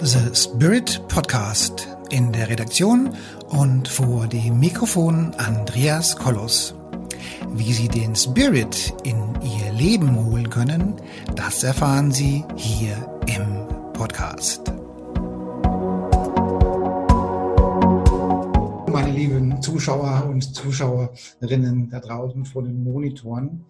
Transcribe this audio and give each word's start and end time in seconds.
The 0.00 0.32
Spirit 0.32 1.02
Podcast 1.08 1.88
in 2.10 2.30
der 2.30 2.48
Redaktion 2.48 3.16
und 3.48 3.88
vor 3.88 4.28
dem 4.28 4.60
Mikrofon 4.60 5.34
Andreas 5.38 6.16
Kollos. 6.16 6.72
Wie 7.50 7.72
Sie 7.72 7.88
den 7.88 8.14
Spirit 8.14 8.94
in 9.02 9.16
Ihr 9.42 9.72
Leben 9.72 10.14
holen 10.24 10.48
können, 10.50 10.94
das 11.34 11.64
erfahren 11.64 12.12
Sie 12.12 12.44
hier 12.54 12.94
im 13.26 13.66
Podcast. 13.92 14.72
Meine 18.88 19.10
lieben 19.10 19.60
Zuschauer 19.60 20.26
und 20.28 20.42
Zuschauerinnen 20.54 21.90
da 21.90 21.98
draußen 21.98 22.44
vor 22.44 22.62
den 22.62 22.84
Monitoren, 22.84 23.64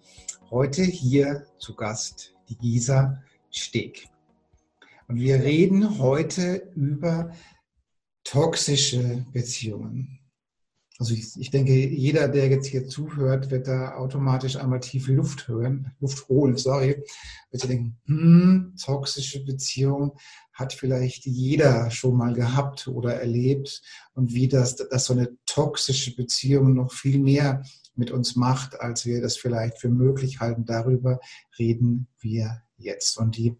heute 0.51 0.83
hier 0.83 1.47
zu 1.57 1.75
Gast 1.75 2.35
die 2.49 2.55
Gisa 2.55 3.19
Steg. 3.49 4.09
Wir 5.11 5.41
reden 5.41 5.97
heute 5.97 6.71
über 6.75 7.31
toxische 8.23 9.25
Beziehungen. 9.33 10.19
Also 10.99 11.15
ich, 11.15 11.31
ich, 11.35 11.49
denke, 11.49 11.73
jeder, 11.73 12.27
der 12.27 12.47
jetzt 12.49 12.67
hier 12.67 12.87
zuhört, 12.87 13.49
wird 13.49 13.67
da 13.67 13.95
automatisch 13.95 14.55
einmal 14.57 14.81
tief 14.81 15.07
Luft 15.07 15.47
hören, 15.47 15.95
Luft 15.99 16.29
holen, 16.29 16.57
sorry. 16.57 17.03
Wird 17.49 17.61
sich 17.61 17.69
denken, 17.71 17.97
hm, 18.05 18.75
toxische 18.79 19.43
Beziehung 19.43 20.15
hat 20.53 20.73
vielleicht 20.73 21.25
jeder 21.25 21.89
schon 21.89 22.15
mal 22.15 22.33
gehabt 22.35 22.87
oder 22.87 23.15
erlebt 23.15 23.81
und 24.13 24.35
wie 24.35 24.47
das, 24.47 24.75
dass 24.75 25.05
so 25.05 25.13
eine 25.13 25.35
toxische 25.47 26.15
Beziehung 26.15 26.75
noch 26.75 26.93
viel 26.93 27.17
mehr 27.17 27.63
mit 27.95 28.11
uns 28.11 28.35
macht, 28.35 28.79
als 28.79 29.07
wir 29.07 29.21
das 29.21 29.37
vielleicht 29.37 29.79
für 29.79 29.89
möglich 29.89 30.39
halten. 30.39 30.65
Darüber 30.65 31.19
reden 31.57 32.07
wir 32.19 32.61
jetzt. 32.77 33.17
Und 33.17 33.37
die 33.37 33.57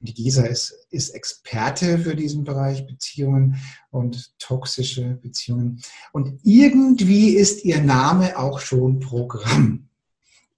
die 0.00 0.14
Gisa 0.14 0.44
ist, 0.44 0.86
ist 0.90 1.10
Experte 1.10 1.98
für 1.98 2.14
diesen 2.14 2.44
Bereich 2.44 2.86
Beziehungen 2.86 3.56
und 3.90 4.38
toxische 4.38 5.18
Beziehungen. 5.22 5.82
Und 6.12 6.38
irgendwie 6.42 7.30
ist 7.30 7.64
ihr 7.64 7.80
Name 7.80 8.38
auch 8.38 8.60
schon 8.60 9.00
Programm. 9.00 9.88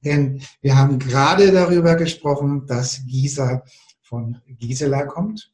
Denn 0.05 0.43
wir 0.61 0.77
haben 0.77 0.99
gerade 0.99 1.53
darüber 1.53 1.97
gesprochen, 1.97 2.67
dass 2.67 3.05
Gisa 3.07 3.65
von 4.01 4.41
Gisela 4.47 5.05
kommt. 5.05 5.53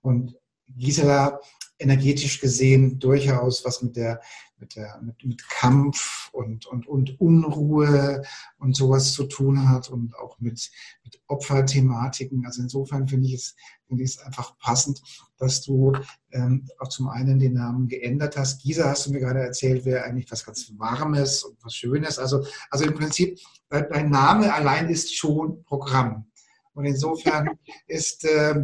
Und 0.00 0.36
Gisela 0.68 1.40
energetisch 1.78 2.40
gesehen 2.40 2.98
durchaus 2.98 3.64
was 3.64 3.82
mit 3.82 3.96
der 3.96 4.20
mit, 4.62 4.76
der, 4.76 5.00
mit, 5.02 5.24
mit 5.24 5.48
Kampf 5.48 6.30
und, 6.32 6.66
und, 6.66 6.86
und 6.86 7.20
Unruhe 7.20 8.22
und 8.58 8.76
sowas 8.76 9.12
zu 9.12 9.24
tun 9.24 9.68
hat 9.68 9.90
und 9.90 10.14
auch 10.16 10.38
mit, 10.38 10.70
mit 11.04 11.20
Opferthematiken. 11.26 12.46
Also 12.46 12.62
insofern 12.62 13.08
finde 13.08 13.26
ich 13.26 13.34
es, 13.34 13.56
finde 13.88 14.04
ich 14.04 14.10
es 14.10 14.18
einfach 14.20 14.56
passend, 14.58 15.02
dass 15.36 15.62
du 15.62 15.92
ähm, 16.30 16.68
auch 16.78 16.88
zum 16.88 17.08
einen 17.08 17.40
den 17.40 17.54
Namen 17.54 17.88
geändert 17.88 18.36
hast. 18.36 18.62
Gisa 18.62 18.88
hast 18.88 19.06
du 19.06 19.10
mir 19.10 19.20
gerade 19.20 19.40
erzählt, 19.40 19.84
wäre 19.84 20.04
eigentlich 20.04 20.30
was 20.30 20.44
ganz 20.44 20.72
Warmes 20.78 21.42
und 21.42 21.58
was 21.62 21.74
Schönes. 21.74 22.18
Also, 22.18 22.44
also 22.70 22.84
im 22.84 22.94
Prinzip, 22.94 23.38
dein 23.68 24.10
Name 24.10 24.54
allein 24.54 24.88
ist 24.88 25.14
schon 25.14 25.64
Programm. 25.64 26.26
Und 26.72 26.84
insofern 26.84 27.50
ist 27.88 28.24
äh, 28.24 28.62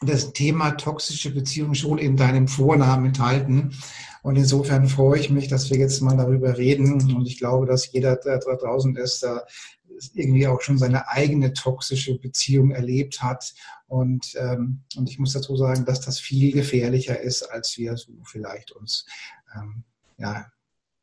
das 0.00 0.32
Thema 0.32 0.72
toxische 0.72 1.34
Beziehungen 1.34 1.74
schon 1.74 1.98
in 1.98 2.16
deinem 2.16 2.46
Vornamen 2.46 3.06
enthalten. 3.06 3.74
Und 4.24 4.36
insofern 4.36 4.88
freue 4.88 5.20
ich 5.20 5.28
mich, 5.28 5.48
dass 5.48 5.68
wir 5.68 5.76
jetzt 5.76 6.00
mal 6.00 6.16
darüber 6.16 6.56
reden. 6.56 7.14
Und 7.14 7.26
ich 7.26 7.38
glaube, 7.38 7.66
dass 7.66 7.92
jeder, 7.92 8.16
der 8.16 8.38
da 8.38 8.56
draußen 8.56 8.96
ist, 8.96 9.22
da 9.22 9.44
irgendwie 10.14 10.46
auch 10.48 10.62
schon 10.62 10.78
seine 10.78 11.08
eigene 11.08 11.52
toxische 11.52 12.18
Beziehung 12.18 12.70
erlebt 12.70 13.22
hat. 13.22 13.52
Und, 13.86 14.34
ähm, 14.36 14.80
und 14.96 15.10
ich 15.10 15.18
muss 15.18 15.34
dazu 15.34 15.58
sagen, 15.58 15.84
dass 15.84 16.00
das 16.00 16.18
viel 16.18 16.52
gefährlicher 16.52 17.20
ist, 17.20 17.42
als 17.42 17.76
wir 17.76 17.98
so 17.98 18.12
vielleicht 18.24 18.72
uns 18.72 19.04
ähm, 19.54 19.84
ja, 20.16 20.50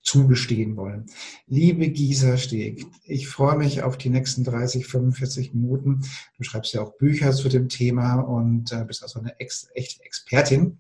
zugestehen 0.02 0.76
wollen. 0.76 1.06
Liebe 1.46 1.90
Gisa 1.90 2.38
Steg, 2.38 2.88
ich 3.04 3.28
freue 3.28 3.56
mich 3.56 3.84
auf 3.84 4.00
die 4.00 4.10
nächsten 4.10 4.44
30, 4.44 4.88
45 4.88 5.54
Minuten. 5.54 6.02
Du 6.40 6.44
schreibst 6.44 6.74
ja 6.74 6.82
auch 6.82 6.98
Bücher 6.98 7.34
zu 7.34 7.50
dem 7.50 7.70
Thema 7.70 8.16
und 8.16 8.72
äh, 8.72 8.84
bist 8.84 9.04
also 9.04 9.20
eine 9.20 9.40
ex 9.40 9.70
echte 9.76 10.04
Expertin. 10.04 10.80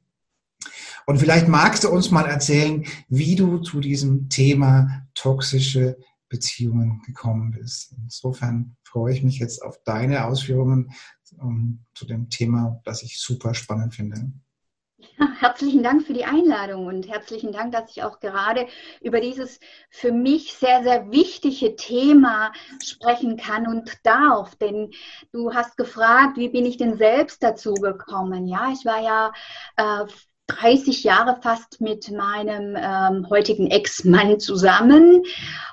Und 1.05 1.19
vielleicht 1.19 1.47
magst 1.47 1.83
du 1.83 1.89
uns 1.89 2.11
mal 2.11 2.25
erzählen, 2.25 2.85
wie 3.09 3.35
du 3.35 3.59
zu 3.59 3.79
diesem 3.79 4.29
Thema 4.29 5.03
toxische 5.13 5.97
Beziehungen 6.29 7.01
gekommen 7.05 7.51
bist. 7.51 7.93
Insofern 7.97 8.77
freue 8.83 9.13
ich 9.13 9.23
mich 9.23 9.39
jetzt 9.39 9.61
auf 9.61 9.77
deine 9.83 10.25
Ausführungen 10.25 10.91
um, 11.37 11.85
zu 11.93 12.05
dem 12.05 12.29
Thema, 12.29 12.81
das 12.85 13.03
ich 13.03 13.19
super 13.19 13.53
spannend 13.53 13.93
finde. 13.95 14.31
herzlichen 15.39 15.83
Dank 15.83 16.05
für 16.05 16.13
die 16.13 16.25
Einladung 16.25 16.87
und 16.87 17.07
herzlichen 17.09 17.51
Dank, 17.51 17.73
dass 17.73 17.91
ich 17.91 18.03
auch 18.03 18.19
gerade 18.19 18.67
über 19.01 19.19
dieses 19.19 19.59
für 19.89 20.11
mich 20.11 20.53
sehr, 20.53 20.83
sehr 20.83 21.11
wichtige 21.11 21.75
Thema 21.75 22.51
sprechen 22.83 23.37
kann 23.37 23.67
und 23.67 23.97
darf. 24.03 24.55
Denn 24.55 24.91
du 25.31 25.53
hast 25.53 25.77
gefragt, 25.77 26.37
wie 26.37 26.49
bin 26.49 26.65
ich 26.65 26.77
denn 26.77 26.97
selbst 26.97 27.43
dazu 27.43 27.73
gekommen? 27.73 28.47
Ja, 28.47 28.71
ich 28.71 28.85
war 28.85 29.01
ja 29.01 29.33
äh, 29.77 30.07
30 30.59 31.03
Jahre 31.03 31.39
fast 31.41 31.81
mit 31.81 32.11
meinem 32.11 32.75
ähm, 32.75 33.29
heutigen 33.29 33.67
Ex-Mann 33.67 34.39
zusammen 34.39 35.23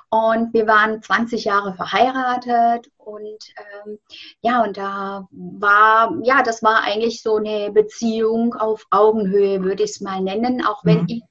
und 0.09 0.53
wir 0.53 0.67
waren 0.67 1.01
20 1.01 1.45
Jahre 1.45 1.73
verheiratet 1.73 2.89
und 2.97 3.39
ähm, 3.85 3.99
ja, 4.41 4.63
und 4.63 4.77
da 4.77 5.27
war, 5.31 6.15
ja, 6.23 6.41
das 6.41 6.63
war 6.63 6.83
eigentlich 6.83 7.21
so 7.21 7.37
eine 7.37 7.71
Beziehung 7.71 8.55
auf 8.55 8.85
Augenhöhe, 8.89 9.63
würde 9.63 9.83
ich 9.83 9.91
es 9.91 10.01
mal 10.01 10.21
nennen, 10.21 10.65
auch 10.65 10.83
wenn 10.83 11.01
mhm. 11.01 11.07
ich 11.09 11.23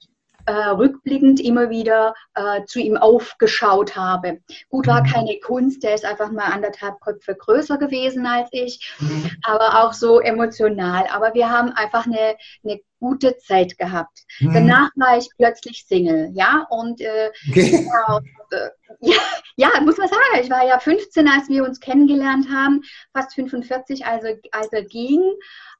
äh, 0.48 0.70
rückblickend 0.70 1.41
immer 1.41 1.69
wieder 1.69 2.14
äh, 2.34 2.64
zu 2.64 2.81
ihm 2.81 2.97
aufgeschaut 2.97 3.97
habe. 3.97 4.41
Gut, 4.70 4.87
war 4.87 5.03
mhm. 5.03 5.12
keine 5.12 5.38
Kunst, 5.41 5.82
der 5.82 5.94
ist 5.94 6.06
einfach 6.06 6.31
mal 6.31 6.50
anderthalb 6.53 7.00
Köpfe 7.00 7.34
größer 7.34 7.76
gewesen 7.76 8.25
als 8.26 8.48
ich, 8.53 8.94
mhm. 8.98 9.31
aber 9.42 9.84
auch 9.84 9.92
so 9.92 10.20
emotional. 10.20 11.04
Aber 11.12 11.34
wir 11.34 11.50
haben 11.50 11.70
einfach 11.72 12.06
eine, 12.06 12.37
eine 12.64 12.81
gute 12.98 13.36
Zeit 13.38 13.78
gehabt. 13.78 14.25
Mhm. 14.41 14.54
Danach 14.54 14.91
war 14.97 15.19
ich 15.19 15.28
plötzlich 15.36 15.84
Single, 15.86 16.31
ja, 16.34 16.66
und 16.70 17.00
äh, 17.00 17.31
okay. 17.48 17.86
ja, 17.86 18.20
äh, 18.50 18.69
ja, 19.00 19.16
ja, 19.56 19.81
muss 19.82 19.98
man 19.98 20.09
sagen, 20.09 20.22
ich 20.41 20.50
war 20.50 20.66
ja 20.66 20.78
15, 20.78 21.28
als 21.28 21.48
wir 21.48 21.64
uns 21.64 21.81
kennengelernt 21.81 22.48
haben, 22.50 22.82
fast 23.12 23.34
45, 23.34 24.06
also 24.06 24.28
als 24.53 24.72
er 24.72 24.84
ging. 24.84 25.22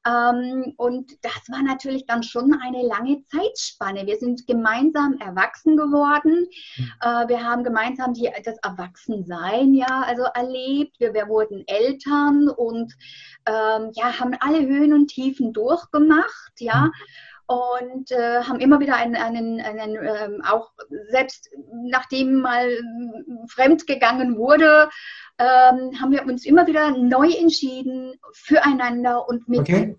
Ähm, 0.05 0.73
und 0.77 1.11
das 1.23 1.49
war 1.49 1.61
natürlich 1.61 2.05
dann 2.05 2.23
schon 2.23 2.53
eine 2.61 2.83
lange 2.83 3.23
Zeitspanne. 3.25 4.05
Wir 4.05 4.17
sind 4.17 4.47
gemeinsam 4.47 5.17
erwachsen 5.19 5.75
geworden. 5.75 6.47
Mhm. 6.77 6.91
Äh, 7.01 7.27
wir 7.27 7.43
haben 7.43 7.63
gemeinsam 7.63 8.13
die, 8.13 8.29
das 8.45 8.57
Erwachsensein 8.63 9.73
ja 9.73 10.03
also 10.05 10.23
erlebt. 10.23 10.99
Wir, 10.99 11.13
wir 11.13 11.27
wurden 11.27 11.63
Eltern 11.67 12.47
und 12.47 12.93
ähm, 13.45 13.91
ja, 13.95 14.19
haben 14.19 14.35
alle 14.39 14.61
Höhen 14.61 14.93
und 14.93 15.07
Tiefen 15.07 15.51
durchgemacht, 15.51 16.53
ja. 16.59 16.85
Mhm 16.85 16.91
und 17.49 18.11
äh, 18.11 18.43
haben 18.43 18.59
immer 18.59 18.79
wieder 18.79 18.95
einen, 18.95 19.15
einen, 19.15 19.59
einen 19.59 19.95
ähm, 19.95 20.43
auch 20.47 20.69
selbst 21.09 21.49
nachdem 21.89 22.41
mal 22.41 22.69
fremd 23.47 23.87
gegangen 23.87 24.37
wurde, 24.37 24.87
ähm, 25.39 25.99
haben 25.99 26.11
wir 26.11 26.23
uns 26.25 26.45
immer 26.45 26.67
wieder 26.67 26.91
neu 26.91 27.31
entschieden 27.31 28.13
füreinander 28.33 29.27
und 29.27 29.49
mit. 29.49 29.61
Okay. 29.61 29.97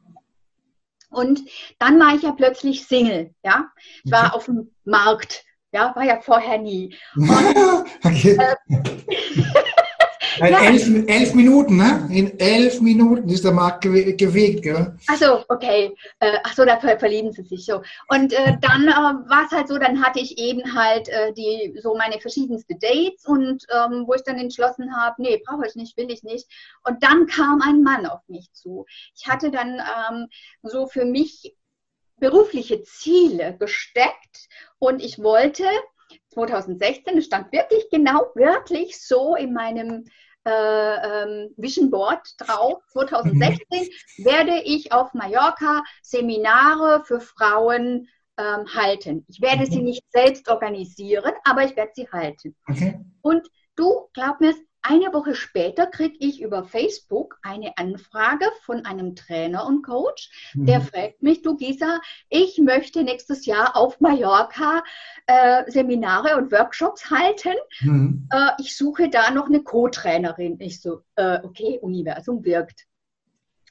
Und 1.11 1.43
dann 1.81 1.99
war 1.99 2.15
ich 2.15 2.23
ja 2.23 2.31
plötzlich 2.31 2.87
Single, 2.87 3.35
ja. 3.43 3.69
Ich 4.05 4.13
war 4.13 4.27
okay. 4.27 4.37
auf 4.37 4.45
dem 4.45 4.71
Markt, 4.85 5.45
ja, 5.73 5.93
war 5.97 6.05
ja 6.05 6.21
vorher 6.21 6.59
nie. 6.59 6.97
Und, 7.17 7.85
okay. 8.05 8.39
äh, 8.39 8.55
ja. 10.49 10.63
elf, 10.63 10.89
elf, 11.07 11.35
Minuten, 11.35 11.77
ne? 11.77 12.09
In 12.11 12.39
elf 12.39 12.81
Minuten 12.81 13.29
ist 13.29 13.45
der 13.45 13.53
Markt 13.53 13.83
gewegt, 13.83 14.63
gell? 14.63 14.97
Achso, 15.07 15.45
okay. 15.49 15.95
Äh, 16.19 16.39
Achso, 16.45 16.65
da 16.65 16.79
verlieben 16.79 17.33
sie 17.33 17.43
sich 17.43 17.67
so. 17.67 17.83
Und 18.09 18.33
äh, 18.33 18.57
dann 18.61 18.89
äh, 18.89 19.29
war 19.29 19.47
es 19.47 19.53
halt 19.53 19.69
so, 19.69 19.79
dann 19.79 20.03
hatte 20.03 20.21
ich 20.21 20.39
eben 20.39 20.75
halt 20.75 21.09
äh, 21.09 21.33
die 21.33 21.79
so 21.83 21.95
meine 21.97 22.21
verschiedensten 22.21 22.79
Dates 22.79 23.25
und 23.27 23.65
ähm, 23.71 24.05
wo 24.07 24.15
ich 24.15 24.23
dann 24.23 24.39
entschlossen 24.39 24.97
habe, 24.97 25.21
nee, 25.23 25.43
brauche 25.45 25.67
ich 25.67 25.75
nicht, 25.75 25.97
will 25.97 26.11
ich 26.11 26.23
nicht. 26.23 26.47
Und 26.85 27.03
dann 27.03 27.27
kam 27.27 27.61
ein 27.63 27.83
Mann 27.83 28.07
auf 28.07 28.21
mich 28.29 28.53
zu. 28.53 28.87
Ich 29.17 29.29
hatte 29.29 29.51
dann 29.51 29.81
ähm, 29.81 30.27
so 30.63 30.87
für 30.87 31.05
mich 31.05 31.55
berufliche 32.19 32.83
Ziele 32.83 33.57
gesteckt 33.59 34.49
und 34.79 35.03
ich 35.03 35.23
wollte 35.23 35.65
2016, 36.31 37.19
es 37.19 37.27
stand 37.27 37.53
wirklich 37.53 37.89
genau, 37.91 38.27
wirklich 38.35 39.01
so 39.01 39.35
in 39.35 39.53
meinem 39.53 40.05
äh, 40.45 40.51
ähm, 40.51 41.55
Vision 41.57 41.91
Board 41.91 42.27
drauf. 42.39 42.83
2016 42.93 43.59
mhm. 43.71 44.25
werde 44.25 44.63
ich 44.65 44.93
auf 44.93 45.13
Mallorca 45.15 45.83
Seminare 46.03 47.05
für 47.05 47.21
Frauen 47.21 48.09
ähm, 48.39 48.75
halten. 48.75 49.25
Ich 49.29 49.41
werde 49.41 49.63
okay. 49.63 49.73
sie 49.73 49.83
nicht 49.83 50.05
selbst 50.11 50.49
organisieren, 50.49 51.33
aber 51.45 51.65
ich 51.65 51.77
werde 51.77 51.93
sie 51.95 52.09
halten. 52.11 52.57
Okay. 52.69 52.99
Und 53.23 53.47
du, 53.77 54.09
glaub 54.15 54.41
mir, 54.41 54.55
eine 54.91 55.13
Woche 55.13 55.37
später 55.37 55.87
kriege 55.87 56.17
ich 56.19 56.43
über 56.43 56.65
Facebook 56.65 57.39
eine 57.43 57.79
Anfrage 57.79 58.47
von 58.63 58.85
einem 58.85 59.15
Trainer 59.15 59.65
und 59.67 59.83
Coach, 59.83 60.51
mhm. 60.55 60.67
der 60.67 60.81
fragt 60.81 61.23
mich, 61.23 61.43
du 61.43 61.57
Gisa, 61.57 62.01
ich 62.29 62.59
möchte 62.59 63.05
nächstes 63.05 63.47
Jahr 63.47 63.77
auf 63.77 64.01
Mallorca 64.01 64.83
äh, 65.27 65.71
Seminare 65.71 66.37
und 66.37 66.51
Workshops 66.51 67.09
halten. 67.09 67.55
Mhm. 67.83 68.29
Äh, 68.33 68.51
ich 68.59 68.77
suche 68.77 69.09
da 69.09 69.31
noch 69.31 69.47
eine 69.47 69.63
Co-Trainerin. 69.63 70.59
Ich 70.59 70.81
so, 70.81 71.03
äh, 71.15 71.39
okay, 71.45 71.79
Universum 71.81 72.45
wirkt. 72.45 72.87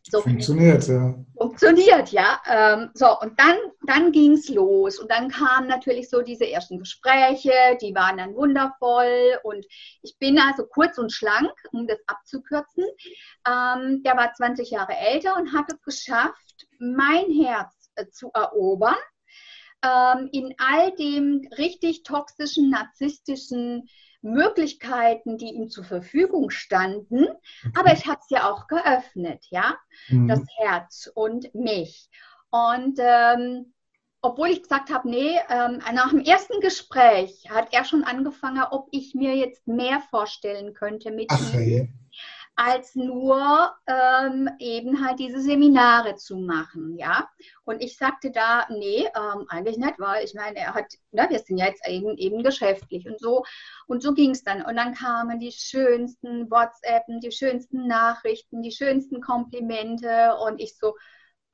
So, 0.09 0.21
funktioniert, 0.21 0.87
ja. 0.87 1.13
Funktioniert, 1.37 2.09
ja. 2.09 2.41
Ähm, 2.47 2.89
so, 2.95 3.19
und 3.19 3.39
dann, 3.39 3.57
dann 3.85 4.11
ging 4.11 4.33
es 4.33 4.49
los. 4.49 4.97
Und 4.97 5.11
dann 5.11 5.29
kamen 5.29 5.67
natürlich 5.67 6.09
so 6.09 6.21
diese 6.21 6.49
ersten 6.49 6.79
Gespräche, 6.79 7.51
die 7.79 7.93
waren 7.93 8.17
dann 8.17 8.33
wundervoll. 8.33 9.39
Und 9.43 9.65
ich 10.01 10.17
bin 10.17 10.39
also 10.39 10.65
kurz 10.65 10.97
und 10.97 11.11
schlank, 11.11 11.51
um 11.71 11.85
das 11.85 11.99
abzukürzen. 12.07 12.85
Ähm, 13.47 14.01
der 14.03 14.17
war 14.17 14.33
20 14.33 14.71
Jahre 14.71 14.93
älter 14.93 15.35
und 15.37 15.53
hat 15.53 15.65
es 15.71 15.81
geschafft, 15.81 16.67
mein 16.79 17.31
Herz 17.31 17.91
äh, 17.95 18.07
zu 18.09 18.31
erobern. 18.33 18.95
Ähm, 19.85 20.29
in 20.31 20.55
all 20.57 20.91
dem 20.95 21.47
richtig 21.57 22.03
toxischen, 22.03 22.71
narzisstischen 22.71 23.87
Möglichkeiten, 24.21 25.37
die 25.37 25.53
ihm 25.53 25.69
zur 25.69 25.83
Verfügung 25.83 26.49
standen, 26.49 27.23
okay. 27.23 27.73
aber 27.75 27.91
es 27.91 28.05
hat 28.05 28.19
es 28.21 28.29
ja 28.29 28.49
auch 28.51 28.67
geöffnet, 28.67 29.45
ja, 29.49 29.77
mhm. 30.09 30.27
das 30.27 30.41
Herz 30.57 31.11
und 31.13 31.53
mich. 31.55 32.09
Und 32.49 32.99
ähm, 32.99 33.73
obwohl 34.21 34.49
ich 34.49 34.63
gesagt 34.63 34.91
habe, 34.91 35.09
nee, 35.09 35.39
ähm, 35.49 35.79
nach 35.93 36.09
dem 36.09 36.19
ersten 36.19 36.59
Gespräch 36.59 37.49
hat 37.49 37.69
er 37.71 37.85
schon 37.85 38.03
angefangen, 38.03 38.63
ob 38.69 38.89
ich 38.91 39.15
mir 39.15 39.35
jetzt 39.35 39.65
mehr 39.67 40.01
vorstellen 40.09 40.73
könnte 40.73 41.11
mit 41.11 41.27
Ach, 41.29 41.39
ihm. 41.39 41.59
Hey 41.59 41.89
als 42.59 42.93
nur 42.93 43.73
ähm, 43.87 44.49
eben 44.59 45.05
halt 45.05 45.17
diese 45.17 45.39
Seminare 45.39 46.15
zu 46.15 46.35
machen, 46.35 46.97
ja. 46.97 47.29
Und 47.63 47.81
ich 47.81 47.95
sagte 47.95 48.31
da, 48.31 48.67
nee, 48.69 49.07
ähm, 49.15 49.45
eigentlich 49.47 49.77
nicht, 49.77 49.97
weil 49.97 50.25
ich 50.25 50.33
meine, 50.33 50.59
er 50.59 50.73
hat, 50.73 50.87
ne, 51.11 51.25
wir 51.29 51.39
sind 51.39 51.57
ja 51.57 51.67
jetzt 51.67 51.87
eben, 51.87 52.17
eben 52.17 52.43
geschäftlich 52.43 53.07
und 53.07 53.17
so. 53.17 53.45
Und 53.87 54.03
so 54.03 54.13
ging 54.13 54.31
es 54.31 54.43
dann. 54.43 54.61
Und 54.61 54.75
dann 54.75 54.93
kamen 54.93 55.39
die 55.39 55.53
schönsten 55.53 56.51
WhatsAppen, 56.51 57.21
die 57.21 57.31
schönsten 57.31 57.87
Nachrichten, 57.87 58.61
die 58.61 58.73
schönsten 58.73 59.21
Komplimente 59.21 60.35
und 60.45 60.59
ich 60.59 60.75
so, 60.75 60.95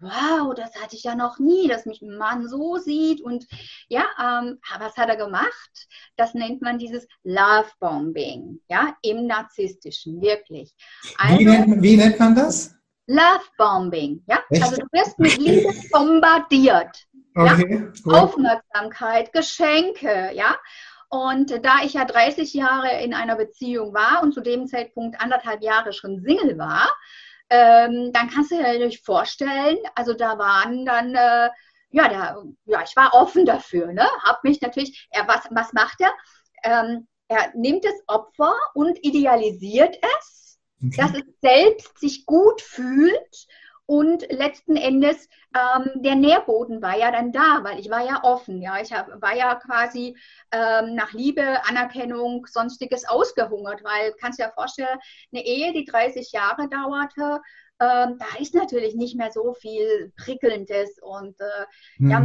wow, 0.05 0.53
das 0.55 0.75
hatte 0.81 0.95
ich 0.95 1.03
ja 1.03 1.15
noch 1.15 1.39
nie, 1.39 1.67
dass 1.67 1.85
mich 1.85 2.01
ein 2.01 2.17
Mann 2.17 2.47
so 2.47 2.77
sieht. 2.77 3.21
Und 3.21 3.45
ja, 3.87 4.05
ähm, 4.19 4.59
was 4.79 4.95
hat 4.97 5.09
er 5.09 5.17
gemacht? 5.17 5.87
Das 6.15 6.33
nennt 6.33 6.61
man 6.61 6.77
dieses 6.77 7.07
Love-Bombing, 7.23 8.61
ja, 8.69 8.95
im 9.01 9.27
Narzisstischen, 9.27 10.21
wirklich. 10.21 10.73
Also, 11.17 11.39
wie, 11.39 11.45
nennt, 11.45 11.81
wie 11.81 11.97
nennt 11.97 12.19
man 12.19 12.35
das? 12.35 12.75
Love-Bombing, 13.07 14.23
ja. 14.27 14.39
Echt? 14.49 14.63
Also 14.63 14.77
du 14.77 14.87
wirst 14.91 15.19
mit 15.19 15.37
Liebe 15.37 15.73
bombardiert. 15.91 17.05
Okay, 17.35 17.91
ja? 18.05 18.11
Aufmerksamkeit, 18.13 19.33
Geschenke, 19.33 20.31
ja. 20.33 20.55
Und 21.09 21.51
da 21.63 21.83
ich 21.83 21.93
ja 21.93 22.05
30 22.05 22.53
Jahre 22.53 23.01
in 23.03 23.13
einer 23.13 23.35
Beziehung 23.35 23.93
war 23.93 24.23
und 24.23 24.33
zu 24.33 24.41
dem 24.41 24.67
Zeitpunkt 24.67 25.19
anderthalb 25.21 25.61
Jahre 25.61 25.93
schon 25.93 26.21
Single 26.21 26.57
war, 26.57 26.89
ähm, 27.49 28.11
dann 28.13 28.29
kannst 28.29 28.51
du 28.51 28.55
dir 28.55 28.63
natürlich 28.63 29.01
vorstellen, 29.01 29.77
also 29.95 30.13
da 30.13 30.37
waren 30.37 30.85
dann, 30.85 31.13
äh, 31.15 31.49
ja, 31.89 32.09
da, 32.09 32.43
ja, 32.65 32.83
ich 32.83 32.95
war 32.95 33.13
offen 33.13 33.45
dafür, 33.45 33.93
ne? 33.93 34.07
Hab 34.23 34.43
mich 34.43 34.61
natürlich, 34.61 35.07
er, 35.11 35.27
was, 35.27 35.47
was 35.51 35.71
macht 35.73 36.01
er? 36.01 36.13
Ähm, 36.63 37.07
er 37.27 37.51
nimmt 37.55 37.85
das 37.85 37.95
Opfer 38.07 38.53
und 38.73 38.97
idealisiert 39.03 39.97
es, 40.19 40.59
okay. 40.83 40.95
dass 40.97 41.13
es 41.13 41.23
selbst 41.41 41.97
sich 41.99 42.25
gut 42.25 42.61
fühlt 42.61 43.47
und 43.87 44.31
letzten 44.31 44.75
Endes, 44.75 45.29
ähm, 45.55 46.01
der 46.01 46.15
Nährboden 46.15 46.81
war 46.81 46.97
ja 46.97 47.11
dann 47.11 47.31
da, 47.31 47.63
weil 47.63 47.79
ich 47.79 47.89
war 47.89 48.03
ja 48.03 48.23
offen. 48.23 48.61
Ja, 48.61 48.81
ich 48.81 48.91
hab, 48.91 49.21
war 49.21 49.35
ja 49.35 49.55
quasi 49.55 50.17
ähm, 50.51 50.95
nach 50.95 51.13
Liebe, 51.13 51.63
Anerkennung, 51.65 52.47
sonstiges 52.47 53.07
ausgehungert, 53.07 53.83
weil 53.83 54.13
kannst 54.19 54.39
du 54.39 54.43
dir 54.43 54.51
vorstellen, 54.51 54.99
eine 55.31 55.45
Ehe, 55.45 55.71
die 55.73 55.85
30 55.85 56.31
Jahre 56.31 56.67
dauerte, 56.67 57.41
ähm, 57.79 58.17
da 58.17 58.39
ist 58.39 58.55
natürlich 58.55 58.95
nicht 58.95 59.17
mehr 59.17 59.31
so 59.31 59.53
viel 59.53 60.13
Prickelndes 60.17 60.97
und, 61.01 61.39
äh, 61.39 61.65
mhm. 61.97 62.09
ja, 62.09 62.19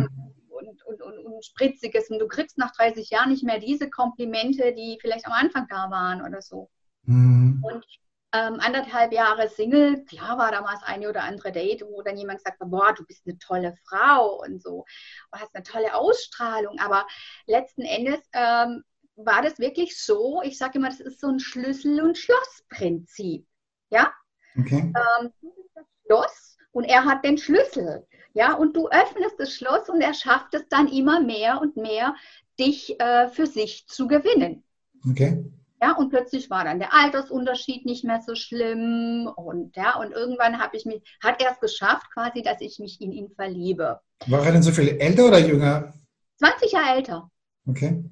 und, 0.48 0.84
und, 0.84 1.02
und, 1.02 1.26
und, 1.26 1.44
Spritziges. 1.44 2.10
Und 2.10 2.20
du 2.20 2.28
kriegst 2.28 2.56
nach 2.58 2.72
30 2.72 3.10
Jahren 3.10 3.30
nicht 3.30 3.44
mehr 3.44 3.58
diese 3.58 3.90
Komplimente, 3.90 4.72
die 4.74 4.98
vielleicht 5.00 5.26
am 5.26 5.32
Anfang 5.32 5.66
da 5.68 5.90
waren 5.90 6.22
oder 6.22 6.40
so. 6.40 6.70
Mhm. 7.04 7.62
Und 7.62 7.84
ähm, 8.32 8.60
anderthalb 8.60 9.12
Jahre 9.12 9.48
Single, 9.48 10.04
klar 10.04 10.38
war 10.38 10.52
damals 10.52 10.82
eine 10.82 11.08
oder 11.08 11.22
andere 11.22 11.52
Date, 11.52 11.82
wo 11.82 12.02
dann 12.02 12.16
jemand 12.16 12.38
gesagt 12.38 12.60
hat, 12.60 12.70
boah, 12.70 12.92
du 12.94 13.04
bist 13.04 13.26
eine 13.26 13.38
tolle 13.38 13.74
Frau 13.88 14.40
und 14.42 14.62
so, 14.62 14.84
du 15.32 15.38
hast 15.38 15.54
eine 15.54 15.64
tolle 15.64 15.94
Ausstrahlung, 15.94 16.78
aber 16.78 17.06
letzten 17.46 17.82
Endes 17.82 18.20
ähm, 18.32 18.84
war 19.16 19.42
das 19.42 19.58
wirklich 19.58 20.00
so, 20.00 20.42
ich 20.42 20.58
sage 20.58 20.78
immer, 20.78 20.88
das 20.88 21.00
ist 21.00 21.20
so 21.20 21.28
ein 21.28 21.40
Schlüssel- 21.40 22.02
und 22.02 22.16
Schlussprinzip, 22.16 23.46
ja? 23.90 24.12
Okay. 24.58 24.92
Ähm, 25.20 25.32
du 25.40 25.52
bist 25.54 25.70
das 25.74 25.86
Schloss 26.04 26.56
und 26.72 26.84
er 26.84 27.04
hat 27.04 27.24
den 27.24 27.36
Schlüssel, 27.36 28.06
ja, 28.32 28.54
und 28.54 28.76
du 28.76 28.88
öffnest 28.88 29.38
das 29.38 29.52
Schloss 29.52 29.88
und 29.88 30.00
er 30.00 30.14
schafft 30.14 30.54
es 30.54 30.68
dann 30.68 30.88
immer 30.88 31.20
mehr 31.20 31.60
und 31.60 31.76
mehr, 31.76 32.14
dich 32.58 33.00
äh, 33.00 33.28
für 33.28 33.46
sich 33.46 33.86
zu 33.88 34.06
gewinnen. 34.06 34.62
Okay. 35.08 35.44
Ja, 35.82 35.92
und 35.92 36.10
plötzlich 36.10 36.50
war 36.50 36.64
dann 36.64 36.78
der 36.78 36.92
Altersunterschied 36.92 37.86
nicht 37.86 38.04
mehr 38.04 38.20
so 38.20 38.34
schlimm 38.34 39.30
und 39.34 39.74
ja, 39.76 39.96
und 39.96 40.12
irgendwann 40.12 40.60
habe 40.60 40.76
ich 40.76 40.84
mich, 40.84 41.02
hat 41.22 41.42
er 41.42 41.52
es 41.52 41.60
geschafft, 41.60 42.06
quasi, 42.12 42.42
dass 42.42 42.60
ich 42.60 42.78
mich 42.78 43.00
in 43.00 43.12
ihn 43.12 43.30
verliebe. 43.30 44.00
War 44.26 44.44
er 44.44 44.52
denn 44.52 44.62
so 44.62 44.72
viel 44.72 44.88
älter 45.00 45.28
oder 45.28 45.38
jünger? 45.38 45.94
20 46.36 46.72
Jahre 46.72 46.96
älter. 46.96 47.30
Okay. 47.66 48.04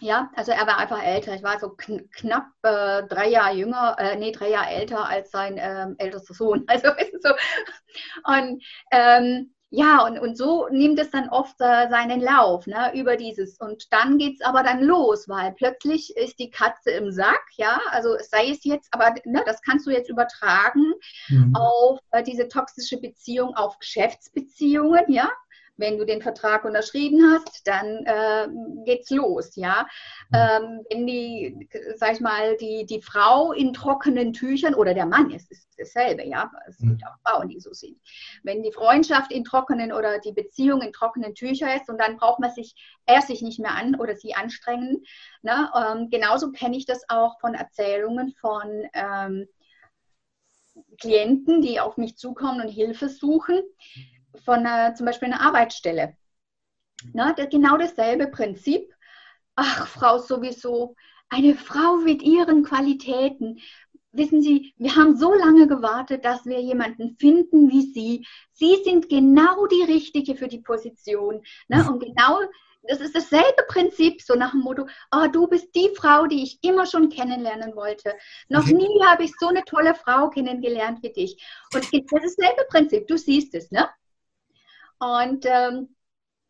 Ja, 0.00 0.30
also 0.34 0.52
er 0.52 0.66
war 0.66 0.78
einfach 0.78 1.02
älter. 1.02 1.34
Ich 1.34 1.42
war 1.42 1.58
so 1.58 1.70
kn 1.70 2.10
knapp 2.10 2.48
äh, 2.62 3.04
drei 3.08 3.28
Jahre 3.28 3.56
jünger, 3.56 3.96
äh, 3.98 4.16
nee, 4.16 4.30
drei 4.30 4.50
Jahre 4.50 4.70
älter 4.70 5.08
als 5.08 5.30
sein 5.30 5.56
ähm, 5.58 5.94
ältester 5.98 6.34
Sohn. 6.34 6.64
Also 6.68 6.88
ist 6.88 7.22
so. 7.22 7.30
Und 8.24 8.62
ähm, 8.90 9.54
ja, 9.70 10.04
und, 10.06 10.18
und 10.18 10.38
so 10.38 10.68
nimmt 10.70 10.98
es 11.00 11.10
dann 11.10 11.28
oft 11.28 11.56
äh, 11.60 11.88
seinen 11.88 12.20
Lauf, 12.20 12.66
ne, 12.66 12.92
über 12.94 13.16
dieses. 13.16 13.58
Und 13.58 13.92
dann 13.92 14.16
geht 14.16 14.40
es 14.40 14.46
aber 14.46 14.62
dann 14.62 14.82
los, 14.82 15.28
weil 15.28 15.52
plötzlich 15.52 16.16
ist 16.16 16.38
die 16.38 16.50
Katze 16.50 16.92
im 16.92 17.10
Sack, 17.10 17.42
ja, 17.56 17.80
also 17.90 18.16
sei 18.20 18.50
es 18.50 18.64
jetzt, 18.64 18.88
aber 18.92 19.14
ne, 19.24 19.42
das 19.44 19.60
kannst 19.62 19.86
du 19.86 19.90
jetzt 19.90 20.08
übertragen 20.08 20.92
mhm. 21.28 21.54
auf 21.56 21.98
äh, 22.12 22.22
diese 22.22 22.48
toxische 22.48 23.00
Beziehung, 23.00 23.54
auf 23.56 23.78
Geschäftsbeziehungen, 23.78 25.04
ja 25.08 25.30
wenn 25.76 25.98
du 25.98 26.06
den 26.06 26.22
Vertrag 26.22 26.64
unterschrieben 26.64 27.20
hast, 27.32 27.66
dann 27.66 28.04
äh, 28.06 28.48
geht's 28.84 29.10
los, 29.10 29.56
ja. 29.56 29.86
Mhm. 30.30 30.36
Ähm, 30.36 30.86
wenn 30.90 31.06
die, 31.06 31.68
sag 31.96 32.14
ich 32.14 32.20
mal, 32.20 32.56
die, 32.56 32.86
die 32.86 33.02
Frau 33.02 33.52
in 33.52 33.72
trockenen 33.72 34.32
Tüchern 34.32 34.74
oder 34.74 34.94
der 34.94 35.06
Mann 35.06 35.30
ist, 35.30 35.50
ist 35.50 35.68
dasselbe, 35.78 36.24
ja. 36.24 36.50
Es 36.66 36.78
gibt 36.78 37.02
mhm. 37.02 37.06
auch 37.06 37.30
Frauen, 37.30 37.48
die 37.48 37.60
so 37.60 37.72
sind. 37.72 37.98
Wenn 38.42 38.62
die 38.62 38.72
Freundschaft 38.72 39.30
in 39.32 39.44
trockenen 39.44 39.92
oder 39.92 40.18
die 40.18 40.32
Beziehung 40.32 40.80
in 40.80 40.92
trockenen 40.92 41.34
Tüchern 41.34 41.76
ist 41.76 41.88
und 41.88 41.98
dann 42.00 42.16
braucht 42.16 42.40
man 42.40 42.50
sich 42.50 42.74
erst 43.06 43.28
sich 43.28 43.42
nicht 43.42 43.60
mehr 43.60 43.74
an 43.74 43.96
oder 43.96 44.16
sie 44.16 44.34
anstrengen. 44.34 45.04
Ne? 45.42 45.70
Ähm, 45.76 46.08
genauso 46.10 46.52
kenne 46.52 46.76
ich 46.76 46.86
das 46.86 47.08
auch 47.08 47.38
von 47.40 47.54
Erzählungen 47.54 48.34
von 48.40 48.84
ähm, 48.94 49.46
Klienten, 51.00 51.62
die 51.62 51.80
auf 51.80 51.96
mich 51.96 52.16
zukommen 52.16 52.60
und 52.60 52.68
Hilfe 52.68 53.08
suchen 53.08 53.62
von 54.44 54.66
einer, 54.66 54.94
zum 54.94 55.06
Beispiel 55.06 55.32
einer 55.32 55.40
Arbeitsstelle. 55.40 56.16
Na, 57.12 57.32
das, 57.32 57.48
genau 57.50 57.76
dasselbe 57.76 58.28
Prinzip. 58.28 58.92
Ach, 59.54 59.86
Frau 59.86 60.18
sowieso, 60.18 60.96
eine 61.28 61.54
Frau 61.54 61.96
mit 61.96 62.22
ihren 62.22 62.62
Qualitäten. 62.62 63.60
Wissen 64.12 64.40
Sie, 64.40 64.72
wir 64.78 64.96
haben 64.96 65.16
so 65.16 65.34
lange 65.34 65.66
gewartet, 65.66 66.24
dass 66.24 66.46
wir 66.46 66.60
jemanden 66.60 67.16
finden 67.18 67.70
wie 67.70 67.92
Sie. 67.92 68.26
Sie 68.52 68.82
sind 68.84 69.08
genau 69.08 69.66
die 69.66 69.82
Richtige 69.82 70.36
für 70.36 70.48
die 70.48 70.60
Position. 70.60 71.42
Ne? 71.68 71.86
Und 71.88 72.00
genau 72.00 72.40
das 72.88 73.00
ist 73.00 73.14
dasselbe 73.14 73.64
Prinzip, 73.68 74.22
so 74.22 74.34
nach 74.34 74.52
dem 74.52 74.60
Motto, 74.60 74.86
oh, 75.12 75.26
du 75.30 75.46
bist 75.48 75.74
die 75.74 75.90
Frau, 75.96 76.26
die 76.26 76.42
ich 76.42 76.58
immer 76.62 76.86
schon 76.86 77.08
kennenlernen 77.08 77.74
wollte. 77.74 78.14
Noch 78.48 78.66
nie 78.66 79.02
habe 79.04 79.24
ich 79.24 79.32
so 79.38 79.48
eine 79.48 79.64
tolle 79.64 79.94
Frau 79.94 80.30
kennengelernt 80.30 81.02
wie 81.02 81.12
dich. 81.12 81.42
Und 81.74 81.82
das 81.84 81.92
ist 81.92 82.38
dasselbe 82.38 82.64
Prinzip, 82.68 83.06
du 83.08 83.16
siehst 83.18 83.54
es, 83.54 83.70
ne? 83.70 83.88
Und 84.98 85.44
ähm, 85.46 85.94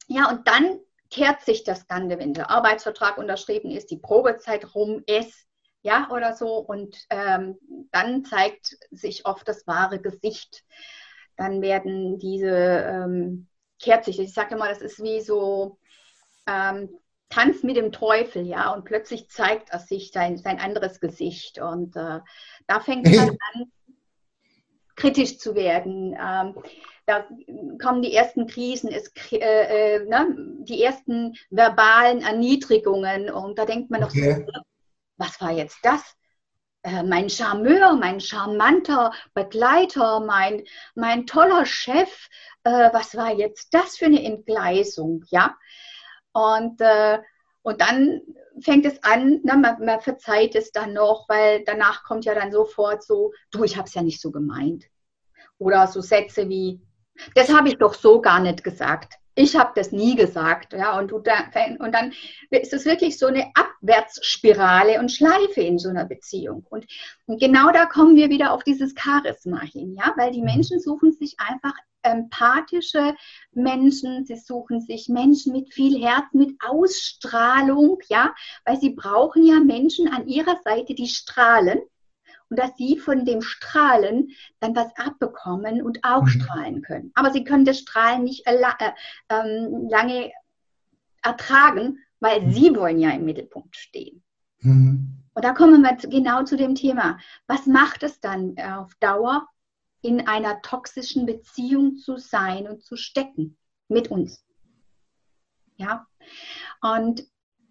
ja, 0.08 0.30
und 0.30 0.46
dann 0.46 0.80
kehrt 1.10 1.42
sich 1.42 1.64
das 1.64 1.86
Ganze, 1.86 2.18
wenn 2.18 2.34
der 2.34 2.50
Arbeitsvertrag 2.50 3.18
unterschrieben 3.18 3.70
ist, 3.70 3.90
die 3.90 3.98
Probezeit 3.98 4.74
rum 4.74 5.02
ist, 5.06 5.46
ja, 5.82 6.08
oder 6.10 6.34
so. 6.34 6.56
Und 6.58 6.96
ähm, 7.10 7.58
dann 7.92 8.24
zeigt 8.24 8.76
sich 8.90 9.26
oft 9.26 9.46
das 9.46 9.66
wahre 9.66 10.00
Gesicht. 10.00 10.64
Dann 11.36 11.62
werden 11.62 12.18
diese, 12.18 12.48
ähm, 12.48 13.48
kehrt 13.80 14.04
sich, 14.04 14.18
ich 14.18 14.32
sage 14.32 14.54
immer, 14.54 14.68
das 14.68 14.80
ist 14.80 15.02
wie 15.02 15.20
so 15.20 15.78
ähm, 16.48 16.88
tanzt 17.28 17.64
mit 17.64 17.76
dem 17.76 17.92
Teufel, 17.92 18.46
ja, 18.46 18.72
und 18.72 18.84
plötzlich 18.84 19.28
zeigt 19.28 19.70
er 19.70 19.80
sich 19.80 20.10
sein, 20.12 20.38
sein 20.38 20.60
anderes 20.60 21.00
Gesicht. 21.00 21.60
Und 21.60 21.96
äh, 21.96 22.20
da 22.66 22.80
fängt 22.80 23.04
man 23.14 23.30
an, 23.54 23.72
kritisch 24.96 25.38
zu 25.38 25.54
werden. 25.54 26.16
Ähm, 26.18 26.54
da 27.06 27.24
kommen 27.80 28.02
die 28.02 28.14
ersten 28.14 28.46
Krisen, 28.46 28.90
es, 28.90 29.12
äh, 29.30 29.38
äh, 29.38 30.04
ne, 30.04 30.34
die 30.64 30.82
ersten 30.82 31.36
verbalen 31.50 32.22
Erniedrigungen. 32.22 33.30
Und 33.30 33.58
da 33.58 33.64
denkt 33.64 33.90
man 33.90 34.02
okay. 34.02 34.44
noch 34.46 34.46
so, 34.46 34.62
was 35.16 35.40
war 35.40 35.52
jetzt 35.52 35.78
das? 35.82 36.02
Äh, 36.82 37.04
mein 37.04 37.30
Charmeur, 37.30 37.94
mein 37.94 38.20
charmanter 38.20 39.12
Begleiter, 39.34 40.20
mein, 40.20 40.64
mein 40.94 41.26
toller 41.26 41.64
Chef, 41.64 42.28
äh, 42.64 42.90
was 42.92 43.16
war 43.16 43.32
jetzt 43.32 43.72
das 43.72 43.96
für 43.96 44.06
eine 44.06 44.22
Entgleisung, 44.22 45.24
ja? 45.30 45.56
Und, 46.32 46.80
äh, 46.80 47.20
und 47.62 47.80
dann 47.80 48.20
fängt 48.60 48.84
es 48.84 49.02
an, 49.02 49.40
na, 49.44 49.56
man, 49.56 49.84
man, 49.84 50.00
verzeiht 50.00 50.54
es 50.54 50.72
dann 50.72 50.92
noch, 50.92 51.28
weil 51.28 51.64
danach 51.64 52.04
kommt 52.04 52.24
ja 52.24 52.34
dann 52.34 52.52
sofort 52.52 53.02
so, 53.02 53.32
du, 53.50 53.64
ich 53.64 53.76
habe 53.76 53.86
es 53.88 53.94
ja 53.94 54.02
nicht 54.02 54.20
so 54.20 54.30
gemeint. 54.30 54.84
Oder 55.58 55.86
so 55.86 56.00
Sätze 56.00 56.48
wie, 56.48 56.80
das 57.34 57.52
habe 57.52 57.68
ich 57.68 57.78
doch 57.78 57.94
so 57.94 58.20
gar 58.20 58.40
nicht 58.40 58.64
gesagt 58.64 59.14
ich 59.38 59.54
habe 59.54 59.72
das 59.76 59.92
nie 59.92 60.16
gesagt, 60.16 60.72
ja, 60.72 60.98
und, 60.98 61.10
du 61.10 61.18
da, 61.18 61.34
und 61.78 61.92
dann 61.92 62.12
ist 62.50 62.72
es 62.72 62.86
wirklich 62.86 63.18
so 63.18 63.26
eine 63.26 63.52
Abwärtsspirale 63.54 64.98
und 64.98 65.12
Schleife 65.12 65.60
in 65.60 65.78
so 65.78 65.90
einer 65.90 66.06
Beziehung. 66.06 66.66
Und, 66.70 66.86
und 67.26 67.38
genau 67.38 67.70
da 67.70 67.84
kommen 67.84 68.16
wir 68.16 68.30
wieder 68.30 68.52
auf 68.52 68.64
dieses 68.64 68.94
Charisma 68.98 69.60
hin, 69.60 69.94
ja, 69.94 70.14
weil 70.16 70.32
die. 70.32 70.46
Menschen 70.46 70.78
suchen 70.78 71.12
sich 71.12 71.34
einfach 71.38 71.74
empathische 72.02 73.16
Menschen, 73.52 74.24
sie 74.24 74.36
suchen 74.36 74.80
sich 74.80 75.08
Menschen 75.08 75.52
mit 75.52 75.74
viel 75.74 76.00
Herz, 76.00 76.26
mit 76.32 76.54
Ausstrahlung, 76.64 77.98
ja, 78.08 78.32
weil 78.64 78.80
sie 78.80 78.90
brauchen 78.90 79.44
ja 79.44 79.58
Menschen 79.58 80.08
an 80.08 80.28
ihrer 80.28 80.56
Seite, 80.62 80.94
die 80.94 81.08
strahlen 81.08 81.80
und 82.48 82.58
dass 82.58 82.76
sie 82.76 82.98
von 82.98 83.24
dem 83.24 83.42
Strahlen 83.42 84.30
dann 84.60 84.74
was 84.76 84.94
abbekommen 84.96 85.82
und 85.82 86.04
auch 86.04 86.22
mhm. 86.22 86.28
strahlen 86.28 86.82
können. 86.82 87.12
Aber 87.14 87.32
sie 87.32 87.44
können 87.44 87.64
das 87.64 87.78
Strahlen 87.78 88.24
nicht 88.24 88.46
äh, 88.46 88.62
ähm, 89.28 89.88
lange 89.88 90.32
ertragen, 91.22 91.98
weil 92.20 92.42
mhm. 92.42 92.52
sie 92.52 92.74
wollen 92.76 92.98
ja 92.98 93.10
im 93.10 93.24
Mittelpunkt 93.24 93.76
stehen. 93.76 94.22
Mhm. 94.60 95.22
Und 95.34 95.44
da 95.44 95.52
kommen 95.52 95.82
wir 95.82 95.96
genau 96.08 96.44
zu 96.44 96.56
dem 96.56 96.74
Thema. 96.74 97.18
Was 97.46 97.66
macht 97.66 98.02
es 98.02 98.20
dann 98.20 98.58
auf 98.58 98.94
Dauer, 99.00 99.46
in 100.00 100.26
einer 100.26 100.62
toxischen 100.62 101.26
Beziehung 101.26 101.96
zu 101.96 102.16
sein 102.16 102.68
und 102.68 102.82
zu 102.82 102.96
stecken 102.96 103.58
mit 103.88 104.10
uns? 104.10 104.44
Ja. 105.76 106.06
Und 106.80 107.26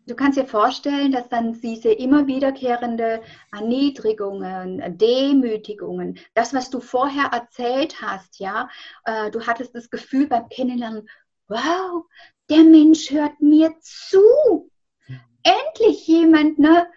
du 0.07 0.15
kannst 0.15 0.37
dir 0.37 0.45
vorstellen, 0.45 1.11
dass 1.11 1.29
dann 1.29 1.59
diese 1.61 1.91
immer 1.91 2.27
wiederkehrende 2.27 3.21
Erniedrigungen, 3.51 4.97
Demütigungen, 4.97 6.19
das, 6.33 6.53
was 6.53 6.69
du 6.69 6.79
vorher 6.79 7.25
erzählt 7.31 8.01
hast, 8.01 8.39
ja, 8.39 8.69
äh, 9.05 9.31
du 9.31 9.45
hattest 9.45 9.75
das 9.75 9.89
Gefühl 9.89 10.27
beim 10.27 10.49
Kennenlernen, 10.49 11.07
wow, 11.47 12.03
der 12.49 12.63
Mensch 12.63 13.11
hört 13.11 13.39
mir 13.41 13.73
zu. 13.81 14.69
Endlich 15.43 16.07
jemand, 16.07 16.59
ne? 16.59 16.87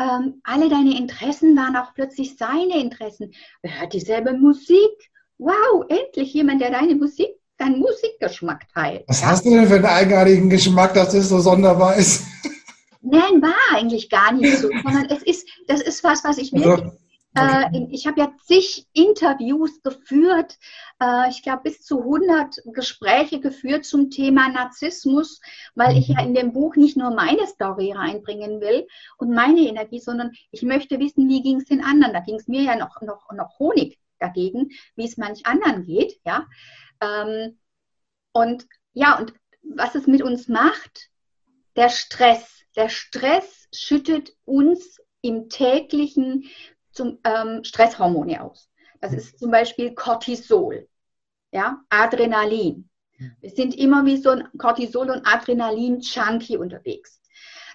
Ähm, 0.00 0.40
alle 0.44 0.68
deine 0.68 0.96
Interessen 0.96 1.56
waren 1.56 1.76
auch 1.76 1.92
plötzlich 1.92 2.36
seine 2.36 2.80
Interessen. 2.80 3.32
Er 3.62 3.80
hört 3.80 3.92
dieselbe 3.92 4.32
Musik. 4.32 5.10
Wow, 5.38 5.84
endlich 5.88 6.32
jemand, 6.34 6.60
der 6.60 6.70
deine 6.70 6.94
Musik, 6.94 7.30
deinen 7.58 7.80
Musikgeschmack 7.80 8.66
teilt. 8.72 9.04
Was 9.08 9.24
hast 9.24 9.44
du 9.44 9.50
denn 9.50 9.66
für 9.66 9.74
einen 9.74 9.84
eigenartigen 9.84 10.48
Geschmack, 10.48 10.94
dass 10.94 11.12
das 11.12 11.28
so 11.28 11.40
sonderbar 11.40 11.96
ist? 11.96 12.24
Nein, 13.00 13.42
war 13.42 13.76
eigentlich 13.76 14.10
gar 14.10 14.32
nicht 14.32 14.58
so, 14.58 14.68
sondern 14.82 15.06
es 15.06 15.22
ist, 15.22 15.48
das 15.66 15.80
ist 15.80 16.02
was, 16.04 16.24
was 16.24 16.38
ich 16.38 16.52
also, 16.52 16.64
wirklich. 16.64 16.92
Äh, 17.36 17.86
ich 17.90 18.06
habe 18.06 18.20
ja 18.20 18.32
zig 18.44 18.86
Interviews 18.92 19.82
geführt, 19.82 20.58
äh, 21.00 21.28
ich 21.30 21.42
glaube 21.42 21.62
bis 21.64 21.82
zu 21.82 22.00
100 22.00 22.62
Gespräche 22.72 23.40
geführt 23.40 23.84
zum 23.84 24.10
Thema 24.10 24.48
Narzissmus, 24.48 25.40
weil 25.74 25.96
ich 25.96 26.08
ja 26.08 26.22
in 26.22 26.34
dem 26.34 26.52
Buch 26.52 26.76
nicht 26.76 26.96
nur 26.96 27.10
meine 27.10 27.46
Story 27.46 27.92
reinbringen 27.92 28.60
will 28.60 28.86
und 29.18 29.30
meine 29.30 29.60
Energie, 29.60 30.00
sondern 30.00 30.32
ich 30.50 30.62
möchte 30.62 30.98
wissen, 30.98 31.28
wie 31.28 31.42
ging 31.42 31.58
es 31.58 31.66
den 31.66 31.84
anderen. 31.84 32.12
Da 32.14 32.20
ging 32.20 32.36
es 32.36 32.48
mir 32.48 32.62
ja 32.62 32.76
noch, 32.76 33.00
noch, 33.02 33.30
noch 33.32 33.58
Honig 33.58 33.98
dagegen, 34.18 34.70
wie 34.96 35.04
es 35.04 35.16
manch 35.16 35.46
anderen 35.46 35.84
geht. 35.84 36.18
Ja? 36.24 36.46
Ähm, 37.00 37.58
und 38.32 38.66
ja, 38.94 39.18
und 39.18 39.32
was 39.62 39.94
es 39.94 40.06
mit 40.06 40.22
uns 40.22 40.48
macht, 40.48 41.10
der 41.76 41.90
Stress 41.90 42.57
der 42.78 42.88
Stress 42.88 43.68
schüttet 43.74 44.36
uns 44.44 45.00
im 45.20 45.48
täglichen 45.48 46.48
zum, 46.92 47.18
ähm, 47.24 47.64
Stresshormone 47.64 48.42
aus. 48.42 48.70
Das 49.00 49.12
ist 49.12 49.38
zum 49.40 49.50
Beispiel 49.50 49.94
Cortisol, 49.94 50.88
ja, 51.52 51.82
Adrenalin. 51.88 52.88
Wir 53.40 53.50
sind 53.50 53.76
immer 53.76 54.06
wie 54.06 54.16
so 54.16 54.30
ein 54.30 54.48
Cortisol- 54.58 55.10
und 55.10 55.26
Adrenalin-Junkie 55.26 56.56
unterwegs. 56.56 57.20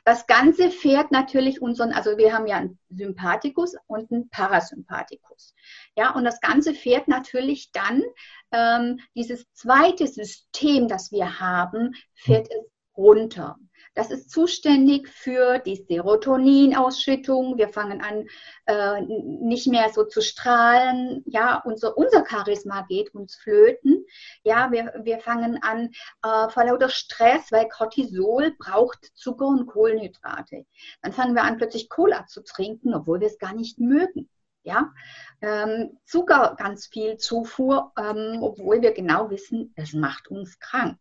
Das 0.05 0.25
Ganze 0.25 0.69
fährt 0.72 1.12
natürlich 1.12 1.62
unseren, 1.62 1.91
also 1.91 2.17
wir 2.17 2.33
haben 2.33 2.48
ja 2.48 2.57
einen 2.57 2.79
Sympathikus 2.89 3.75
und 3.88 4.10
einen 4.12 4.29
Parasympathikus. 4.29 5.53
Ja, 5.98 6.13
und 6.13 6.24
das 6.24 6.39
Ganze 6.39 6.74
fährt 6.74 7.10
natürlich 7.10 7.72
dann 7.72 8.03
ähm, 8.51 9.00
dieses 9.15 9.51
zweite 9.53 10.07
System, 10.07 10.88
das 10.88 11.12
wir 11.12 11.41
haben, 11.41 11.93
fährt 12.13 12.48
es 12.50 12.72
runter. 12.95 13.57
Das 13.96 14.10
ist 14.10 14.32
zuständig 14.32 15.08
für 15.08 15.60
die 15.60 15.86
Serotoninausschüttung. 15.88 17.58
Wir 17.58 17.70
fangen 17.70 18.02
an, 18.02 18.28
äh, 18.66 19.02
nicht 19.02 19.68
mehr 19.68 19.90
so 19.94 20.04
zu 20.04 20.22
strahlen. 20.22 21.24
Ja, 21.28 21.62
unser, 21.64 21.96
unser 21.96 22.26
Charisma 22.26 22.86
geht 22.90 23.14
uns 23.14 23.36
flöten. 23.36 24.06
Ja, 24.44 24.72
wir, 24.72 24.94
wir 25.04 25.20
fangen 25.20 25.62
an 25.62 25.92
äh, 26.24 26.50
vor 26.50 26.66
lauter 26.66 26.90
Stress, 26.90 27.52
weil 27.52 27.70
Cortisol 27.70 28.56
braucht 28.58 29.12
Zucker 29.14 29.48
und 29.48 29.68
Kohlenhydrate. 29.68 30.66
Dann 31.04 31.14
fangen 31.14 31.36
wir 31.36 31.44
an, 31.44 31.58
plötzlich 31.58 31.88
Cola 31.90 32.26
zu 32.26 32.44
trinken, 32.44 32.96
obwohl 32.96 33.20
wir 33.20 33.28
es 33.28 33.38
gar 33.38 33.54
nicht 33.54 33.80
mögen. 33.80 34.28
Ja, 34.66 34.94
ähm, 35.42 36.00
Zucker 36.06 36.56
ganz 36.58 36.88
viel 36.88 37.18
Zufuhr, 37.18 37.92
ähm, 37.98 38.40
obwohl 38.42 38.82
wir 38.82 38.94
genau 38.94 39.30
wissen, 39.30 39.74
es 39.76 39.92
macht 39.92 40.30
uns 40.30 40.58
krank. 40.58 40.98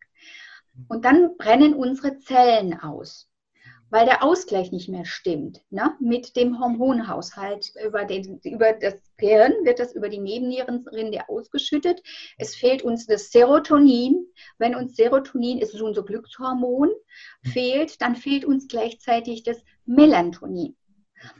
Und 0.88 1.04
dann 1.04 1.36
brennen 1.36 1.74
unsere 1.74 2.18
Zellen 2.18 2.78
aus, 2.78 3.28
weil 3.90 4.06
der 4.06 4.22
Ausgleich 4.22 4.72
nicht 4.72 4.88
mehr 4.88 5.04
stimmt. 5.04 5.60
Ne? 5.70 5.94
Mit 6.00 6.34
dem 6.36 6.58
Hormonhaushalt 6.58 7.72
über, 7.84 8.04
den, 8.04 8.40
über 8.44 8.72
das 8.72 8.94
Gehirn 9.18 9.52
wird 9.64 9.78
das 9.78 9.94
über 9.94 10.08
die 10.08 10.18
Nebennierenrinde 10.20 11.28
ausgeschüttet. 11.28 12.02
Es 12.38 12.54
fehlt 12.54 12.82
uns 12.82 13.06
das 13.06 13.30
Serotonin. 13.30 14.26
Wenn 14.58 14.74
uns 14.74 14.96
Serotonin 14.96 15.58
ist 15.58 15.80
unser 15.80 16.04
Glückshormon 16.04 16.90
fehlt, 17.42 18.00
dann 18.00 18.16
fehlt 18.16 18.44
uns 18.44 18.68
gleichzeitig 18.68 19.42
das 19.42 19.62
Melatonin. 19.84 20.76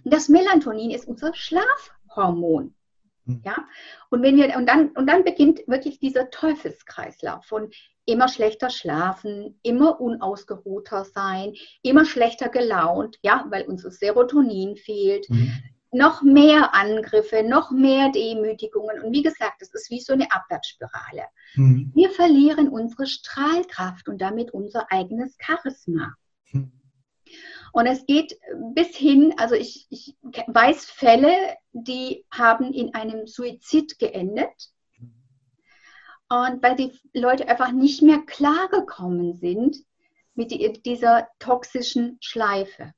Und 0.05 0.13
das 0.13 0.29
Melatonin 0.29 0.91
ist 0.91 1.09
unser 1.09 1.35
Schlafhormon. 1.35 2.75
Hm. 3.27 3.43
Ja, 3.45 3.57
und 4.11 4.23
wenn 4.23 4.37
wir, 4.37 4.57
und 4.57 4.69
dann, 4.69 4.91
und 4.91 5.07
dann 5.07 5.25
beginnt 5.25 5.61
wirklich 5.67 6.01
dieser 6.01 6.31
Teufelskreislauf 6.31 7.45
von 7.45 7.71
immer 8.05 8.29
schlechter 8.29 8.71
schlafen, 8.71 9.59
immer 9.63 10.01
unausgeruhter 10.01 11.05
sein, 11.05 11.55
immer 11.83 12.05
schlechter 12.05 12.49
gelaunt, 12.49 13.19
ja, 13.23 13.47
weil 13.51 13.65
unser 13.67 13.91
Serotonin 13.91 14.77
fehlt. 14.77 15.29
Mhm. 15.31 15.53
Noch 15.95 16.23
mehr 16.23 16.75
Angriffe, 16.75 17.43
noch 17.43 17.71
mehr 17.71 18.11
Demütigungen. 18.11 19.03
Und 19.03 19.13
wie 19.13 19.23
gesagt, 19.23 19.61
es 19.61 19.75
ist 19.75 19.91
wie 19.91 20.01
so 20.01 20.15
eine 20.15 20.33
Abwärtsspirale. 20.33 21.27
Mhm. 21.55 21.93
Wir 21.95 22.11
verlieren 22.11 22.69
unsere 22.69 23.07
Strahlkraft 23.07 24.09
und 24.09 24.23
damit 24.23 24.53
unser 24.53 24.91
eigenes 24.91 25.37
Charisma. 25.39 26.15
Mhm. 26.51 26.73
Und 27.73 27.87
es 27.87 28.05
geht 28.07 28.39
bis 28.75 28.97
hin, 28.97 29.35
also 29.39 29.55
ich, 29.55 29.87
ich 29.91 30.17
weiß 30.47 30.87
Fälle, 30.87 31.33
die 31.73 32.25
haben 32.31 32.73
in 32.73 32.95
einem 32.95 33.27
Suizid 33.27 33.99
geendet 33.99 34.73
und 36.33 36.63
weil 36.63 36.77
die 36.77 36.93
Leute 37.13 37.47
einfach 37.49 37.73
nicht 37.73 38.03
mehr 38.03 38.21
klargekommen 38.27 39.35
sind 39.35 39.77
mit 40.35 40.51
dieser 40.87 41.29
toxischen 41.39 42.17
Schleife. 42.21 42.95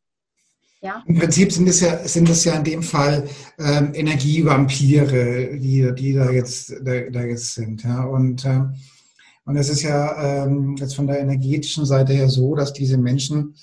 Ja? 0.80 1.02
Im 1.06 1.18
Prinzip 1.18 1.50
sind 1.50 1.68
es 1.68 1.80
ja, 1.80 2.06
sind 2.06 2.28
es 2.28 2.44
ja 2.44 2.54
in 2.54 2.64
dem 2.64 2.82
Fall 2.82 3.26
ähm, 3.58 3.92
Energievampire, 3.94 5.58
die, 5.58 5.90
die 5.94 6.12
da, 6.12 6.30
jetzt, 6.30 6.74
da, 6.82 7.00
da 7.10 7.22
jetzt 7.22 7.54
sind. 7.54 7.82
Ja? 7.82 8.04
Und, 8.04 8.44
äh, 8.44 8.60
und 9.46 9.56
es 9.56 9.68
ist 9.68 9.82
ja 9.82 10.44
ähm, 10.44 10.76
jetzt 10.76 10.94
von 10.94 11.06
der 11.06 11.20
energetischen 11.20 11.86
Seite 11.86 12.12
her 12.12 12.28
so, 12.28 12.54
dass 12.54 12.72
diese 12.72 12.98
Menschen, 12.98 13.56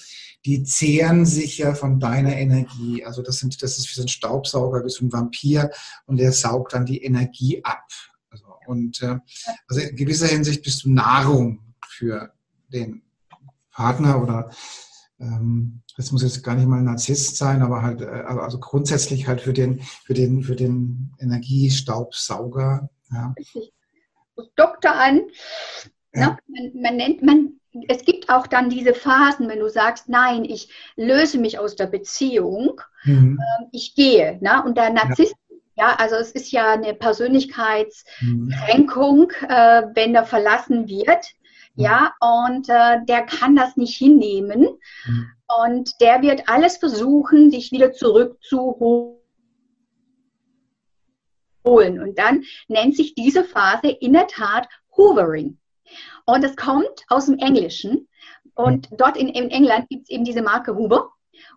die 0.45 0.63
zehren 0.63 1.25
sich 1.25 1.59
ja 1.59 1.75
von 1.75 1.99
deiner 1.99 2.35
Energie. 2.35 3.05
Also 3.05 3.21
das, 3.21 3.37
sind, 3.37 3.61
das 3.61 3.77
ist 3.77 3.89
wie 3.89 3.95
so 3.95 4.01
ein 4.01 4.07
Staubsauger, 4.07 4.83
wie 4.83 4.89
so 4.89 5.05
ein 5.05 5.13
Vampir 5.13 5.69
und 6.07 6.17
der 6.17 6.31
saugt 6.31 6.73
dann 6.73 6.85
die 6.85 7.03
Energie 7.03 7.63
ab. 7.63 7.85
Und 8.71 9.01
äh, 9.03 9.19
also 9.67 9.81
in 9.81 9.95
gewisser 9.95 10.27
Hinsicht 10.27 10.63
bist 10.63 10.83
du 10.83 10.91
Nahrung 10.91 11.59
für 11.87 12.33
den 12.69 13.03
Partner 13.71 14.21
oder 14.21 14.49
ähm, 15.19 15.81
das 15.97 16.11
muss 16.11 16.23
jetzt 16.23 16.43
gar 16.43 16.55
nicht 16.55 16.67
mal 16.67 16.79
ein 16.79 16.85
Narzisst 16.85 17.37
sein, 17.37 17.61
aber 17.61 17.81
halt, 17.81 18.01
äh, 18.01 18.05
also 18.05 18.59
grundsätzlich 18.59 19.27
halt 19.27 19.41
für 19.41 19.53
den, 19.53 19.81
für 20.05 20.13
den, 20.13 20.43
für 20.43 20.55
den 20.55 21.13
Energiestaubsauger. 21.19 22.89
Ja. 23.11 23.35
Doktor 24.55 24.95
an. 24.95 25.21
Ja. 26.13 26.37
Man, 26.47 26.81
man, 26.81 26.95
nennt, 26.95 27.21
man, 27.21 27.59
es 27.87 28.03
gibt 28.03 28.29
auch 28.29 28.47
dann 28.47 28.69
diese 28.69 28.93
Phasen, 28.93 29.47
wenn 29.47 29.59
du 29.59 29.69
sagst, 29.69 30.09
nein, 30.09 30.43
ich 30.43 30.69
löse 30.95 31.37
mich 31.37 31.59
aus 31.59 31.75
der 31.75 31.87
Beziehung, 31.87 32.81
mhm. 33.03 33.39
äh, 33.39 33.65
ich 33.71 33.95
gehe. 33.95 34.39
Ne? 34.41 34.63
Und 34.63 34.77
der 34.77 34.91
Narzisst, 34.91 35.35
ja. 35.81 35.95
also 35.97 36.15
es 36.15 36.31
ist 36.31 36.51
ja 36.51 36.71
eine 36.73 36.93
Persönlichkeitskränkung, 36.93 39.31
mhm. 39.41 39.49
äh, 39.49 39.83
wenn 39.93 40.15
er 40.15 40.25
verlassen 40.25 40.87
wird. 40.87 41.33
Mhm. 41.75 41.83
Ja, 41.83 42.13
und 42.19 42.69
äh, 42.69 43.03
der 43.05 43.25
kann 43.25 43.55
das 43.55 43.77
nicht 43.77 43.97
hinnehmen. 43.97 44.67
Mhm. 45.05 45.31
Und 45.63 45.91
der 45.99 46.21
wird 46.21 46.47
alles 46.47 46.77
versuchen, 46.77 47.49
dich 47.51 47.71
wieder 47.71 47.91
zurückzuholen. 47.91 49.17
Und 51.63 52.17
dann 52.17 52.43
nennt 52.67 52.95
sich 52.95 53.13
diese 53.15 53.43
Phase 53.43 53.89
in 53.89 54.13
der 54.13 54.27
Tat 54.27 54.67
Hoovering. 54.95 55.57
Und 56.25 56.43
es 56.43 56.55
kommt 56.55 57.05
aus 57.07 57.25
dem 57.25 57.39
Englischen. 57.39 58.07
Und 58.55 58.89
dort 58.91 59.17
in, 59.17 59.29
in 59.29 59.49
England 59.49 59.89
gibt 59.89 60.03
es 60.03 60.09
eben 60.09 60.23
diese 60.23 60.41
Marke 60.41 60.75
Hoover. 60.75 61.11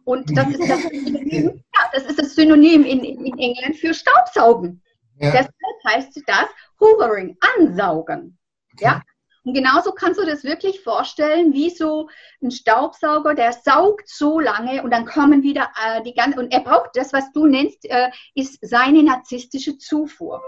Und 0.04 0.30
das 0.36 0.48
ist 0.48 0.68
das 0.68 0.82
Synonym, 0.82 1.64
ja, 1.74 1.90
das, 1.92 2.04
ist 2.04 2.18
das 2.18 2.34
Synonym 2.34 2.84
in, 2.84 3.04
in 3.04 3.38
England 3.38 3.76
für 3.76 3.94
Staubsaugen. 3.94 4.82
Ja. 5.20 5.30
Deshalb 5.30 5.54
heißt 5.86 6.20
das 6.26 6.46
Hoovering, 6.80 7.36
ansaugen. 7.40 8.38
Okay. 8.72 8.84
Ja? 8.84 9.02
Und 9.44 9.52
genauso 9.52 9.92
kannst 9.92 10.18
du 10.18 10.24
das 10.24 10.42
wirklich 10.42 10.80
vorstellen, 10.80 11.52
wie 11.52 11.68
so 11.68 12.08
ein 12.42 12.50
Staubsauger, 12.50 13.34
der 13.34 13.52
saugt 13.52 14.08
so 14.08 14.40
lange 14.40 14.82
und 14.82 14.90
dann 14.90 15.04
kommen 15.04 15.42
wieder 15.42 15.70
äh, 15.84 16.02
die 16.02 16.14
ganzen, 16.14 16.38
und 16.38 16.52
er 16.52 16.60
braucht 16.60 16.90
das, 16.94 17.12
was 17.12 17.30
du 17.32 17.46
nennst, 17.46 17.84
äh, 17.84 18.10
ist 18.34 18.58
seine 18.62 19.02
narzisstische 19.02 19.76
Zufuhr. 19.76 20.42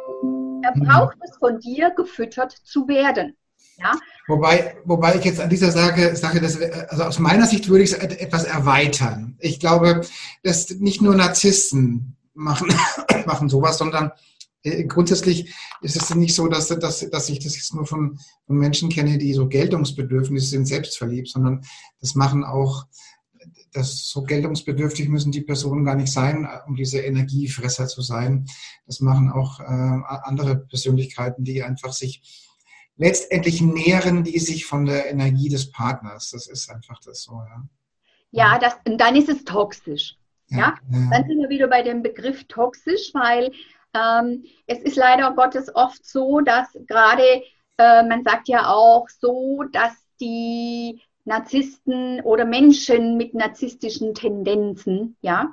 Er 0.63 0.75
mhm. 0.75 0.87
braucht 0.87 1.17
es 1.23 1.37
von 1.37 1.61
dir 1.61 1.91
gefüttert 1.91 2.53
zu 2.53 2.89
werden. 2.89 3.37
Ja? 3.79 3.93
Wobei, 4.27 4.77
wobei 4.85 5.17
ich 5.17 5.25
jetzt 5.25 5.41
an 5.41 5.51
dieser 5.51 5.71
Sache 5.71 6.17
sage, 6.17 6.41
dass, 6.41 6.61
also 6.61 7.05
aus 7.05 7.19
meiner 7.19 7.47
Sicht 7.47 7.69
würde 7.69 7.85
ich 7.85 7.93
es 7.93 7.99
etwas 7.99 8.45
erweitern. 8.45 9.37
Ich 9.39 9.61
glaube, 9.61 10.03
dass 10.43 10.71
nicht 10.71 11.01
nur 11.01 11.15
Narzissten 11.15 12.17
machen, 12.35 12.69
machen 13.27 13.49
sowas, 13.49 13.79
sondern 13.79 14.13
äh, 14.63 14.85
grundsätzlich 14.85 15.55
ist 15.81 15.97
es 15.97 16.15
nicht 16.15 16.35
so, 16.35 16.49
dass, 16.49 16.69
dass, 16.69 17.09
dass 17.09 17.29
ich 17.29 17.39
das 17.39 17.57
jetzt 17.57 17.75
nur 17.75 17.87
von, 17.87 18.19
von 18.47 18.57
Menschen 18.57 18.89
kenne, 18.89 19.19
die 19.19 19.33
so 19.33 19.49
Geltungsbedürfnisse 19.49 20.49
sind, 20.49 20.67
selbstverliebt, 20.67 21.29
sondern 21.29 21.63
das 22.01 22.15
machen 22.15 22.45
auch, 22.45 22.87
das 23.73 24.09
so 24.09 24.23
geltungsbedürftig 24.23 25.09
müssen 25.09 25.33
die 25.33 25.43
Personen 25.43 25.85
gar 25.85 25.95
nicht 25.95 26.13
sein, 26.13 26.49
um 26.67 26.75
diese 26.77 27.01
Energiefresser 27.01 27.87
zu 27.87 28.01
sein. 28.01 28.47
Das 28.87 29.01
machen 29.01 29.31
auch 29.31 29.61
äh, 29.61 29.65
andere 29.65 30.57
Persönlichkeiten, 30.57 31.45
die 31.45 31.63
einfach 31.63 31.93
sich 31.93 32.46
letztendlich 32.97 33.61
nähren, 33.61 34.25
die 34.25 34.39
sich 34.39 34.67
von 34.67 34.87
der 34.87 35.11
Energie 35.11 35.49
des 35.49 35.71
Partners. 35.71 36.31
Das 36.31 36.47
ist 36.47 36.71
einfach 36.71 36.99
das 37.05 37.23
so, 37.23 37.33
ja. 37.33 37.63
Ja, 38.33 38.59
das, 38.59 38.77
dann 38.85 39.17
ist 39.17 39.29
es 39.29 39.45
toxisch. 39.45 40.17
Ja, 40.49 40.59
ja? 40.59 40.75
ja. 40.91 41.11
Dann 41.11 41.29
sind 41.29 41.41
wir 41.41 41.49
wieder 41.49 41.69
bei 41.69 41.83
dem 41.83 42.03
Begriff 42.03 42.45
toxisch, 42.49 43.11
weil 43.15 43.51
ähm, 43.95 44.45
es 44.67 44.79
ist 44.81 44.97
leider 44.97 45.33
Gottes 45.33 45.75
oft 45.75 46.05
so, 46.05 46.41
dass 46.41 46.69
gerade, 46.87 47.43
äh, 47.79 48.03
man 48.03 48.25
sagt 48.25 48.49
ja 48.49 48.69
auch 48.69 49.09
so, 49.09 49.63
dass 49.73 49.95
die 50.21 51.01
Narzissten 51.25 52.21
oder 52.23 52.45
Menschen 52.45 53.17
mit 53.17 53.35
narzisstischen 53.35 54.15
Tendenzen, 54.15 55.17
ja, 55.23 55.53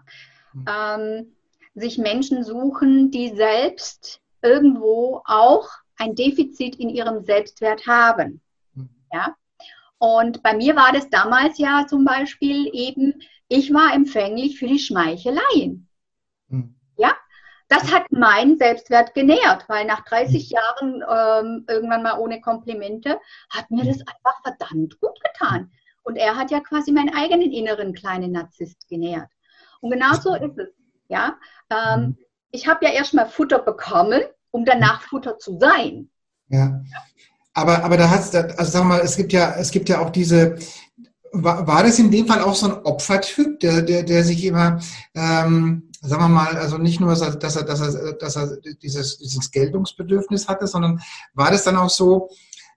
mhm. 0.53 0.65
ähm, 0.67 1.35
sich 1.75 1.97
Menschen 1.97 2.43
suchen, 2.43 3.09
die 3.11 3.35
selbst 3.35 4.21
irgendwo 4.41 5.21
auch 5.25 5.67
ein 5.97 6.15
Defizit 6.15 6.75
in 6.77 6.89
ihrem 6.89 7.23
Selbstwert 7.23 7.87
haben. 7.87 8.41
Mhm. 8.73 8.89
Ja? 9.11 9.35
Und 9.97 10.43
bei 10.43 10.53
mir 10.53 10.75
war 10.75 10.91
das 10.91 11.09
damals 11.09 11.57
ja 11.57 11.85
zum 11.87 12.03
Beispiel 12.03 12.69
eben, 12.73 13.21
ich 13.47 13.73
war 13.73 13.93
empfänglich 13.93 14.59
für 14.59 14.67
die 14.67 14.79
Schmeicheleien. 14.79 15.87
Mhm. 16.47 16.75
Ja, 16.97 17.15
das 17.69 17.91
hat 17.91 18.11
meinen 18.11 18.57
Selbstwert 18.57 19.13
genährt, 19.13 19.67
weil 19.67 19.85
nach 19.85 20.03
30 20.03 20.51
mhm. 20.51 20.57
Jahren 20.57 20.93
ähm, 20.93 21.65
irgendwann 21.67 22.03
mal 22.03 22.19
ohne 22.19 22.41
Komplimente 22.41 23.19
hat 23.49 23.71
mir 23.71 23.85
das 23.85 23.99
einfach 24.01 24.41
verdammt 24.43 24.99
gut 24.99 25.19
getan. 25.23 25.71
Und 26.03 26.17
er 26.17 26.35
hat 26.35 26.51
ja 26.51 26.59
quasi 26.59 26.91
meinen 26.91 27.15
eigenen 27.15 27.51
inneren 27.51 27.93
kleinen 27.93 28.33
Narzisst 28.33 28.87
genährt. 28.89 29.29
Und 29.79 29.91
genau 29.91 30.13
so 30.13 30.35
ist 30.35 30.57
es. 30.57 30.67
Ja, 31.07 31.37
ähm, 31.69 32.17
ich 32.51 32.67
habe 32.67 32.85
ja 32.85 32.91
erstmal 32.91 33.27
Futter 33.27 33.59
bekommen, 33.59 34.21
um 34.53 34.63
danach 34.65 35.01
Futter 35.01 35.37
zu 35.39 35.57
sein. 35.59 36.09
Ja. 36.47 36.81
Aber, 37.53 37.83
aber 37.83 37.97
da 37.97 38.09
hat 38.09 38.33
also 38.35 38.71
sag 38.71 38.83
mal, 38.85 39.01
es 39.01 39.17
gibt 39.17 39.33
ja, 39.33 39.55
es 39.55 39.71
gibt 39.71 39.89
ja 39.89 39.99
auch 39.99 40.09
diese, 40.09 40.57
war, 41.31 41.67
war 41.67 41.83
das 41.83 41.99
in 41.99 42.11
dem 42.11 42.27
Fall 42.27 42.41
auch 42.41 42.55
so 42.55 42.67
ein 42.67 42.85
Opfertyp, 42.85 43.59
der, 43.59 43.81
der, 43.81 44.03
der 44.03 44.23
sich 44.23 44.45
immer, 44.45 44.79
ähm, 45.15 45.89
sagen 46.01 46.23
wir 46.23 46.29
mal, 46.29 46.55
also 46.57 46.77
nicht 46.77 46.99
nur, 46.99 47.09
dass 47.09 47.21
er, 47.21 47.35
dass 47.35 47.55
er, 47.55 47.63
dass 47.63 47.81
er, 47.81 48.13
dass 48.13 48.35
er 48.35 48.57
dieses, 48.81 49.17
dieses 49.17 49.51
Geltungsbedürfnis 49.51 50.47
hatte, 50.47 50.67
sondern 50.67 51.01
war 51.33 51.51
das 51.51 51.63
dann 51.63 51.77
auch 51.77 51.89
so, 51.89 52.29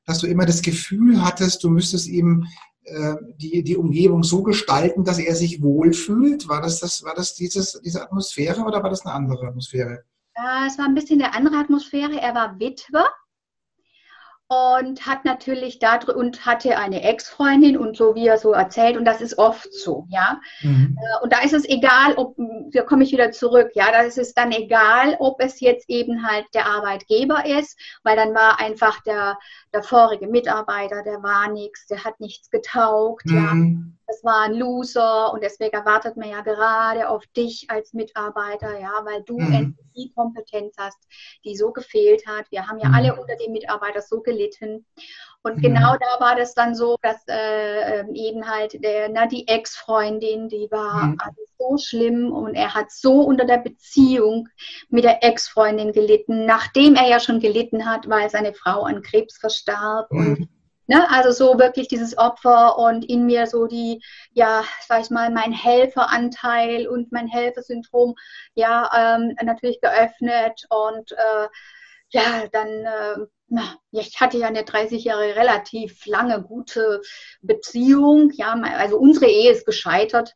dass 0.07 0.19
du 0.19 0.27
immer 0.27 0.47
das 0.47 0.62
Gefühl 0.62 1.23
hattest, 1.23 1.62
du 1.65 1.71
müsstest 1.71 2.07
ihm 2.07 2.47
äh, 2.85 3.17
die, 3.37 3.62
die 3.62 3.77
Umgebung 3.77 4.23
so 4.23 4.43
gestalten, 4.43 5.05
dass 5.05 5.19
er 5.19 5.35
sich 5.35 5.62
wohlfühlt? 5.62 6.49
War 6.49 6.62
das, 6.62 6.81
das, 6.81 7.03
war 7.03 7.15
das 7.15 7.35
dieses, 7.35 7.81
diese 7.85 8.03
Atmosphäre 8.03 8.62
oder 8.62 8.83
war 8.83 8.91
das 8.91 9.05
eine 9.05 9.15
andere 9.15 9.49
Atmosphäre? 9.49 10.05
Ja, 10.37 10.66
es 10.66 10.79
war 10.79 10.85
ein 10.85 10.94
bisschen 10.94 11.22
eine 11.22 11.35
andere 11.35 11.57
Atmosphäre. 11.57 12.20
Er 12.20 12.35
war 12.35 12.59
Witwer 12.61 13.07
und 14.49 15.07
hat 15.07 15.25
natürlich 15.25 15.81
da 15.81 15.99
und 15.99 16.46
hatte 16.46 16.79
eine 16.79 17.03
Ex-Freundin 17.03 17.77
und 17.77 17.96
so 17.96 18.14
wie 18.14 18.29
er 18.29 18.38
so 18.38 18.53
erzählt 18.53 18.96
und 18.96 19.05
das 19.05 19.20
ist 19.20 19.38
oft 19.38 19.72
so, 19.72 20.07
ja. 20.09 20.40
Mhm. 20.62 20.96
Äh, 21.01 21.25
und 21.25 21.33
da 21.33 21.40
ist 21.40 21.53
es 21.53 21.68
egal, 21.68 22.14
ob, 22.16 22.37
da 22.70 22.83
komme 22.83 23.03
ich 23.03 23.11
wieder 23.11 23.33
zurück, 23.33 23.70
ja, 23.75 23.90
da 23.90 24.03
ist 24.03 24.18
es 24.18 24.35
dann 24.35 24.53
egal, 24.53 25.16
ob 25.18 25.40
es 25.40 25.61
jetzt 25.61 25.90
eben 25.90 26.25
halt 26.25 26.46
der 26.55 26.66
Arbeitgeber 26.66 27.44
ist, 27.44 27.77
weil 28.05 28.14
dann 28.14 28.35
war 28.35 28.61
einfach 28.61 29.03
der, 29.03 29.37
der 29.75 29.83
vorige 29.83 30.29
Mitarbeiter, 30.29 31.03
der 31.03 31.22
war 31.22 31.51
nichts, 31.51 31.87
der 31.88 32.05
hat 32.05 32.20
nichts 32.20 32.49
getaugt, 32.51 33.27
mhm. 33.27 33.37
ja. 33.37 33.95
Das 34.07 34.23
war 34.23 34.42
ein 34.42 34.55
Loser 34.55 35.33
und 35.33 35.42
deswegen 35.42 35.77
erwartet 35.77 36.16
man 36.16 36.31
ja 36.31 36.40
gerade 36.40 37.09
auf 37.09 37.27
dich 37.29 37.66
als 37.69 37.92
Mitarbeiter, 37.92 38.79
ja, 38.79 39.01
weil 39.05 39.23
du 39.25 39.38
mhm. 39.38 39.77
die 39.97 40.12
Kompetenz 40.14 40.77
hast, 40.79 40.99
die 41.45 41.57
so 41.57 41.73
gefehlt 41.73 42.25
hat. 42.27 42.47
Wir 42.51 42.69
haben 42.69 42.79
ja 42.79 42.88
mhm. 42.88 42.95
alle 42.95 43.21
unter 43.21 43.35
den 43.37 43.53
Mitarbeitern 43.53 44.03
so 44.03 44.21
gelitten. 44.21 44.87
Und 45.42 45.57
mhm. 45.57 45.62
genau 45.62 45.97
da 45.97 46.25
war 46.25 46.37
das 46.37 46.55
dann 46.55 46.75
so, 46.75 46.97
dass 47.03 47.23
äh, 47.29 48.05
eben 48.12 48.49
halt 48.49 48.83
der, 48.83 49.09
na, 49.09 49.27
die 49.27 49.49
Ex-Freundin, 49.49 50.49
die 50.49 50.69
war 50.71 51.07
mhm. 51.07 51.19
also 51.19 51.42
so 51.59 51.79
schlimm 51.79 52.33
und 52.33 52.55
er 52.55 52.75
hat 52.75 52.90
so 52.92 53.23
unter 53.23 53.45
der 53.45 53.59
Beziehung 53.59 54.49
mit 54.88 55.05
der 55.05 55.25
Ex-Freundin 55.25 55.92
gelitten, 55.92 56.47
nachdem 56.47 56.95
er 56.95 57.09
ja 57.09 57.19
schon 57.19 57.40
gelitten 57.40 57.87
hat, 57.87 58.09
weil 58.09 58.31
seine 58.31 58.55
Frau 58.55 58.83
an 58.83 59.03
Krebs 59.03 59.38
verstarb 59.38 60.11
und 60.11 60.40
mhm. 60.40 60.49
Ne, 60.88 61.11
also 61.11 61.33
so 61.33 61.59
wirklich 61.59 61.88
dieses 61.88 62.16
Opfer 62.16 62.79
und 62.79 63.05
in 63.05 63.27
mir 63.27 63.49
so 63.49 63.66
die, 63.66 64.01
ja, 64.31 64.62
sag 64.87 65.03
ich 65.03 65.11
mal, 65.11 65.31
mein 65.33 65.51
Helferanteil 65.53 66.87
und 66.87 67.11
mein 67.11 67.27
Helfersyndrom, 67.27 68.14
ja, 68.55 68.88
ähm, 68.96 69.35
natürlich 69.42 69.81
geöffnet 69.81 70.64
und 70.70 71.11
äh, 71.11 71.49
ja, 72.11 72.46
dann, 72.53 72.68
äh, 72.68 73.27
na, 73.49 73.75
ich 73.90 74.20
hatte 74.20 74.38
ja 74.38 74.46
eine 74.46 74.62
30 74.62 75.03
Jahre 75.03 75.35
relativ 75.35 76.07
lange 76.07 76.40
gute 76.40 77.01
Beziehung, 77.42 78.31
ja, 78.35 78.53
also 78.53 78.96
unsere 78.96 79.27
Ehe 79.27 79.51
ist 79.51 79.66
gescheitert, 79.66 80.35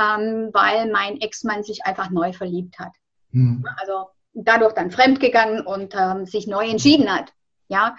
ähm, 0.00 0.48
weil 0.54 0.90
mein 0.90 1.20
Ex-Mann 1.20 1.64
sich 1.64 1.84
einfach 1.84 2.08
neu 2.08 2.32
verliebt 2.32 2.78
hat. 2.78 2.92
Mhm. 3.30 3.66
Also 3.78 4.06
dadurch 4.32 4.72
dann 4.72 4.90
fremdgegangen 4.90 5.66
und 5.66 5.94
ähm, 5.94 6.24
sich 6.24 6.46
neu 6.46 6.66
entschieden 6.66 7.14
hat, 7.14 7.34
ja 7.68 7.94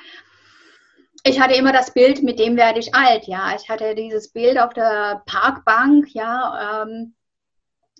ich 1.23 1.39
hatte 1.39 1.55
immer 1.55 1.71
das 1.71 1.93
Bild, 1.93 2.21
mit 2.21 2.39
dem 2.39 2.57
werde 2.57 2.79
ich 2.79 2.93
alt, 2.93 3.25
ja. 3.25 3.55
Ich 3.55 3.69
hatte 3.69 3.95
dieses 3.95 4.29
Bild 4.29 4.59
auf 4.59 4.73
der 4.73 5.23
Parkbank, 5.25 6.07
ja, 6.13 6.83
ähm, 6.83 7.15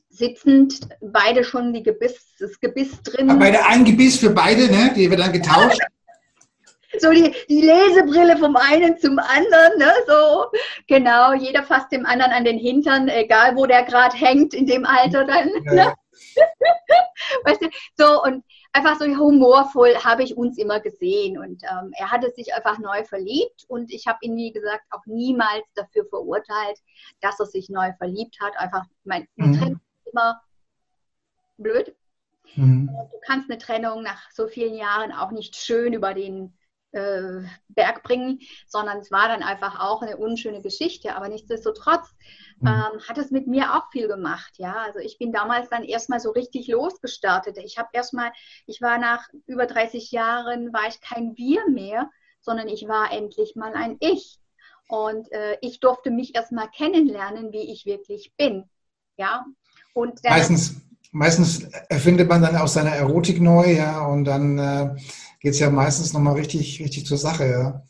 sitzend, 0.09 0.81
beide 1.01 1.43
schon 1.43 1.73
die 1.73 1.83
Gebiss, 1.83 2.36
das 2.39 2.59
Gebiss 2.59 3.01
drin. 3.01 3.29
Aber 3.29 3.39
beide 3.39 3.65
ein 3.65 3.86
Gebiss 3.86 4.19
für 4.19 4.29
beide, 4.29 4.69
ne? 4.69 4.93
Die 4.95 5.09
wird 5.09 5.19
dann 5.19 5.31
getauscht. 5.31 5.79
so 6.99 7.09
die, 7.12 7.33
die 7.49 7.62
Lesebrille 7.62 8.38
vom 8.38 8.55
einen 8.57 8.97
zum 8.97 9.17
anderen, 9.17 9.77
ne? 9.77 9.93
So, 10.05 10.45
genau, 10.88 11.33
jeder 11.33 11.63
fasst 11.63 11.91
dem 11.91 12.05
anderen 12.05 12.33
an 12.33 12.43
den 12.43 12.59
Hintern, 12.59 13.07
egal 13.07 13.55
wo 13.55 13.65
der 13.65 13.83
gerade 13.83 14.15
hängt 14.15 14.53
in 14.53 14.67
dem 14.67 14.86
Alter 14.86 15.25
dann. 15.25 15.49
Ja. 15.65 15.73
Ne? 15.73 15.93
weißt 17.45 17.62
du, 17.62 17.69
so 17.97 18.23
und 18.23 18.43
einfach 18.73 18.99
so 18.99 19.05
humorvoll 19.05 19.95
habe 20.03 20.23
ich 20.23 20.36
uns 20.36 20.57
immer 20.57 20.79
gesehen. 20.79 21.38
Und 21.38 21.63
ähm, 21.63 21.91
er 21.97 22.12
hatte 22.12 22.31
sich 22.31 22.53
einfach 22.53 22.79
neu 22.79 23.03
verliebt 23.05 23.65
und 23.67 23.91
ich 23.91 24.07
habe 24.07 24.19
ihn, 24.21 24.36
wie 24.36 24.51
gesagt, 24.51 24.83
auch 24.89 25.05
niemals 25.05 25.63
dafür 25.75 26.05
verurteilt, 26.09 26.79
dass 27.21 27.39
er 27.39 27.45
sich 27.45 27.69
neu 27.69 27.93
verliebt 27.93 28.38
hat. 28.41 28.57
Einfach, 28.57 28.86
mein 29.03 29.27
mhm. 29.36 29.79
immer 30.12 30.41
blöd. 31.57 31.95
Mhm. 32.55 32.88
Du 32.88 33.19
kannst 33.25 33.49
eine 33.49 33.59
Trennung 33.59 34.03
nach 34.03 34.29
so 34.31 34.47
vielen 34.47 34.75
Jahren 34.75 35.12
auch 35.12 35.31
nicht 35.31 35.55
schön 35.55 35.93
über 35.93 36.13
den 36.13 36.53
äh, 36.93 37.43
Berg 37.67 38.03
bringen, 38.03 38.39
sondern 38.67 38.99
es 38.99 39.12
war 39.12 39.27
dann 39.27 39.43
einfach 39.43 39.79
auch 39.79 40.01
eine 40.01 40.17
unschöne 40.17 40.62
Geschichte. 40.62 41.15
Aber 41.15 41.27
nichtsdestotrotz 41.27 42.08
mhm. 42.60 42.67
ähm, 42.67 43.01
hat 43.08 43.17
es 43.17 43.32
mit 43.32 43.47
mir 43.47 43.75
auch 43.75 43.91
viel 43.91 44.08
gemacht. 44.08 44.53
Ja, 44.58 44.75
also 44.86 44.99
ich 44.99 45.17
bin 45.17 45.32
damals 45.32 45.69
dann 45.69 45.84
erstmal 45.84 46.19
so 46.19 46.32
richtig 46.32 46.67
losgestartet. 46.67 47.58
Ich 47.58 47.77
habe 47.77 47.89
erstmal, 47.93 48.32
ich 48.65 48.82
war 48.82 48.97
nach 48.97 49.27
über 49.47 49.65
30 49.65 50.12
Jahren, 50.12 50.71
war 50.73 50.88
ich 50.88 51.01
kein 51.01 51.36
Wir 51.36 51.67
mehr, 51.69 52.10
sondern 52.41 52.67
ich 52.67 52.88
war 52.88 53.12
endlich 53.12 53.56
mal 53.56 53.73
ein 53.73 53.97
Ich. 53.99 54.39
Und 54.88 55.32
äh, 55.32 55.58
ich 55.62 55.79
durfte 55.79 56.12
mich 56.12 56.36
erstmal 56.36 56.69
kennenlernen, 56.69 57.51
wie 57.51 57.71
ich 57.71 57.86
wirklich 57.86 58.34
bin. 58.38 58.65
Ja. 59.17 59.45
Und 59.93 60.19
meistens, 60.23 60.82
meistens 61.12 61.63
erfindet 61.89 62.29
man 62.29 62.41
dann 62.41 62.58
auch 62.58 62.67
seine 62.67 62.95
Erotik 62.95 63.41
neu, 63.41 63.71
ja, 63.71 64.06
und 64.06 64.25
dann 64.25 64.58
äh, 64.58 64.95
geht 65.43 65.53
es 65.53 65.60
ja 65.60 65.69
meistens 65.69 66.13
nochmal 66.13 66.36
richtig, 66.36 66.79
richtig 66.79 67.06
zur 67.06 67.17
Sache, 67.17 67.45
ja. 67.45 67.84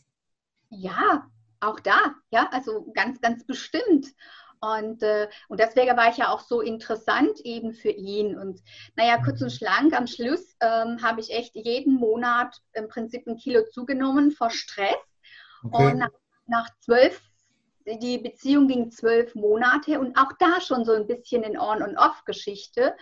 Ja, 0.69 1.29
auch 1.59 1.79
da, 1.79 2.15
ja, 2.31 2.49
also 2.51 2.91
ganz, 2.93 3.21
ganz 3.21 3.45
bestimmt. 3.45 4.07
Und, 4.59 5.03
äh, 5.03 5.27
und 5.49 5.59
deswegen 5.59 5.95
war 5.95 6.09
ich 6.09 6.17
ja 6.17 6.29
auch 6.29 6.39
so 6.39 6.61
interessant 6.61 7.39
eben 7.41 7.73
für 7.73 7.91
ihn. 7.91 8.35
Und 8.37 8.61
naja, 8.95 9.21
kurz 9.23 9.41
und 9.41 9.51
schlank, 9.51 9.93
am 9.93 10.07
Schluss 10.07 10.55
ähm, 10.61 11.03
habe 11.03 11.19
ich 11.21 11.31
echt 11.31 11.55
jeden 11.55 11.95
Monat 11.95 12.55
im 12.73 12.87
Prinzip 12.87 13.27
ein 13.27 13.37
Kilo 13.37 13.63
zugenommen 13.71 14.31
vor 14.31 14.49
Stress. 14.49 14.95
Okay. 15.63 15.91
Und 15.91 15.99
nach, 15.99 16.09
nach 16.47 16.69
zwölf, 16.79 17.21
die 17.85 18.17
Beziehung 18.17 18.67
ging 18.67 18.89
zwölf 18.89 19.35
Monate 19.35 19.99
und 19.99 20.17
auch 20.17 20.31
da 20.39 20.59
schon 20.59 20.85
so 20.85 20.93
ein 20.93 21.05
bisschen 21.05 21.43
eine 21.43 21.61
On- 21.61 21.83
und 21.83 21.97
Off-Geschichte. 21.97 22.95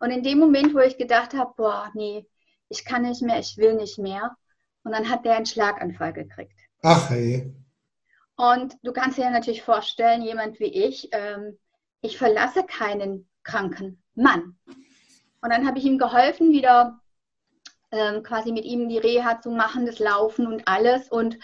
Und 0.00 0.12
in 0.12 0.22
dem 0.22 0.38
Moment, 0.38 0.72
wo 0.72 0.78
ich 0.78 0.96
gedacht 0.96 1.34
habe, 1.34 1.52
boah, 1.56 1.90
nee, 1.94 2.24
ich 2.68 2.84
kann 2.84 3.02
nicht 3.02 3.22
mehr, 3.22 3.38
ich 3.38 3.56
will 3.56 3.74
nicht 3.74 3.98
mehr. 3.98 4.36
Und 4.84 4.92
dann 4.92 5.08
hat 5.08 5.24
der 5.24 5.36
einen 5.36 5.46
Schlaganfall 5.46 6.12
gekriegt. 6.12 6.58
Ach 6.82 7.10
hey. 7.10 7.52
Und 8.36 8.76
du 8.82 8.92
kannst 8.92 9.18
dir 9.18 9.30
natürlich 9.30 9.62
vorstellen, 9.62 10.22
jemand 10.22 10.60
wie 10.60 10.72
ich, 10.72 11.08
ähm, 11.12 11.58
ich 12.00 12.16
verlasse 12.16 12.62
keinen 12.64 13.28
kranken 13.42 14.02
Mann. 14.14 14.56
Und 15.40 15.50
dann 15.50 15.66
habe 15.66 15.78
ich 15.78 15.84
ihm 15.84 15.98
geholfen, 15.98 16.52
wieder 16.52 17.00
ähm, 17.90 18.22
quasi 18.22 18.52
mit 18.52 18.64
ihm 18.64 18.88
die 18.88 18.98
Reha 18.98 19.40
zu 19.40 19.50
machen, 19.50 19.86
das 19.86 19.98
Laufen 19.98 20.46
und 20.46 20.68
alles. 20.68 21.08
Und 21.08 21.38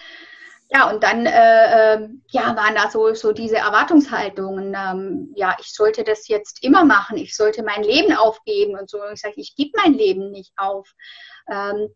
ja, 0.75 0.91
und 0.91 1.05
dann 1.05 1.25
äh, 1.25 1.95
äh, 1.95 2.09
ja, 2.31 2.57
waren 2.57 2.75
da 2.75 2.91
so, 2.91 3.15
so 3.15 3.33
diese 3.33 3.57
Erwartungshaltungen. 3.57 4.75
Ähm, 4.77 5.33
ja, 5.37 5.57
ich 5.61 5.73
sollte 5.73 6.03
das 6.03 6.27
jetzt 6.27 6.65
immer 6.65 6.85
machen, 6.85 7.17
ich 7.17 7.37
sollte 7.37 7.63
mein 7.63 7.85
Leben 7.85 8.13
aufgeben 8.13 8.77
und 8.77 8.91
so. 8.91 9.01
Und 9.01 9.13
ich 9.13 9.21
sage, 9.21 9.35
ich 9.37 9.55
gebe 9.55 9.71
mein 9.77 9.95
Leben 9.95 10.33
nicht 10.33 10.53
auf. 10.57 10.93
Ähm, 11.49 11.89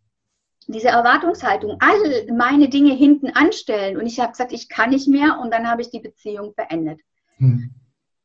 diese 0.68 0.88
Erwartungshaltung, 0.88 1.78
all 1.80 2.26
meine 2.30 2.68
Dinge 2.68 2.94
hinten 2.94 3.30
anstellen. 3.30 3.96
Und 3.96 4.06
ich 4.06 4.20
habe 4.20 4.32
gesagt, 4.32 4.52
ich 4.52 4.68
kann 4.68 4.90
nicht 4.90 5.08
mehr 5.08 5.40
und 5.40 5.50
dann 5.50 5.68
habe 5.68 5.82
ich 5.82 5.90
die 5.90 6.00
Beziehung 6.00 6.54
beendet. 6.54 7.00
Hm. 7.38 7.74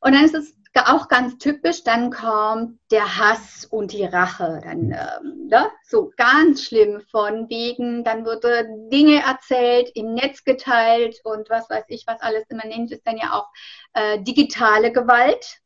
Und 0.00 0.14
dann 0.14 0.24
ist 0.24 0.34
es 0.34 0.54
auch 0.82 1.08
ganz 1.08 1.38
typisch, 1.38 1.84
dann 1.84 2.10
kommt 2.10 2.80
der 2.90 3.18
Hass 3.18 3.64
und 3.64 3.92
die 3.92 4.04
Rache. 4.04 4.60
Dann 4.62 4.90
ähm, 4.90 5.46
ne? 5.48 5.70
so 5.86 6.12
ganz 6.16 6.64
schlimm 6.64 7.00
von 7.10 7.48
wegen, 7.48 8.02
dann 8.02 8.26
wurde 8.26 8.66
Dinge 8.90 9.22
erzählt, 9.22 9.90
im 9.94 10.14
Netz 10.14 10.42
geteilt 10.42 11.20
und 11.24 11.48
was 11.48 11.70
weiß 11.70 11.84
ich, 11.88 12.06
was 12.06 12.20
alles 12.20 12.44
immer 12.48 12.66
nennt, 12.66 12.90
ist 12.90 13.06
dann 13.06 13.16
ja 13.16 13.32
auch 13.32 13.48
äh, 13.92 14.20
digitale 14.22 14.92
Gewalt. 14.92 15.60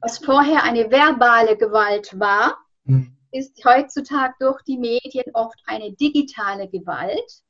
Was 0.00 0.18
vorher 0.18 0.62
eine 0.62 0.88
verbale 0.88 1.56
Gewalt 1.56 2.18
war, 2.20 2.56
mhm. 2.84 3.16
ist 3.32 3.64
heutzutage 3.64 4.34
durch 4.38 4.62
die 4.62 4.78
Medien 4.78 5.24
oft 5.34 5.58
eine 5.66 5.92
digitale 5.92 6.68
Gewalt. 6.68 7.42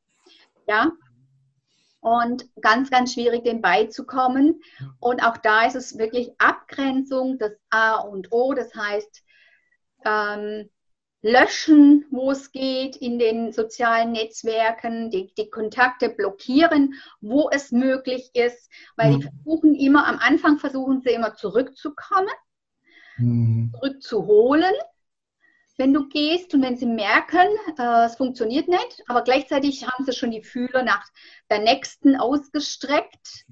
Ja, 0.66 0.90
und 2.04 2.44
ganz, 2.60 2.90
ganz 2.90 3.14
schwierig, 3.14 3.44
dem 3.44 3.62
beizukommen. 3.62 4.60
Und 5.00 5.24
auch 5.24 5.38
da 5.38 5.64
ist 5.64 5.74
es 5.74 5.96
wirklich 5.96 6.32
Abgrenzung, 6.38 7.38
das 7.38 7.52
A 7.70 7.94
und 7.94 8.30
O, 8.30 8.52
das 8.52 8.74
heißt, 8.74 9.22
ähm, 10.04 10.68
löschen, 11.22 12.04
wo 12.10 12.30
es 12.30 12.52
geht, 12.52 12.96
in 12.96 13.18
den 13.18 13.52
sozialen 13.52 14.12
Netzwerken, 14.12 15.10
die, 15.10 15.32
die, 15.38 15.48
Kontakte 15.48 16.10
blockieren, 16.10 16.92
wo 17.22 17.48
es 17.50 17.72
möglich 17.72 18.30
ist, 18.34 18.70
weil 18.96 19.12
mhm. 19.12 19.20
die 19.20 19.22
versuchen 19.22 19.74
immer, 19.74 20.06
am 20.06 20.18
Anfang 20.18 20.58
versuchen 20.58 21.00
sie 21.00 21.14
immer 21.14 21.36
zurückzukommen, 21.36 22.28
mhm. 23.16 23.72
zurückzuholen 23.72 24.74
wenn 25.76 25.92
du 25.92 26.08
gehst 26.08 26.54
und 26.54 26.62
wenn 26.62 26.76
sie 26.76 26.86
merken, 26.86 27.48
äh, 27.78 28.06
es 28.06 28.16
funktioniert 28.16 28.68
nicht, 28.68 29.02
aber 29.08 29.22
gleichzeitig 29.22 29.86
haben 29.86 30.04
sie 30.04 30.12
schon 30.12 30.30
die 30.30 30.42
Fühler 30.42 30.82
nach 30.82 31.04
der 31.50 31.60
nächsten 31.60 32.16
ausgestreckt. 32.16 33.44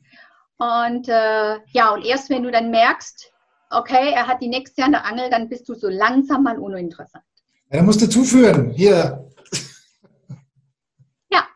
Und 0.56 1.08
äh, 1.08 1.58
ja, 1.72 1.92
und 1.92 2.04
erst 2.04 2.30
wenn 2.30 2.44
du 2.44 2.50
dann 2.50 2.70
merkst, 2.70 3.32
okay, 3.70 4.12
er 4.12 4.26
hat 4.26 4.40
die 4.40 4.48
nächste 4.48 4.84
an 4.84 4.92
der 4.92 5.04
Angel, 5.04 5.30
dann 5.30 5.48
bist 5.48 5.68
du 5.68 5.74
so 5.74 5.88
langsam 5.88 6.44
mal 6.44 6.58
uninteressant. 6.58 7.24
Ja, 7.70 7.78
dann 7.78 7.86
musst 7.86 8.02
du 8.02 8.08
zuführen. 8.08 8.70
Hier. 8.70 9.28
Ja. 11.30 11.48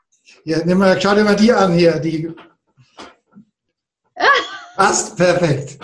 Hier, 0.44 0.64
nimm 0.64 0.78
mal, 0.78 1.00
schau 1.00 1.14
dir 1.14 1.24
mal 1.24 1.36
die 1.36 1.52
an 1.52 1.74
hier. 1.74 2.00
Die. 2.00 2.34
Passt, 4.76 5.16
perfekt. 5.16 5.78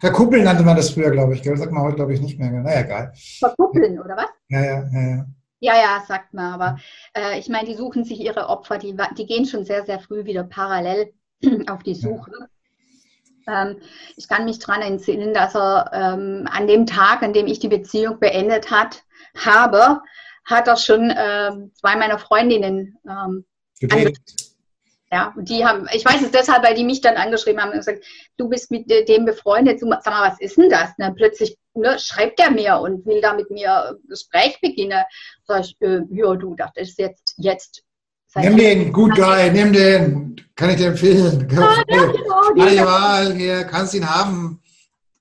Verkuppeln 0.00 0.44
nannte 0.44 0.62
man 0.62 0.76
das 0.76 0.90
früher, 0.90 1.10
glaube 1.10 1.34
ich. 1.34 1.42
Das 1.42 1.58
sagt 1.58 1.72
man 1.72 1.82
heute, 1.82 1.96
glaube 1.96 2.14
ich, 2.14 2.20
nicht 2.20 2.38
mehr. 2.38 2.50
Naja, 2.50 2.80
egal. 2.80 3.12
Verkuppeln, 3.38 4.00
oder 4.00 4.16
was? 4.16 4.28
Ja, 4.48 4.64
ja, 4.64 4.88
ja. 4.92 5.00
ja. 5.16 5.26
Ja, 5.60 5.76
ja, 5.76 6.04
sagt 6.08 6.34
man. 6.34 6.54
Aber 6.54 6.78
äh, 7.16 7.38
ich 7.38 7.48
meine, 7.48 7.68
die 7.68 7.76
suchen 7.76 8.04
sich 8.04 8.20
ihre 8.20 8.48
Opfer, 8.48 8.78
die, 8.78 8.96
die 9.16 9.26
gehen 9.26 9.46
schon 9.46 9.64
sehr, 9.64 9.84
sehr 9.84 10.00
früh 10.00 10.24
wieder 10.24 10.42
parallel 10.42 11.12
auf 11.68 11.84
die 11.84 11.94
Suche. 11.94 12.32
Ja. 13.46 13.62
Ähm, 13.62 13.76
ich 14.16 14.28
kann 14.28 14.44
mich 14.44 14.58
daran 14.58 14.82
entsinnen, 14.82 15.32
dass 15.32 15.54
er 15.54 15.90
ähm, 15.92 16.48
an 16.50 16.66
dem 16.66 16.86
Tag, 16.86 17.22
an 17.22 17.32
dem 17.32 17.46
ich 17.46 17.60
die 17.60 17.68
Beziehung 17.68 18.18
beendet 18.18 18.72
hat, 18.72 19.04
habe, 19.36 20.00
hat 20.44 20.66
er 20.66 20.76
schon 20.76 21.10
äh, 21.10 21.52
zwei 21.74 21.96
meiner 21.96 22.18
Freundinnen 22.18 22.98
ähm, 23.08 23.44
ja, 25.12 25.34
und 25.36 25.50
die 25.50 25.62
haben, 25.62 25.86
ich 25.92 26.06
weiß 26.06 26.22
es 26.22 26.30
deshalb, 26.30 26.64
weil 26.64 26.74
die 26.74 26.84
mich 26.84 27.02
dann 27.02 27.16
angeschrieben 27.16 27.60
haben 27.60 27.72
und 27.72 27.76
gesagt, 27.76 28.02
du 28.38 28.48
bist 28.48 28.70
mit 28.70 28.90
dem 28.90 29.26
befreundet, 29.26 29.78
sag 29.78 30.06
mal, 30.06 30.30
was 30.30 30.40
ist 30.40 30.56
denn 30.56 30.70
das? 30.70 30.88
Dann 30.96 31.14
plötzlich 31.14 31.58
ne, 31.74 31.98
schreibt 31.98 32.40
er 32.40 32.50
mir 32.50 32.78
und 32.78 33.04
will 33.04 33.20
da 33.20 33.34
mit 33.34 33.50
mir 33.50 33.98
Gespräch 34.08 34.58
beginnen. 34.62 35.02
Sag 35.44 35.66
ich, 35.66 35.76
äh, 35.80 36.00
ja, 36.10 36.34
du, 36.34 36.54
das 36.56 36.70
ist 36.76 36.98
jetzt, 36.98 37.34
jetzt. 37.36 37.84
Nimm 38.36 38.56
den, 38.56 38.90
gut 38.90 39.14
guy, 39.14 39.50
nimm 39.50 39.74
den, 39.74 40.40
kann 40.56 40.70
ich 40.70 40.76
dir 40.76 40.86
empfehlen. 40.86 41.46
Ja, 41.50 41.84
ja, 41.86 42.06
genau, 42.54 42.86
Wahl, 42.86 43.34
hier, 43.34 43.64
kannst 43.64 43.92
ihn 43.92 44.08
haben. 44.08 44.62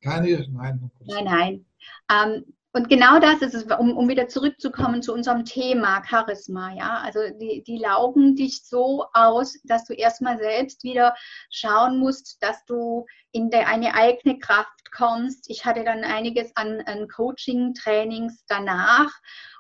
Keine, 0.02 0.48
nein. 0.54 0.90
Nein, 1.06 1.26
nein. 1.26 1.66
Ähm, 2.10 2.46
und 2.74 2.88
genau 2.90 3.20
das 3.20 3.42
ist 3.42 3.54
es, 3.54 3.66
um, 3.78 3.98
um 3.98 4.08
wieder 4.08 4.30
zurückzukommen 4.30 5.02
zu 5.02 5.14
unserem 5.14 5.44
Thema 5.44 6.02
Charisma, 6.08 6.74
ja. 6.74 7.02
Also 7.04 7.20
die, 7.38 7.64
die 7.64 7.78
laugen 7.78 8.36
dich 8.36 8.66
so 8.66 9.06
aus, 9.14 9.60
dass 9.64 9.86
du 9.86 9.94
erstmal 9.94 10.38
selbst 10.38 10.84
wieder 10.84 11.14
schauen 11.50 12.00
musst, 12.00 12.42
dass 12.42 12.64
du 12.66 13.06
in 13.32 13.50
de, 13.50 13.62
eine 13.62 13.94
eigene 13.94 14.40
Kraft 14.40 14.92
kommst. 14.96 15.50
Ich 15.50 15.66
hatte 15.66 15.84
dann 15.84 16.04
einiges 16.04 16.56
an, 16.56 16.82
an 16.86 17.10
Coaching-Trainings 17.10 18.46
danach, 18.48 19.12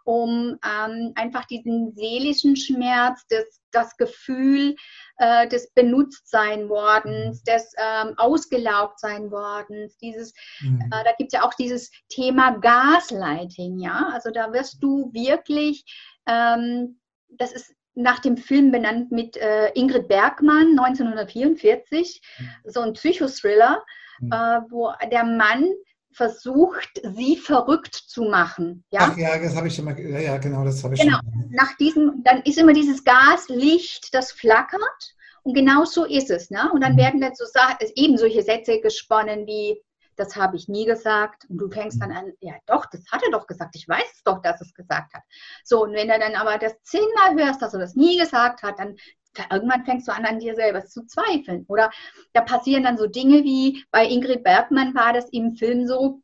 um 0.06 0.58
ähm, 0.65 1.12
einfach 1.15 1.45
diesen 1.45 1.93
seelischen 1.93 2.56
Schmerz, 2.56 3.26
das, 3.30 3.61
das 3.71 3.97
Gefühl 3.97 4.75
äh, 5.17 5.47
des 5.47 5.71
Benutztsein 5.73 6.69
wordens, 6.69 7.39
mhm. 7.39 7.51
des 7.51 7.73
ähm, 7.77 8.13
ausgelaugt 8.17 8.99
sein 8.99 9.31
wordens, 9.31 9.97
dieses, 9.97 10.34
mhm. 10.62 10.81
äh, 10.91 11.03
da 11.03 11.13
gibt 11.17 11.34
es 11.34 11.39
ja 11.39 11.45
auch 11.45 11.53
dieses 11.53 11.91
Thema 12.10 12.57
Gaslighting, 12.60 13.79
ja, 13.79 14.10
also 14.13 14.31
da 14.31 14.53
wirst 14.53 14.81
du 14.81 15.12
wirklich, 15.13 15.86
ähm, 16.27 16.99
das 17.29 17.51
ist 17.51 17.73
nach 17.93 18.19
dem 18.19 18.38
Film 18.38 18.71
benannt 18.71 19.12
mit 19.12 19.38
äh, 19.38 19.71
Ingrid 19.73 20.07
Bergmann 20.07 20.79
1944, 20.79 22.21
mhm. 22.39 22.45
so 22.65 22.81
ein 22.81 22.93
Psychothriller, 22.93 23.84
mhm. 24.19 24.31
äh, 24.31 24.62
wo 24.69 24.91
der 25.12 25.23
Mann 25.23 25.67
versucht, 26.13 27.02
sie 27.15 27.38
verrückt 27.38 27.95
zu 27.95 28.24
machen. 28.24 28.84
Ja? 28.91 29.12
Ach 29.12 29.17
ja, 29.17 29.38
das 29.38 29.56
habe 29.56 29.67
ich 29.67 29.76
schon 29.76 29.86
mal, 29.86 30.00
ja, 30.00 30.19
ja 30.19 30.38
genau, 30.38 30.63
das 30.63 30.84
habe 30.84 30.95
ich 30.95 31.02
genau. 31.02 31.17
schon. 31.17 31.50
Nach 31.52 31.76
diesem, 31.78 32.24
dann 32.24 32.41
ist 32.43 32.58
immer 32.58 32.74
dieses 32.74 33.04
Gaslicht, 33.04 34.13
das 34.13 34.32
flackert 34.32 35.15
und 35.43 35.54
genau 35.54 35.86
so 35.86 36.06
ist 36.06 36.30
es. 36.30 36.50
Ne? 36.50 36.69
Und 36.74 36.82
dann 36.82 36.93
mhm. 36.93 36.97
werden 36.97 37.21
dann 37.21 37.36
so 37.36 37.45
eben 37.95 38.17
solche 38.17 38.43
Sätze 38.43 38.80
gesponnen 38.80 39.47
wie, 39.47 39.82
das 40.15 40.36
habe 40.36 40.56
ich 40.56 40.67
nie 40.67 40.86
gesagt. 40.86 41.45
Und 41.50 41.58
du 41.58 41.69
fängst 41.69 42.02
dann 42.02 42.12
an, 42.12 42.34
ja 42.39 42.54
doch, 42.67 42.86
das 42.86 43.02
hat 43.12 43.24
er 43.24 43.32
doch 43.32 43.47
gesagt. 43.47 43.76
Ich 43.76 43.88
weiß 43.88 44.06
es 44.13 44.24
doch, 44.24 44.41
dass 44.41 44.62
es 44.62 44.74
gesagt 44.74 45.13
hat. 45.13 45.24
So, 45.63 45.84
und 45.84 45.93
wenn 45.93 46.10
er 46.10 46.19
dann 46.19 46.36
aber 46.36 46.58
das 46.58 46.74
zehnmal 46.84 47.36
hörst, 47.36 47.62
dass 47.62 47.74
er 47.74 47.80
das 47.80 47.95
nie 47.95 48.17
gesagt 48.17 48.62
hat, 48.63 48.78
dann 48.80 48.95
irgendwann 49.50 49.86
fängst 49.86 50.08
du 50.08 50.13
an, 50.13 50.26
an 50.26 50.39
dir 50.39 50.56
selber 50.56 50.86
zu 50.86 51.06
zweifeln. 51.06 51.65
Oder 51.67 51.91
da 52.34 52.41
passieren 52.41 52.84
dann 52.84 52.98
so 52.98 53.08
Dinge 53.08 53.44
wie 53.44 53.84
bei 53.91 54.06
Ingrid 54.06 54.44
Bergmann 54.44 54.94
war 54.94 55.13
das 55.13 55.30
im 55.30 55.52
Film 55.52 55.88
so, 55.88 56.22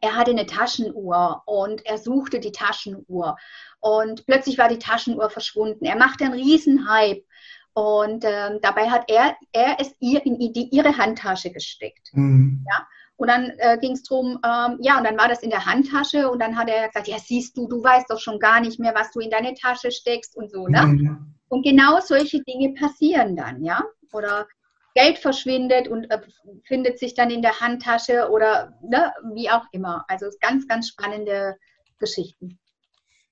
er 0.00 0.16
hatte 0.16 0.32
eine 0.32 0.44
Taschenuhr 0.44 1.42
und 1.46 1.84
er 1.86 1.96
suchte 1.96 2.38
die 2.38 2.52
Taschenuhr 2.52 3.36
und 3.80 4.26
plötzlich 4.26 4.58
war 4.58 4.68
die 4.68 4.78
Taschenuhr 4.78 5.30
verschwunden. 5.30 5.86
Er 5.86 5.96
machte 5.96 6.24
einen 6.24 6.34
Riesenhype 6.34 7.24
und 7.72 8.24
ähm, 8.24 8.58
dabei 8.60 8.90
hat 8.90 9.04
er, 9.08 9.34
er 9.52 9.76
es 9.80 9.94
ihr 10.00 10.24
in 10.26 10.38
die, 10.38 10.68
ihre 10.70 10.98
Handtasche 10.98 11.50
gesteckt. 11.50 12.10
Mhm. 12.12 12.66
Ja? 12.70 12.86
Und 13.16 13.28
dann 13.28 13.52
äh, 13.58 13.78
ging 13.80 13.92
es 13.92 14.02
darum, 14.02 14.40
ähm, 14.44 14.78
ja, 14.80 14.98
und 14.98 15.04
dann 15.04 15.16
war 15.16 15.28
das 15.28 15.42
in 15.42 15.50
der 15.50 15.64
Handtasche 15.64 16.28
und 16.30 16.40
dann 16.40 16.56
hat 16.56 16.68
er 16.68 16.88
gesagt, 16.88 17.08
ja, 17.08 17.18
siehst 17.18 17.56
du, 17.56 17.68
du 17.68 17.82
weißt 17.82 18.10
doch 18.10 18.18
schon 18.18 18.38
gar 18.38 18.60
nicht 18.60 18.80
mehr, 18.80 18.94
was 18.94 19.10
du 19.12 19.20
in 19.20 19.30
deine 19.30 19.54
Tasche 19.54 19.90
steckst 19.90 20.36
und 20.36 20.50
so, 20.50 20.66
ne? 20.66 20.84
Mhm. 20.84 21.33
Und 21.48 21.62
genau 21.62 22.00
solche 22.00 22.42
Dinge 22.42 22.74
passieren 22.74 23.36
dann, 23.36 23.64
ja? 23.64 23.82
Oder 24.12 24.46
Geld 24.94 25.18
verschwindet 25.18 25.88
und 25.88 26.04
äh, 26.10 26.20
findet 26.64 26.98
sich 26.98 27.14
dann 27.14 27.30
in 27.30 27.42
der 27.42 27.58
Handtasche 27.60 28.30
oder 28.30 28.78
ne, 28.82 29.12
wie 29.34 29.50
auch 29.50 29.64
immer. 29.72 30.04
Also 30.08 30.26
ganz, 30.40 30.66
ganz 30.68 30.88
spannende 30.88 31.56
Geschichten. 31.98 32.58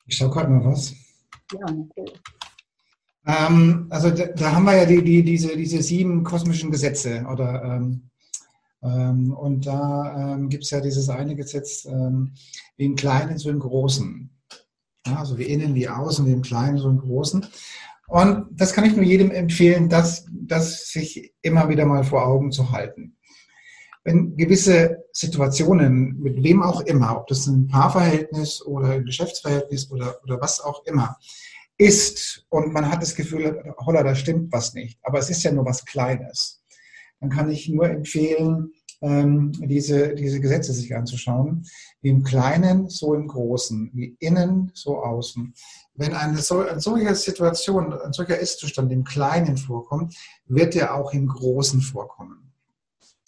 Ich 0.07 0.17
schaue 0.17 0.31
gerade 0.31 0.51
mal 0.51 0.65
was. 0.65 0.93
Ja, 1.53 1.61
natürlich. 1.61 2.21
Ähm, 3.27 3.87
also 3.91 4.11
da, 4.11 4.27
da, 4.27 4.53
haben 4.53 4.65
wir 4.65 4.77
ja 4.77 4.85
die, 4.85 5.03
die, 5.03 5.23
diese, 5.23 5.57
diese 5.57 5.81
sieben 5.81 6.25
kosmischen 6.25 6.73
Gesetze 6.73 7.25
oder 7.31 7.63
ähm, 7.63 8.11
ähm, 8.83 9.33
und 9.33 9.67
da 9.67 10.35
ähm, 10.35 10.49
gibt 10.49 10.65
es 10.65 10.71
ja 10.71 10.81
dieses 10.81 11.09
eine 11.09 11.37
Gesetz, 11.37 11.85
ähm, 11.85 12.33
wie 12.77 12.87
im 12.87 12.97
Kleinen 12.97 13.39
so 13.39 13.49
im 13.49 13.61
Großen. 13.61 14.29
Ja, 15.07 15.19
also 15.19 15.39
wie 15.39 15.45
innen, 15.45 15.75
wie 15.75 15.89
außen, 15.89 16.27
wie 16.27 16.33
im 16.33 16.43
Kleinen 16.43 16.79
so 16.79 16.89
im 16.89 16.99
Großen. 16.99 17.47
Und 18.13 18.49
das 18.51 18.75
kann 18.75 18.85
ich 18.85 18.95
nur 18.95 19.07
jedem 19.07 19.31
empfehlen, 19.31 19.89
das, 19.89 20.27
das 20.31 20.91
sich 20.91 21.33
immer 21.41 21.71
wieder 21.71 21.87
mal 21.87 22.05
vor 22.05 22.27
Augen 22.27 22.53
zu 22.53 22.71
halten. 22.71 23.17
Wenn 24.05 24.37
gewisse 24.37 25.03
Situationen, 25.15 26.21
mit 26.21 26.43
wem 26.43 26.63
auch 26.63 26.83
immer, 26.83 27.17
ob 27.17 27.27
das 27.29 27.47
ein 27.47 27.69
Paarverhältnis 27.69 28.61
oder 28.67 28.89
ein 28.89 29.07
Geschäftsverhältnis 29.07 29.91
oder, 29.91 30.23
oder 30.25 30.39
was 30.43 30.61
auch 30.61 30.85
immer, 30.85 31.17
ist 31.79 32.45
und 32.51 32.75
man 32.75 32.93
hat 32.93 33.01
das 33.01 33.15
Gefühl, 33.15 33.75
holla, 33.79 34.03
da 34.03 34.15
stimmt 34.15 34.53
was 34.53 34.75
nicht, 34.75 34.99
aber 35.03 35.19
es 35.19 35.31
ist 35.31 35.43
ja 35.43 35.51
nur 35.51 35.65
was 35.65 35.87
Kleines, 35.87 36.63
dann 37.19 37.31
kann 37.31 37.51
ich 37.51 37.71
nur 37.71 37.89
empfehlen, 37.89 38.73
ähm, 39.03 39.53
diese, 39.53 40.15
diese 40.15 40.41
Gesetze 40.41 40.73
sich 40.73 40.95
anzuschauen. 40.95 41.67
Wie 42.01 42.09
im 42.09 42.23
Kleinen, 42.23 42.89
so 42.89 43.15
im 43.15 43.29
Großen, 43.29 43.91
wie 43.93 44.17
innen, 44.21 44.71
so 44.75 45.03
außen. 45.03 45.53
Wenn 45.95 46.15
eine, 46.15 46.39
so, 46.39 46.61
eine 46.61 46.81
solche 46.81 47.15
Situation, 47.15 47.93
ein 47.93 48.13
solcher 48.13 48.39
Ist-Zustand 48.39 48.91
im 48.93 49.05
Kleinen 49.05 49.57
vorkommt, 49.57 50.15
wird 50.47 50.75
er 50.77 50.95
auch 50.95 51.13
im 51.13 51.27
Großen 51.27 51.81
vorkommen. 51.81 52.53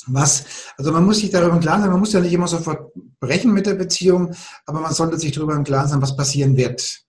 Was, 0.07 0.45
also 0.77 0.93
man 0.93 1.05
muss 1.05 1.19
sich 1.19 1.31
darüber 1.31 1.55
im 1.55 1.61
Klaren 1.61 1.81
sein, 1.81 1.91
man 1.91 2.01
muss 2.01 2.13
ja 2.13 2.21
nicht 2.21 2.33
immer 2.33 2.49
sofort 2.49 2.93
brechen 3.21 3.53
mit 3.53 3.67
der 3.67 3.75
Beziehung, 3.75 4.35
aber 4.67 4.81
man 4.81 4.93
sollte 4.93 5.19
sich 5.19 5.33
darüber 5.33 5.55
im 5.55 5.65
Klaren 5.65 5.89
sein, 5.89 6.03
was 6.03 6.17
passieren 6.17 6.57
wird. 6.57 7.05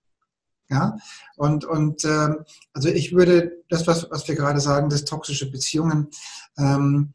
Ja, 0.69 0.97
und, 1.35 1.65
und 1.65 2.05
ähm, 2.05 2.37
also 2.73 2.89
ich 2.89 3.13
würde 3.13 3.51
das, 3.69 3.85
was, 3.85 4.09
was 4.09 4.27
wir 4.27 4.35
gerade 4.35 4.59
sagen, 4.59 4.89
das 4.89 5.05
toxische 5.05 5.51
Beziehungen, 5.51 6.07
ähm, 6.57 7.13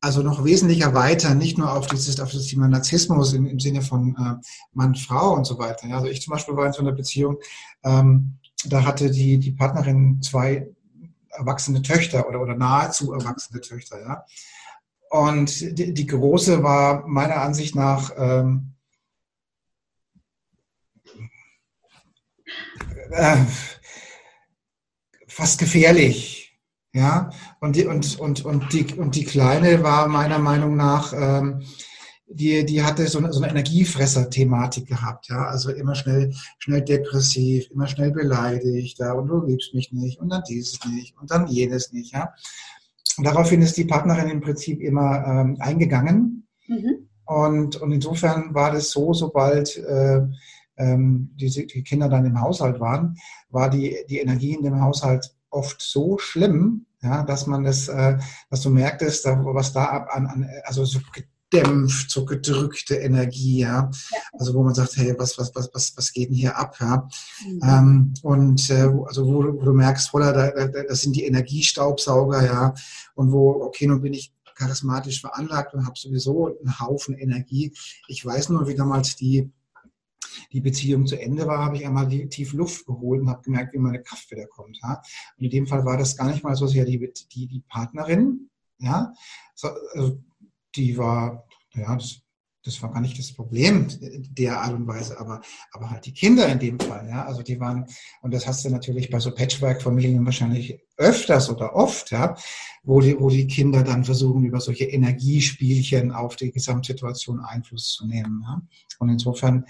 also 0.00 0.22
noch 0.22 0.44
wesentlich 0.44 0.80
erweitern, 0.80 1.38
nicht 1.38 1.58
nur 1.58 1.72
auf 1.72 1.86
dieses, 1.86 2.20
auf 2.20 2.32
das 2.32 2.46
Thema 2.46 2.68
Narzissmus 2.68 3.32
im, 3.32 3.46
im 3.46 3.60
Sinne 3.60 3.82
von 3.82 4.16
äh, 4.16 4.46
Mann, 4.72 4.94
Frau 4.94 5.34
und 5.34 5.46
so 5.46 5.58
weiter. 5.58 5.86
Ja, 5.86 5.96
also 5.96 6.08
ich 6.08 6.22
zum 6.22 6.32
Beispiel 6.32 6.56
war 6.56 6.66
in 6.66 6.72
so 6.72 6.80
einer 6.80 6.92
Beziehung, 6.92 7.38
ähm, 7.84 8.38
da 8.66 8.84
hatte 8.84 9.10
die, 9.10 9.38
die 9.38 9.52
Partnerin 9.52 10.20
zwei 10.22 10.68
erwachsene 11.30 11.82
Töchter 11.82 12.28
oder, 12.28 12.40
oder 12.40 12.56
nahezu 12.56 13.12
erwachsene 13.12 13.60
Töchter, 13.60 14.00
ja. 14.00 14.24
Und 15.10 15.78
die, 15.78 15.94
die 15.94 16.06
große 16.06 16.62
war 16.62 17.06
meiner 17.06 17.36
Ansicht 17.36 17.74
nach 17.74 18.12
ähm, 18.18 18.74
äh, 23.10 23.36
fast 25.26 25.58
gefährlich 25.58 26.37
ja, 26.98 27.30
und 27.60 27.76
die, 27.76 27.86
und, 27.86 28.18
und, 28.18 28.44
und, 28.44 28.72
die, 28.72 28.84
und 28.94 29.14
die 29.14 29.24
Kleine 29.24 29.84
war 29.84 30.08
meiner 30.08 30.40
Meinung 30.40 30.76
nach, 30.76 31.12
ähm, 31.12 31.62
die, 32.26 32.66
die 32.66 32.82
hatte 32.82 33.06
so 33.06 33.18
eine, 33.18 33.32
so 33.32 33.40
eine 33.40 33.50
Energiefresser-Thematik 33.50 34.86
gehabt, 34.86 35.28
ja, 35.28 35.46
also 35.46 35.70
immer 35.70 35.94
schnell, 35.94 36.34
schnell 36.58 36.82
depressiv, 36.82 37.70
immer 37.70 37.86
schnell 37.86 38.10
beleidigt, 38.10 38.98
ja, 38.98 39.12
und 39.12 39.28
du 39.28 39.44
liebst 39.46 39.74
mich 39.74 39.92
nicht, 39.92 40.20
und 40.20 40.28
dann 40.30 40.42
dieses 40.48 40.78
nicht, 40.86 41.16
und 41.18 41.30
dann 41.30 41.46
jenes 41.46 41.92
nicht, 41.92 42.12
ja. 42.12 42.34
Und 43.16 43.24
daraufhin 43.24 43.62
ist 43.62 43.76
die 43.76 43.84
Partnerin 43.84 44.28
im 44.28 44.40
Prinzip 44.40 44.80
immer 44.80 45.24
ähm, 45.24 45.56
eingegangen. 45.60 46.46
Mhm. 46.66 47.08
Und, 47.24 47.76
und 47.76 47.92
insofern 47.92 48.54
war 48.54 48.72
das 48.72 48.90
so, 48.90 49.12
sobald 49.12 49.76
äh, 49.76 50.20
ähm, 50.76 51.30
die, 51.36 51.66
die 51.66 51.82
Kinder 51.82 52.08
dann 52.08 52.24
im 52.24 52.40
Haushalt 52.40 52.80
waren, 52.80 53.16
war 53.50 53.70
die, 53.70 53.96
die 54.08 54.18
Energie 54.18 54.54
in 54.54 54.62
dem 54.62 54.80
Haushalt 54.80 55.34
oft 55.50 55.80
so 55.80 56.18
schlimm, 56.18 56.86
ja, 57.02 57.22
dass 57.22 57.46
man 57.46 57.64
das, 57.64 57.88
äh, 57.88 58.18
dass 58.50 58.62
du 58.62 58.70
merktest, 58.70 59.24
was 59.24 59.72
da 59.72 59.84
ab 59.84 60.08
an, 60.10 60.26
an 60.26 60.48
also 60.64 60.84
so 60.84 60.98
gedämpft, 61.50 62.10
so 62.10 62.24
gedrückte 62.24 62.96
Energie, 62.96 63.60
ja? 63.60 63.90
ja. 64.10 64.18
Also 64.32 64.54
wo 64.54 64.62
man 64.62 64.74
sagt, 64.74 64.96
hey, 64.96 65.14
was, 65.16 65.38
was, 65.38 65.54
was, 65.54 65.70
was, 65.72 65.96
was 65.96 66.12
geht 66.12 66.28
denn 66.30 66.36
hier 66.36 66.56
ab, 66.56 66.76
ja? 66.80 67.08
Mhm. 67.46 67.60
Ähm, 67.62 68.14
und 68.22 68.70
äh, 68.70 68.88
also 69.06 69.26
wo, 69.26 69.44
wo, 69.44 69.64
du 69.64 69.72
merkst, 69.72 70.10
voller, 70.10 70.32
da, 70.32 70.50
da, 70.50 70.82
das 70.82 71.02
sind 71.02 71.14
die 71.14 71.24
Energiestaubsauger, 71.24 72.44
ja, 72.44 72.74
und 73.14 73.32
wo, 73.32 73.62
okay, 73.62 73.86
nun 73.86 74.02
bin 74.02 74.12
ich 74.12 74.32
charismatisch 74.54 75.20
veranlagt 75.20 75.72
und 75.74 75.86
habe 75.86 75.94
sowieso 75.96 76.58
einen 76.58 76.80
Haufen 76.80 77.14
Energie. 77.14 77.72
Ich 78.08 78.26
weiß 78.26 78.48
nur, 78.48 78.66
wie 78.66 78.74
damals 78.74 79.14
die 79.14 79.52
die 80.52 80.60
Beziehung 80.60 81.06
zu 81.06 81.20
Ende 81.20 81.46
war, 81.46 81.64
habe 81.64 81.76
ich 81.76 81.86
einmal 81.86 82.08
tief 82.28 82.52
Luft 82.52 82.86
geholt 82.86 83.20
und 83.22 83.28
habe 83.30 83.42
gemerkt, 83.42 83.74
wie 83.74 83.78
meine 83.78 84.02
Kraft 84.02 84.30
wieder 84.30 84.46
kommt. 84.46 84.78
Ja? 84.82 85.02
Und 85.36 85.44
in 85.44 85.50
dem 85.50 85.66
Fall 85.66 85.84
war 85.84 85.96
das 85.96 86.16
gar 86.16 86.30
nicht 86.30 86.44
mal 86.44 86.56
so 86.56 86.66
sehr 86.66 86.84
die, 86.84 87.12
die, 87.32 87.46
die 87.46 87.62
Partnerin, 87.68 88.48
ja, 88.78 89.12
so, 89.54 89.68
also 89.94 90.22
die 90.74 90.96
war, 90.96 91.44
ja, 91.74 91.94
das, 91.96 92.20
das 92.64 92.82
war 92.82 92.92
gar 92.92 93.00
nicht 93.00 93.18
das 93.18 93.32
Problem 93.32 93.88
der 94.00 94.60
Art 94.60 94.74
und 94.74 94.86
Weise, 94.86 95.18
aber, 95.18 95.40
aber 95.72 95.90
halt 95.90 96.04
die 96.06 96.12
Kinder 96.12 96.46
in 96.48 96.58
dem 96.58 96.78
Fall, 96.78 97.08
ja, 97.08 97.24
also 97.24 97.42
die 97.42 97.58
waren, 97.58 97.86
und 98.20 98.32
das 98.32 98.46
hast 98.46 98.64
du 98.64 98.70
natürlich 98.70 99.10
bei 99.10 99.20
so 99.20 99.34
Patchwork-Familien 99.34 100.24
wahrscheinlich 100.24 100.78
öfters 100.96 101.50
oder 101.50 101.74
oft, 101.74 102.10
ja, 102.10 102.36
wo 102.82 103.00
die, 103.00 103.18
wo 103.18 103.30
die 103.30 103.46
Kinder 103.46 103.82
dann 103.82 104.04
versuchen, 104.04 104.44
über 104.44 104.60
solche 104.60 104.84
Energiespielchen 104.84 106.12
auf 106.12 106.36
die 106.36 106.50
Gesamtsituation 106.50 107.40
Einfluss 107.40 107.94
zu 107.94 108.06
nehmen. 108.06 108.42
Ja? 108.44 108.62
Und 108.98 109.08
insofern 109.08 109.64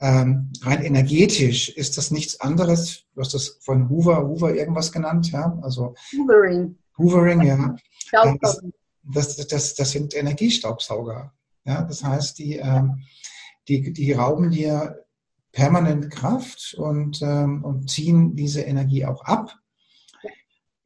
ähm, 0.00 0.52
rein 0.62 0.82
energetisch 0.82 1.68
ist 1.68 1.96
das 1.96 2.10
nichts 2.10 2.40
anderes. 2.40 3.04
Du 3.14 3.20
hast 3.20 3.34
das 3.34 3.58
von 3.60 3.88
Hoover, 3.88 4.26
Hoover 4.26 4.54
irgendwas 4.54 4.92
genannt, 4.92 5.30
ja? 5.32 5.58
Also 5.62 5.94
Hoovering. 6.12 6.76
Hoovering, 6.98 7.42
ja. 7.42 7.76
Das, 8.40 8.60
das, 9.02 9.36
das, 9.46 9.74
das 9.74 9.90
sind 9.90 10.14
Energiestaubsauger. 10.14 11.32
Ja? 11.64 11.82
Das 11.82 12.04
heißt, 12.04 12.38
die, 12.38 12.56
ähm, 12.56 13.02
die, 13.68 13.92
die 13.92 14.12
rauben 14.12 14.50
dir 14.50 15.04
permanent 15.52 16.10
Kraft 16.10 16.74
und, 16.76 17.22
ähm, 17.22 17.64
und 17.64 17.88
ziehen 17.88 18.34
diese 18.34 18.62
Energie 18.62 19.04
auch 19.06 19.24
ab. 19.24 19.56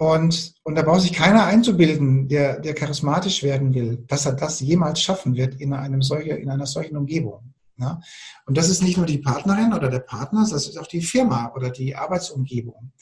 Und, 0.00 0.54
und 0.62 0.76
da 0.76 0.82
braucht 0.82 1.00
sich 1.00 1.12
keiner 1.12 1.44
einzubilden, 1.44 2.28
der, 2.28 2.60
der 2.60 2.74
charismatisch 2.74 3.42
werden 3.42 3.74
will, 3.74 4.04
dass 4.06 4.26
er 4.26 4.34
das 4.34 4.60
jemals 4.60 5.00
schaffen 5.00 5.34
wird 5.34 5.60
in, 5.60 5.72
einem 5.72 6.02
solche, 6.02 6.34
in 6.34 6.50
einer 6.50 6.66
solchen 6.66 6.96
Umgebung. 6.96 7.52
Ja? 7.78 8.00
Und 8.46 8.56
das 8.56 8.68
ist 8.68 8.82
nicht 8.82 8.96
nur 8.96 9.06
die 9.06 9.18
Partnerin 9.18 9.72
oder 9.72 9.88
der 9.88 10.00
Partner, 10.00 10.46
das 10.48 10.66
ist 10.66 10.76
auch 10.76 10.86
die 10.86 11.02
Firma 11.02 11.52
oder 11.54 11.70
die 11.70 11.94
Arbeitsumgebung. 11.94 12.92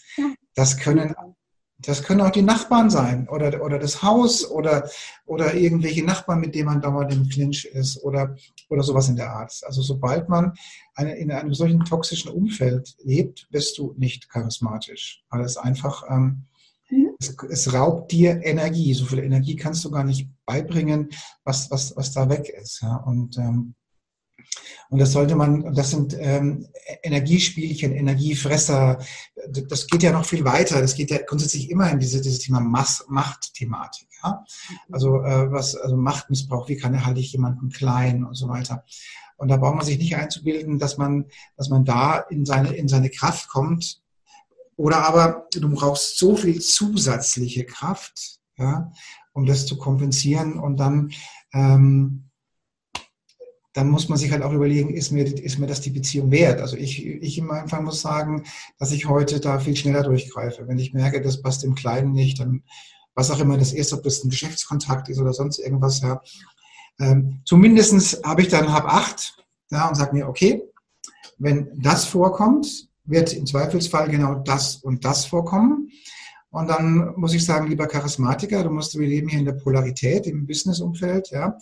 Das 0.55 0.77
können, 0.77 1.15
das 1.79 2.03
können 2.03 2.21
auch 2.21 2.31
die 2.31 2.43
Nachbarn 2.43 2.91
sein 2.91 3.29
oder, 3.29 3.63
oder 3.63 3.79
das 3.79 4.03
Haus 4.03 4.49
oder, 4.51 4.89
oder 5.25 5.55
irgendwelche 5.55 6.05
Nachbarn, 6.05 6.41
mit 6.41 6.55
denen 6.55 6.67
man 6.67 6.81
dauernd 6.81 7.13
im 7.13 7.29
Clinch 7.29 7.65
ist 7.65 8.03
oder, 8.03 8.37
oder 8.69 8.83
sowas 8.83 9.09
in 9.09 9.17
der 9.17 9.31
Art. 9.31 9.53
Also 9.65 9.83
sobald 9.83 10.29
man 10.29 10.53
eine, 10.95 11.17
in 11.17 11.31
einem 11.31 11.55
solchen 11.55 11.85
toxischen 11.85 12.31
Umfeld 12.31 12.97
lebt, 13.03 13.49
bist 13.51 13.79
du 13.79 13.95
nicht 13.97 14.29
charismatisch, 14.29 15.25
weil 15.31 15.43
es 15.43 15.57
einfach... 15.57 16.05
Ähm, 16.11 16.47
mhm. 16.91 17.11
es, 17.19 17.37
es, 17.51 17.73
raubt 17.73 18.13
dir 18.13 18.43
Energie. 18.43 18.93
So 18.95 19.07
viel 19.07 19.21
Energie 19.21 19.57
kannst 19.57 19.85
du 19.85 19.91
gar 19.91 20.05
nicht 20.05 20.29
beibringen, 20.45 21.11
was, 21.45 21.71
was, 21.71 21.97
was 21.97 22.13
da 22.13 22.29
weg 22.29 22.49
ist. 22.49 22.81
Ja? 22.83 22.97
Und 22.97 23.37
ähm, 23.39 23.75
Und 24.89 24.99
das 24.99 25.13
sollte 25.13 25.35
man, 25.35 25.75
das 25.75 25.91
sind 25.91 26.17
ähm, 26.19 26.69
Energiespielchen, 27.03 27.93
Energiefresser. 27.93 28.99
Das 29.69 29.87
geht 29.87 30.03
ja 30.03 30.13
noch 30.13 30.25
viel 30.25 30.45
weiter. 30.45 30.81
Das 30.81 30.95
geht 30.95 31.11
ja 31.11 31.19
grundsätzlich 31.27 31.71
immer 31.71 31.91
in 31.91 31.99
diese, 31.99 32.21
dieses 32.21 32.41
Thema 32.41 32.61
Machtthematik. 32.61 34.09
Ja? 34.23 34.45
Also 34.93 35.23
äh, 35.23 35.51
was, 35.51 35.75
also 35.77 35.97
Machtmissbrauch, 35.97 36.69
wie 36.69 36.77
kann 36.77 36.95
erhalte 36.95 37.21
ich 37.21 37.33
jemanden 37.33 37.71
klein 37.71 38.25
und 38.25 38.35
so 38.35 38.49
weiter. 38.49 38.85
Und 39.37 39.49
da 39.49 39.57
braucht 39.57 39.77
man 39.77 39.85
sich 39.85 39.99
nicht 39.99 40.17
einzubilden, 40.17 40.79
dass 40.79 40.97
man, 40.97 41.27
dass 41.57 41.69
man 41.69 41.85
da 41.85 42.19
in 42.19 42.45
seine, 42.45 42.75
in 42.75 42.89
seine 42.89 43.11
Kraft 43.11 43.49
kommt. 43.49 44.03
Oder 44.77 45.07
aber 45.07 45.47
du 45.53 45.69
brauchst 45.71 46.19
so 46.19 46.37
viel 46.37 46.61
zusätzliche 46.61 47.65
Kraft, 47.65 48.41
ja, 48.59 48.93
um 49.33 49.47
das 49.47 49.67
zu 49.67 49.77
kompensieren 49.77 50.59
und 50.59 50.79
dann 50.79 51.11
ähm, 51.53 52.31
dann 53.77 53.91
muss 53.91 54.09
man 54.09 54.17
sich 54.17 54.33
halt 54.33 54.43
auch 54.43 54.55
überlegen, 54.55 54.95
ist 54.95 55.13
mir, 55.13 55.27
ist 55.27 55.59
mir 55.59 55.67
das 55.67 55.83
die 55.83 55.91
Beziehung 55.91 56.31
wert? 56.31 56.63
Also 56.63 56.79
ich, 56.79 57.05
ich 57.05 57.43
meinem 57.43 57.69
Fall 57.69 57.83
muss 57.83 58.01
sagen, 58.01 58.45
dass 58.79 58.91
ich 58.91 59.07
heute 59.07 59.39
da 59.39 59.59
viel 59.59 59.77
schneller 59.77 60.03
durchgreife. 60.03 60.67
Wenn 60.67 60.79
ich 60.79 60.95
merke, 60.95 61.21
das 61.21 61.43
passt 61.43 61.63
im 61.63 61.75
Kleinen 61.75 62.13
nicht, 62.13 62.41
dann 62.41 62.63
was 63.15 63.31
auch 63.31 63.39
immer 63.39 63.59
das 63.59 63.75
ist, 63.75 63.93
ob 63.93 64.03
das 64.03 64.25
ein 64.25 64.31
Geschäftskontakt 64.31 65.11
ist 65.11 65.19
oder 65.19 65.35
sonst 65.35 65.59
irgendwas, 65.59 66.01
ja. 66.01 66.23
Ähm, 66.99 67.43
zumindest 67.45 68.25
habe 68.25 68.41
ich 68.41 68.49
dann 68.49 68.73
hab 68.73 68.87
acht 68.87 69.45
ja, 69.71 69.87
und 69.89 69.95
sage 69.95 70.17
mir, 70.17 70.27
okay, 70.27 70.63
wenn 71.37 71.69
das 71.79 72.07
vorkommt, 72.07 72.89
wird 73.05 73.35
im 73.35 73.45
Zweifelsfall 73.45 74.09
genau 74.09 74.37
das 74.37 74.77
und 74.77 75.05
das 75.05 75.27
vorkommen. 75.27 75.91
Und 76.49 76.69
dann 76.69 77.13
muss 77.17 77.35
ich 77.35 77.45
sagen, 77.45 77.69
lieber 77.69 77.87
Charismatiker, 77.87 78.65
du 78.65 78.71
musst, 78.71 78.99
wir 78.99 79.07
leben 79.07 79.29
hier 79.29 79.41
in 79.41 79.45
der 79.45 79.53
Polarität 79.53 80.27
im 80.27 80.47
Businessumfeld, 80.47 81.31
ja. 81.31 81.59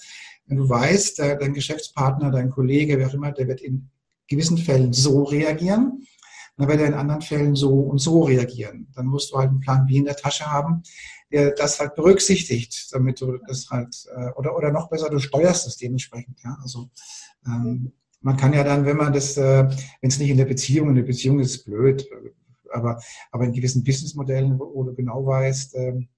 Wenn 0.47 0.59
du 0.59 0.69
weißt, 0.69 1.19
dein 1.19 1.55
Geschäftspartner, 1.55 2.31
dein 2.31 2.51
Kollege, 2.51 2.99
wer 2.99 3.09
auch 3.09 3.15
immer, 3.15 3.33
der 3.33 3.49
wird 3.49 3.63
in 3.63 3.89
gewissen 4.29 4.59
Fällen 4.59 4.93
so 4.93 5.23
reagieren, 5.25 6.07
dann 6.57 6.69
wird 6.69 6.81
er 6.81 6.87
in 6.87 6.95
anderen 6.95 7.23
Fällen 7.23 7.57
so 7.57 7.81
und 7.81 7.99
so 7.99 8.23
reagieren. 8.23 8.89
Dann 8.95 9.07
musst 9.07 9.33
du 9.33 9.39
halt 9.39 9.51
einen 9.51 9.61
Plan 9.61 9.87
B 9.87 9.97
in 9.97 10.05
der 10.05 10.17
Tasche 10.17 10.51
haben, 10.51 10.83
der 11.33 11.51
das 11.53 11.81
halt 11.81 11.95
berücksichtigt, 11.95 12.89
damit 12.93 13.21
du 13.21 13.39
das 13.49 13.71
halt, 13.71 14.07
äh, 14.15 14.31
oder, 14.37 14.57
oder 14.57 14.71
noch 14.71 14.89
besser, 14.89 15.11
du 15.11 15.19
steuerst 15.19 15.67
es 15.67 15.77
dementsprechend. 15.77 16.41
Ja? 16.45 16.57
Also 16.63 16.91
ähm, 17.47 17.93
man 18.21 18.37
kann 18.37 18.53
ja 18.53 18.63
dann, 18.63 18.87
wenn 18.87 18.97
man 18.97 19.13
das, 19.13 19.37
äh, 19.37 19.69
wenn 20.01 20.11
es 20.11 20.19
nicht 20.19 20.31
in 20.31 20.37
der 20.37 20.45
Beziehung, 20.45 20.91
in 20.91 20.95
der 20.95 21.03
Beziehung 21.03 21.41
ist 21.41 21.57
es 21.57 21.65
blöd, 21.65 22.07
aber, 22.73 23.01
aber 23.33 23.45
in 23.45 23.53
gewissen 23.53 23.83
Businessmodellen, 23.83 24.59
wo, 24.59 24.73
wo 24.75 24.85
du 24.85 24.95
genau 24.95 25.27
weißt, 25.27 25.75
ähm, 25.77 26.09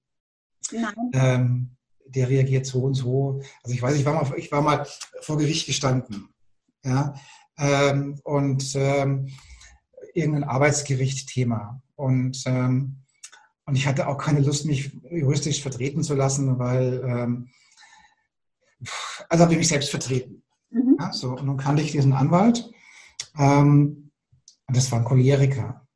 ähm, 1.13 1.76
der 2.09 2.29
reagiert 2.29 2.65
so 2.65 2.81
und 2.83 2.93
so. 2.93 3.41
Also 3.63 3.75
ich 3.75 3.81
weiß, 3.81 3.95
ich 3.95 4.05
war 4.05 4.13
mal, 4.13 4.37
ich 4.37 4.51
war 4.51 4.61
mal 4.61 4.87
vor 5.21 5.37
Gericht 5.37 5.65
gestanden, 5.65 6.29
ja, 6.83 7.13
ähm, 7.57 8.19
und 8.23 8.75
ähm, 8.75 9.29
irgendein 10.13 10.43
Arbeitsgericht-Thema. 10.43 11.81
Und, 11.95 12.43
ähm, 12.45 12.97
und 13.65 13.75
ich 13.75 13.87
hatte 13.87 14.07
auch 14.07 14.17
keine 14.17 14.39
Lust, 14.39 14.65
mich 14.65 14.91
juristisch 15.09 15.61
vertreten 15.61 16.03
zu 16.03 16.15
lassen, 16.15 16.57
weil, 16.59 17.01
ähm, 17.05 17.49
also 19.29 19.43
habe 19.43 19.53
ich 19.53 19.59
mich 19.59 19.67
selbst 19.67 19.89
vertreten. 19.89 20.43
Mhm. 20.69 20.97
Ja, 20.99 21.11
so, 21.11 21.31
und 21.31 21.45
nun 21.45 21.57
kannte 21.57 21.81
ich 21.81 21.91
diesen 21.91 22.13
Anwalt. 22.13 22.69
Ähm, 23.37 24.11
und 24.67 24.77
das 24.77 24.91
war 24.91 24.99
ein 24.99 25.05
Choleriker. 25.05 25.87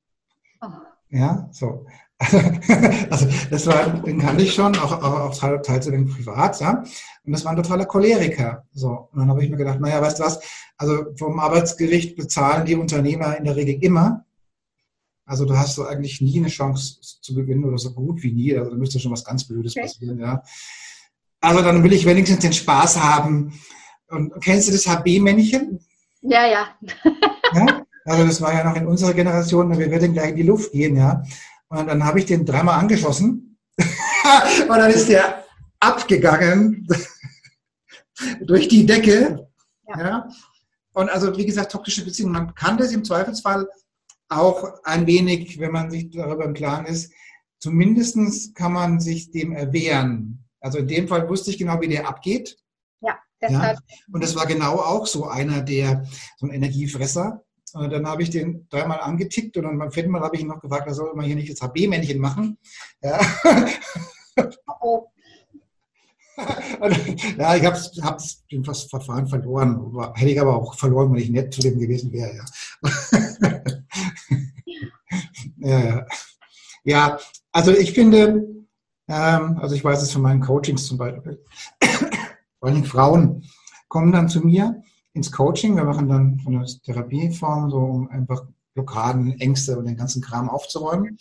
Oh. 0.62 0.68
Ja, 1.10 1.50
so. 1.52 1.86
also 3.10 3.28
das 3.50 3.66
war, 3.66 3.90
den 4.02 4.20
kannte 4.20 4.44
ich 4.44 4.54
schon, 4.54 4.76
auch, 4.78 4.92
auch, 4.92 5.42
auch 5.44 5.62
teils 5.62 5.86
den 5.86 6.08
Privat, 6.08 6.60
ja. 6.62 6.84
Und 7.24 7.34
das 7.34 7.44
war 7.46 7.52
ein 7.52 7.58
totaler 7.58 7.86
Choleriker. 7.86 8.66
So. 8.74 9.10
Und 9.12 9.20
dann 9.20 9.30
habe 9.30 9.44
ich 9.44 9.50
mir 9.50 9.58
gedacht, 9.58 9.80
naja, 9.80 10.02
weißt 10.02 10.20
du 10.20 10.24
was, 10.24 10.40
also 10.78 11.06
vom 11.16 11.40
Arbeitsgericht 11.40 12.16
bezahlen 12.16 12.66
die 12.66 12.76
Unternehmer 12.76 13.38
in 13.38 13.46
der 13.46 13.56
Regel 13.56 13.84
immer. 13.84 14.26
Also 15.26 15.46
du 15.46 15.58
hast 15.58 15.76
so 15.76 15.86
eigentlich 15.86 16.22
nie 16.22 16.40
eine 16.40 16.50
Chance 16.50 16.98
zu 17.02 17.34
gewinnen 17.34 17.64
oder 17.64 17.78
so 17.78 17.94
gut 17.94 18.22
wie 18.24 18.32
nie. 18.32 18.56
Also 18.58 18.72
da 18.72 18.78
müsste 18.78 19.00
schon 19.00 19.12
was 19.12 19.24
ganz 19.24 19.48
Blödes 19.48 19.74
okay. 19.76 19.84
passieren, 19.84 20.20
ja. 20.20 20.44
Also 21.40 21.62
dann 21.62 21.84
will 21.84 21.94
ich 21.94 22.06
wenigstens 22.06 22.40
den 22.40 22.54
Spaß 22.54 23.02
haben. 23.02 23.54
Und 24.10 24.34
kennst 24.44 24.68
du 24.68 24.74
das 24.74 24.88
HB-Männchen? 24.88 25.80
Ja, 26.22 26.46
ja. 26.46 26.68
ja. 27.54 27.86
Also 28.06 28.26
das 28.26 28.42
war 28.42 28.54
ja 28.54 28.64
noch 28.64 28.76
in 28.76 28.88
unserer 28.88 29.14
Generation, 29.14 29.78
wir 29.78 29.92
werden 29.92 30.14
gleich 30.14 30.32
in 30.32 30.36
die 30.36 30.44
Luft 30.44 30.72
gehen, 30.72 30.96
ja. 30.98 31.24
Und 31.72 31.88
dann 31.88 32.04
habe 32.04 32.20
ich 32.20 32.26
den 32.26 32.46
dreimal 32.46 32.80
angeschossen. 32.80 33.58
und 33.78 34.68
dann 34.68 34.92
ist 34.92 35.08
der 35.08 35.46
abgegangen 35.80 36.86
durch 38.42 38.68
die 38.68 38.86
Decke. 38.86 39.48
Ja. 39.88 40.00
ja. 40.00 40.30
Und 40.94 41.10
also, 41.10 41.36
wie 41.38 41.46
gesagt, 41.46 41.72
toxische 41.72 42.04
Beziehungen, 42.04 42.34
man 42.34 42.56
kann 42.56 42.78
das 42.78 42.92
im 42.92 43.06
Zweifelsfall 43.06 43.70
auch 44.28 44.84
ein 44.84 45.08
wenig, 45.08 45.60
wenn 45.60 45.72
man 45.72 45.90
sich 45.90 46.10
darüber 46.10 46.44
im 46.44 46.54
Klaren 46.54 46.86
ist, 46.86 47.14
zumindest 47.60 48.54
kann 48.54 48.74
man 48.74 49.00
sich 49.00 49.32
dem 49.32 49.54
erwehren. 49.54 50.44
Also 50.60 50.80
in 50.80 50.90
dem 50.90 51.08
Fall 51.08 51.30
wusste 51.30 51.52
ich 51.52 51.58
genau, 51.58 51.80
wie 51.80 51.88
der 51.88 52.06
abgeht. 52.06 52.58
Ja, 53.00 53.18
deshalb. 53.42 53.80
Ja. 53.88 53.98
Und 54.12 54.22
das 54.22 54.36
war 54.36 54.46
genau 54.46 54.76
auch 54.76 55.08
so 55.08 55.26
einer 55.28 55.62
der, 55.62 56.06
so 56.38 56.48
ein 56.48 56.52
Energiefresser. 56.52 57.46
Und 57.74 57.92
dann 57.92 58.08
habe 58.08 58.24
ich 58.24 58.30
den 58.30 58.68
dreimal 58.70 59.00
angetickt 59.00 59.56
und 59.58 59.64
dann 59.64 59.78
beim 59.78 59.92
vierten 59.92 60.12
Mal 60.12 60.22
habe 60.22 60.36
ich 60.36 60.42
ihn 60.42 60.48
noch 60.48 60.60
gefragt, 60.60 60.88
da 60.88 60.94
soll 60.94 61.14
man 61.16 61.26
hier 61.26 61.36
nicht 61.36 61.52
das 61.52 61.62
HB-Männchen 61.62 62.20
machen. 62.20 62.58
Ja. 63.02 63.20
Ja, 67.38 67.56
ich 67.56 67.66
habe 67.66 67.78
hab 68.02 68.18
das 68.18 68.84
Verfahren 68.84 69.28
verloren. 69.28 69.94
Hätte 70.16 70.32
ich 70.32 70.42
aber 70.42 70.56
auch 70.56 70.74
verloren, 70.76 71.12
wenn 71.12 71.22
ich 71.22 71.30
nett 71.30 71.54
zu 71.54 71.62
dem 71.62 71.80
gewesen 71.80 72.12
wäre. 72.12 72.36
Ja. 72.36 72.46
ja, 75.58 75.80
ja. 75.80 76.06
ja, 76.84 77.20
also 77.52 77.72
ich 77.72 77.94
finde, 77.94 78.46
ähm, 79.08 79.60
also 79.60 79.76
ich 79.76 79.84
weiß 79.84 80.02
es 80.02 80.12
von 80.12 80.22
meinen 80.22 80.42
Coachings 80.42 80.88
zum 80.88 80.98
Beispiel, 80.98 81.44
vor 82.60 82.70
allem 82.70 82.86
Frauen 82.86 83.44
kommen 83.88 84.12
dann 84.12 84.30
zu 84.30 84.42
mir 84.42 84.82
ins 85.14 85.32
Coaching. 85.32 85.76
Wir 85.76 85.84
machen 85.84 86.08
dann 86.08 86.40
von 86.40 86.54
der 86.54 86.66
Therapieform 86.66 87.70
so, 87.70 87.78
um 87.78 88.10
einfach 88.10 88.46
Blockaden, 88.74 89.40
Ängste 89.40 89.78
und 89.78 89.86
den 89.86 89.98
ganzen 89.98 90.22
Kram 90.22 90.50
aufzuräumen. 90.50 91.18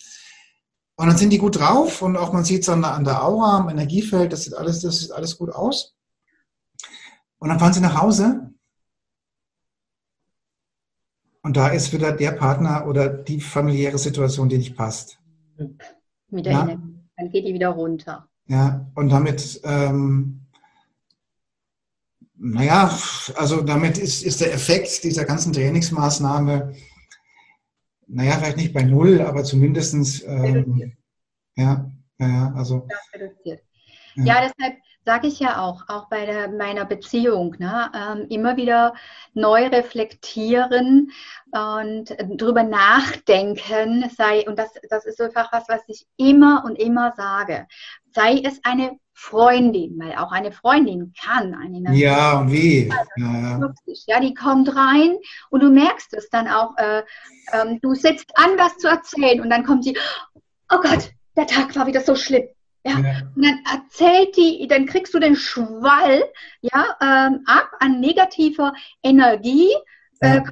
Und 0.96 1.06
dann 1.06 1.16
sind 1.16 1.32
die 1.32 1.38
gut 1.38 1.58
drauf 1.58 2.02
und 2.02 2.16
auch 2.16 2.32
man 2.32 2.44
sieht 2.44 2.62
es 2.62 2.68
an, 2.68 2.84
an 2.84 3.04
der 3.04 3.24
Aura, 3.24 3.58
am 3.58 3.68
Energiefeld, 3.70 4.32
das 4.32 4.44
sieht 4.44 4.54
alles, 4.54 4.80
das 4.80 5.00
sieht 5.00 5.12
alles 5.12 5.38
gut 5.38 5.50
aus. 5.50 5.94
Und 7.38 7.48
dann 7.48 7.58
fahren 7.58 7.72
sie 7.72 7.80
nach 7.80 8.00
Hause 8.00 8.50
und 11.42 11.56
da 11.56 11.68
ist 11.68 11.92
wieder 11.92 12.12
der 12.12 12.32
Partner 12.32 12.86
oder 12.86 13.08
die 13.08 13.40
familiäre 13.40 13.96
Situation, 13.96 14.48
die 14.48 14.58
nicht 14.58 14.76
passt. 14.76 15.18
Mit 16.28 16.44
der 16.44 16.52
ja? 16.52 16.78
Dann 17.16 17.30
geht 17.30 17.46
die 17.46 17.54
wieder 17.54 17.70
runter. 17.70 18.28
Ja, 18.46 18.90
und 18.94 19.10
damit 19.10 19.60
ähm, 19.64 20.39
naja, 22.42 22.98
also 23.36 23.60
damit 23.60 23.98
ist, 23.98 24.22
ist 24.22 24.40
der 24.40 24.54
Effekt 24.54 25.04
dieser 25.04 25.26
ganzen 25.26 25.52
Trainingsmaßnahme, 25.52 26.74
naja, 28.06 28.32
vielleicht 28.32 28.56
nicht 28.56 28.72
bei 28.72 28.82
null, 28.82 29.20
aber 29.20 29.44
zumindest, 29.44 30.24
ähm, 30.26 30.96
ja, 31.54 31.84
ja, 32.18 32.52
also. 32.56 32.88
Ja, 33.44 33.56
ja. 34.16 34.40
Deshalb 34.40 34.78
sage 35.04 35.28
ich 35.28 35.38
ja 35.38 35.60
auch, 35.60 35.88
auch 35.88 36.08
bei 36.08 36.24
der, 36.24 36.48
meiner 36.48 36.84
Beziehung, 36.84 37.56
ne, 37.58 37.90
ähm, 37.94 38.26
immer 38.30 38.56
wieder 38.56 38.94
neu 39.34 39.66
reflektieren 39.66 41.10
und 41.52 42.16
drüber 42.38 42.62
nachdenken, 42.62 44.08
sei, 44.16 44.46
und 44.48 44.58
das, 44.58 44.70
das 44.88 45.04
ist 45.04 45.20
einfach 45.20 45.52
was, 45.52 45.68
was 45.68 45.82
ich 45.88 46.06
immer 46.16 46.64
und 46.64 46.76
immer 46.76 47.12
sage, 47.16 47.66
sei 48.12 48.40
es 48.44 48.60
eine 48.64 48.98
Freundin, 49.12 49.98
weil 49.98 50.14
auch 50.14 50.32
eine 50.32 50.50
Freundin 50.50 51.12
kann 51.22 51.54
eine 51.54 51.94
Ja, 51.94 52.40
und 52.40 52.50
wie? 52.50 52.90
Ja, 53.16 53.60
ja, 54.06 54.20
die 54.20 54.32
kommt 54.32 54.74
rein 54.74 55.16
und 55.50 55.62
du 55.62 55.70
merkst 55.70 56.14
es 56.14 56.30
dann 56.30 56.48
auch, 56.48 56.76
äh, 56.78 57.00
äh, 57.52 57.78
du 57.82 57.94
setzt 57.94 58.32
an, 58.36 58.50
was 58.56 58.78
zu 58.78 58.88
erzählen 58.88 59.42
und 59.42 59.50
dann 59.50 59.64
kommt 59.64 59.84
sie, 59.84 59.96
oh 60.70 60.78
Gott, 60.80 61.10
der 61.36 61.46
Tag 61.46 61.76
war 61.76 61.86
wieder 61.86 62.00
so 62.00 62.14
schlimm. 62.14 62.44
Ja, 62.82 62.98
ja. 62.98 63.20
und 63.36 63.44
dann 63.44 63.58
erzählt 63.70 64.34
die, 64.38 64.66
dann 64.66 64.86
kriegst 64.86 65.12
du 65.12 65.18
den 65.18 65.36
Schwall 65.36 66.24
ja, 66.62 66.96
ähm, 67.02 67.42
ab 67.44 67.68
an 67.78 68.00
negativer 68.00 68.72
Energie, 69.02 69.70
ja. 70.22 70.36
äh, 70.36 70.42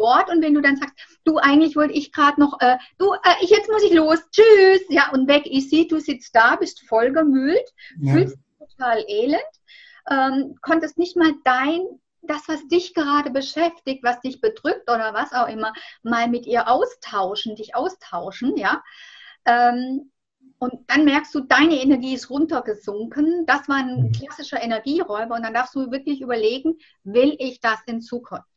Wort 0.00 0.28
und 0.30 0.42
wenn 0.42 0.54
du 0.54 0.60
dann 0.60 0.76
sagst, 0.76 0.96
du 1.22 1.36
eigentlich 1.36 1.76
wollte 1.76 1.94
ich 1.94 2.10
gerade 2.10 2.40
noch, 2.40 2.58
äh, 2.60 2.78
du, 2.98 3.12
äh, 3.12 3.46
jetzt 3.46 3.70
muss 3.70 3.84
ich 3.84 3.92
los, 3.92 4.18
tschüss, 4.32 4.82
ja 4.88 5.12
und 5.12 5.28
weg 5.28 5.46
ist 5.46 5.70
sie, 5.70 5.86
du 5.86 6.00
sitzt 6.00 6.34
da, 6.34 6.56
bist 6.56 6.80
voll 6.88 7.12
gemüht, 7.12 7.70
ja. 8.00 8.12
fühlst 8.12 8.34
dich 8.34 8.68
total 8.68 9.04
elend, 9.06 9.54
ähm, 10.10 10.56
konntest 10.62 10.98
nicht 10.98 11.16
mal 11.16 11.32
dein 11.44 11.82
das, 12.22 12.48
was 12.48 12.66
dich 12.68 12.94
gerade 12.94 13.30
beschäftigt, 13.30 14.02
was 14.02 14.20
dich 14.20 14.40
bedrückt 14.40 14.90
oder 14.90 15.14
was 15.14 15.32
auch 15.32 15.48
immer, 15.48 15.72
mal 16.02 16.26
mit 16.28 16.46
ihr 16.46 16.68
austauschen, 16.68 17.54
dich 17.54 17.76
austauschen, 17.76 18.56
ja. 18.56 18.82
Ähm, 19.46 20.10
Und 20.62 20.74
dann 20.88 21.06
merkst 21.06 21.34
du, 21.34 21.40
deine 21.40 21.80
Energie 21.80 22.12
ist 22.12 22.28
runtergesunken. 22.28 23.46
Das 23.46 23.66
war 23.68 23.76
ein 23.76 24.08
mhm. 24.08 24.12
klassischer 24.12 24.62
Energieräuber. 24.62 25.34
Und 25.36 25.42
dann 25.44 25.54
darfst 25.54 25.74
du 25.74 25.90
wirklich 25.90 26.20
überlegen, 26.20 26.76
will 27.04 27.34
ich 27.38 27.60
das 27.60 27.80
in 27.86 28.02
Zukunft? 28.02 28.49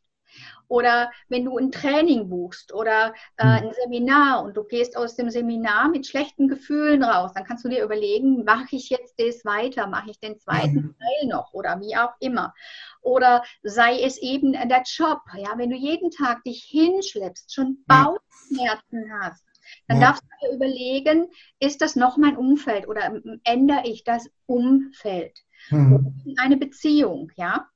Oder 0.68 1.12
wenn 1.28 1.44
du 1.44 1.58
ein 1.58 1.70
Training 1.70 2.28
buchst 2.28 2.72
oder 2.72 3.14
äh, 3.36 3.44
mhm. 3.44 3.68
ein 3.68 3.72
Seminar 3.82 4.42
und 4.42 4.56
du 4.56 4.64
gehst 4.64 4.96
aus 4.96 5.14
dem 5.14 5.30
Seminar 5.30 5.88
mit 5.88 6.06
schlechten 6.06 6.48
Gefühlen 6.48 7.02
raus, 7.02 7.32
dann 7.34 7.44
kannst 7.44 7.64
du 7.64 7.68
dir 7.68 7.84
überlegen, 7.84 8.44
mache 8.44 8.76
ich 8.76 8.88
jetzt 8.88 9.14
das 9.18 9.44
weiter, 9.44 9.86
mache 9.86 10.10
ich 10.10 10.18
den 10.18 10.38
zweiten 10.38 10.74
mhm. 10.74 10.94
Teil 10.98 11.28
noch 11.28 11.52
oder 11.52 11.80
wie 11.80 11.96
auch 11.96 12.14
immer. 12.20 12.54
Oder 13.02 13.42
sei 13.62 14.00
es 14.00 14.18
eben 14.18 14.52
der 14.52 14.82
Job, 14.84 15.20
ja, 15.36 15.52
wenn 15.56 15.70
du 15.70 15.76
jeden 15.76 16.10
Tag 16.10 16.42
dich 16.44 16.64
hinschleppst, 16.64 17.54
schon 17.54 17.84
Bauchschmerzen 17.86 19.12
hast, 19.20 19.44
dann 19.88 20.00
ja. 20.00 20.08
darfst 20.08 20.22
du 20.22 20.48
dir 20.48 20.56
überlegen, 20.56 21.28
ist 21.58 21.80
das 21.80 21.96
noch 21.96 22.16
mein 22.16 22.36
Umfeld 22.36 22.88
oder 22.88 23.20
ändere 23.44 23.82
ich 23.84 24.04
das 24.04 24.30
Umfeld? 24.46 25.38
Mhm. 25.70 26.24
Eine 26.38 26.56
Beziehung, 26.56 27.30
ja. 27.36 27.68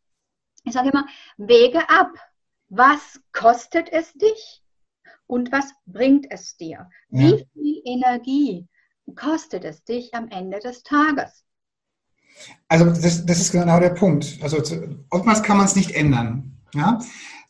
Ich 0.65 0.73
sage 0.75 0.91
immer, 0.91 1.07
wege 1.37 1.89
ab 1.89 2.13
was 2.69 3.21
kostet 3.33 3.91
es 3.93 4.13
dich 4.15 4.63
und 5.27 5.53
was 5.53 5.73
bringt 5.87 6.27
es 6.31 6.57
dir? 6.57 6.89
Ja. 7.11 7.21
Wie 7.21 7.47
viel 7.53 7.83
Energie 7.85 8.69
kostet 9.15 9.65
es 9.65 9.83
dich 9.85 10.15
am 10.15 10.29
Ende 10.29 10.59
des 10.59 10.83
Tages? 10.83 11.45
Also 12.69 12.87
das, 12.87 13.27
das 13.27 13.41
ist 13.41 13.53
genau 13.53 13.81
der 13.81 13.91
Punkt. 13.91 14.39
Also 14.43 14.59
oftmals 15.11 15.43
kann 15.43 15.57
man 15.57 15.67
es 15.67 15.77
nicht 15.77 15.93
ändern. 15.93 16.59
Ja? 16.75 17.01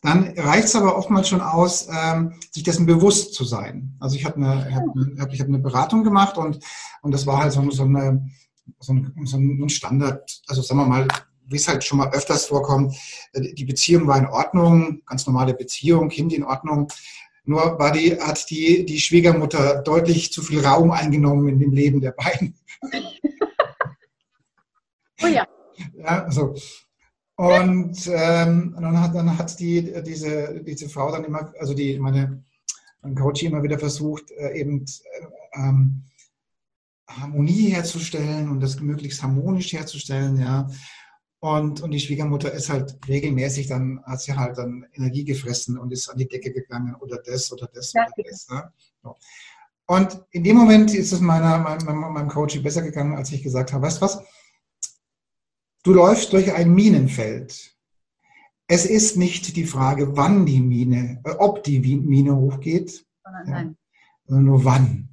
Dann 0.03 0.35
reicht 0.37 0.69
es 0.69 0.77
aber 0.77 0.97
oftmals 0.97 1.29
schon 1.29 1.41
aus, 1.41 1.89
ähm, 1.91 2.35
sich 2.53 2.63
dessen 2.63 2.87
bewusst 2.87 3.35
zu 3.35 3.45
sein. 3.45 3.97
Also 3.99 4.17
ich 4.17 4.25
habe 4.25 4.37
eine, 4.37 4.75
hab 4.75 4.85
eine, 4.95 5.17
hab 5.21 5.49
eine 5.49 5.59
Beratung 5.59 6.05
gemacht 6.05 6.39
und, 6.39 6.61
und 7.03 7.13
das 7.13 7.27
war 7.27 7.43
halt 7.43 7.53
so, 7.53 7.69
so, 7.71 7.83
eine, 7.83 8.31
so, 8.79 8.93
ein, 8.93 9.13
so 9.25 9.37
ein 9.37 9.69
Standard, 9.69 10.41
also 10.47 10.63
sagen 10.63 10.81
wir 10.81 10.87
mal, 10.87 11.09
wie 11.49 11.57
es 11.57 11.69
halt 11.69 11.85
schon 11.85 11.99
mal 11.99 12.13
öfters 12.13 12.47
vorkommt, 12.47 12.95
äh, 13.33 13.53
die 13.55 13.65
Beziehung 13.65 14.07
war 14.07 14.19
in 14.19 14.27
Ordnung, 14.27 15.03
ganz 15.07 15.27
normale 15.27 15.55
Beziehung, 15.55 16.09
Kind 16.09 16.33
in 16.33 16.45
Ordnung. 16.45 16.89
Nur 17.45 17.79
war 17.79 17.93
die, 17.93 18.21
hat 18.21 18.51
die, 18.51 18.85
die 18.85 19.01
Schwiegermutter 19.01 19.83
deutlich 19.83 20.33
zu 20.33 20.43
viel 20.43 20.65
Raum 20.65 20.91
eingenommen 20.91 21.49
in 21.49 21.59
dem 21.59 21.73
Leben 21.73 22.01
der 22.01 22.13
beiden. 22.13 22.55
Oh 25.21 25.27
ja. 25.27 25.49
Ja, 25.97 26.31
so. 26.31 26.55
Und 27.37 28.07
ähm, 28.07 28.77
dann 28.81 29.01
hat, 29.01 29.15
dann 29.15 29.39
hat 29.39 29.59
die, 29.61 29.93
diese, 30.03 30.63
diese 30.65 30.89
Frau 30.89 31.11
dann 31.13 31.25
immer, 31.25 31.53
also 31.59 31.75
die, 31.75 31.99
meine, 31.99 32.45
mein 33.03 33.15
Coach 33.15 33.43
immer 33.43 33.63
wieder 33.63 33.79
versucht, 33.79 34.31
äh, 34.33 34.59
eben 34.59 34.85
äh, 34.85 35.59
ähm, 35.59 36.05
Harmonie 37.09 37.71
herzustellen 37.71 38.49
und 38.49 38.61
das 38.61 38.81
möglichst 38.81 39.23
harmonisch 39.23 39.73
herzustellen, 39.73 40.41
ja. 40.41 40.69
Und, 41.41 41.83
und 41.83 41.93
die 41.93 42.01
Schwiegermutter 42.01 42.53
ist 42.53 42.69
halt 42.69 42.99
regelmäßig, 43.07 43.69
dann 43.69 44.03
hat 44.05 44.21
sie 44.21 44.35
halt 44.35 44.59
dann 44.59 44.87
Energie 44.93 45.25
gefressen 45.25 45.79
und 45.79 45.93
ist 45.93 46.09
an 46.09 46.19
die 46.19 46.27
Decke 46.27 46.53
gegangen 46.53 46.97
oder 46.97 47.19
das 47.25 47.53
oder 47.53 47.69
das 47.73 47.93
ja. 47.93 48.07
oder 48.07 48.29
das. 48.29 48.49
Ne? 48.49 48.73
So. 49.03 49.17
Und 49.87 50.25
in 50.33 50.43
dem 50.43 50.57
Moment 50.57 50.93
ist 50.95 51.13
es 51.13 51.21
meiner, 51.21 51.59
meinem, 51.59 52.13
meinem 52.13 52.29
Coach 52.29 52.61
besser 52.63 52.83
gegangen, 52.83 53.17
als 53.17 53.31
ich 53.33 53.43
gesagt 53.43 53.73
habe, 53.73 53.87
weißt 53.87 53.99
du 53.99 54.03
was? 54.03 54.23
Du 55.85 55.93
läufst 55.93 56.33
durch 56.33 56.53
ein 56.53 56.75
Minenfeld. 56.75 57.77
Es 58.67 58.85
ist 58.85 59.17
nicht 59.17 59.57
die 59.57 59.65
Frage, 59.65 60.17
wann 60.17 60.45
die 60.45 60.61
Mine, 60.61 61.23
äh, 61.25 61.31
ob 61.39 61.63
die 61.63 61.79
Mine 61.79 62.37
hochgeht, 62.37 63.07
ja, 63.25 63.73
sondern 64.27 64.45
nur 64.45 64.65
wann. 64.65 65.09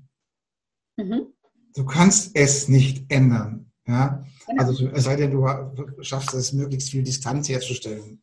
Mhm. 0.97 1.27
Du 1.75 1.85
kannst 1.85 2.35
es 2.35 2.67
nicht 2.67 3.11
ändern. 3.11 3.71
Ja? 3.87 4.25
Genau. 4.47 4.63
Also 4.67 4.87
es 4.89 5.03
sei 5.03 5.15
denn, 5.15 5.31
du 5.31 5.47
schaffst 6.01 6.33
es, 6.33 6.53
möglichst 6.53 6.89
viel 6.89 7.03
Distanz 7.03 7.49
herzustellen 7.49 8.21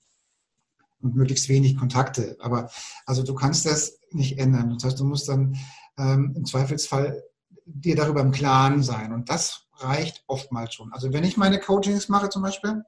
und 1.01 1.17
möglichst 1.17 1.49
wenig 1.49 1.77
Kontakte. 1.77 2.37
Aber 2.41 2.71
also 3.07 3.23
du 3.23 3.35
kannst 3.35 3.67
das 3.67 3.99
nicht 4.11 4.39
ändern. 4.39 4.71
Das 4.75 4.85
heißt, 4.85 5.01
du 5.01 5.05
musst 5.05 5.29
dann 5.29 5.57
ähm, 5.99 6.33
im 6.37 6.45
Zweifelsfall 6.45 7.23
dir 7.67 7.97
darüber 7.97 8.21
im 8.21 8.33
Klaren 8.33 8.83
sein. 8.83 9.13
Und 9.13 9.29
das 9.29 9.67
reicht 9.75 10.25
oftmals 10.27 10.75
schon. 10.75 10.93
Also 10.93 11.13
wenn 11.13 11.25
ich 11.25 11.37
meine 11.37 11.59
Coachings 11.59 12.09
mache 12.09 12.29
zum 12.29 12.43
Beispiel, 12.43 12.85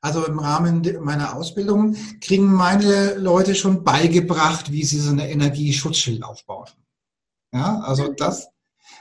also 0.00 0.26
im 0.26 0.40
Rahmen 0.40 0.82
meiner 1.04 1.36
Ausbildung 1.36 1.96
kriegen 2.20 2.52
meine 2.52 3.14
Leute 3.14 3.54
schon 3.54 3.84
beigebracht, 3.84 4.72
wie 4.72 4.84
sie 4.84 4.98
so 4.98 5.12
eine 5.12 5.30
Energieschutzschild 5.30 6.24
aufbauen. 6.24 6.68
Ja, 7.52 7.80
also 7.80 8.12
das, 8.12 8.48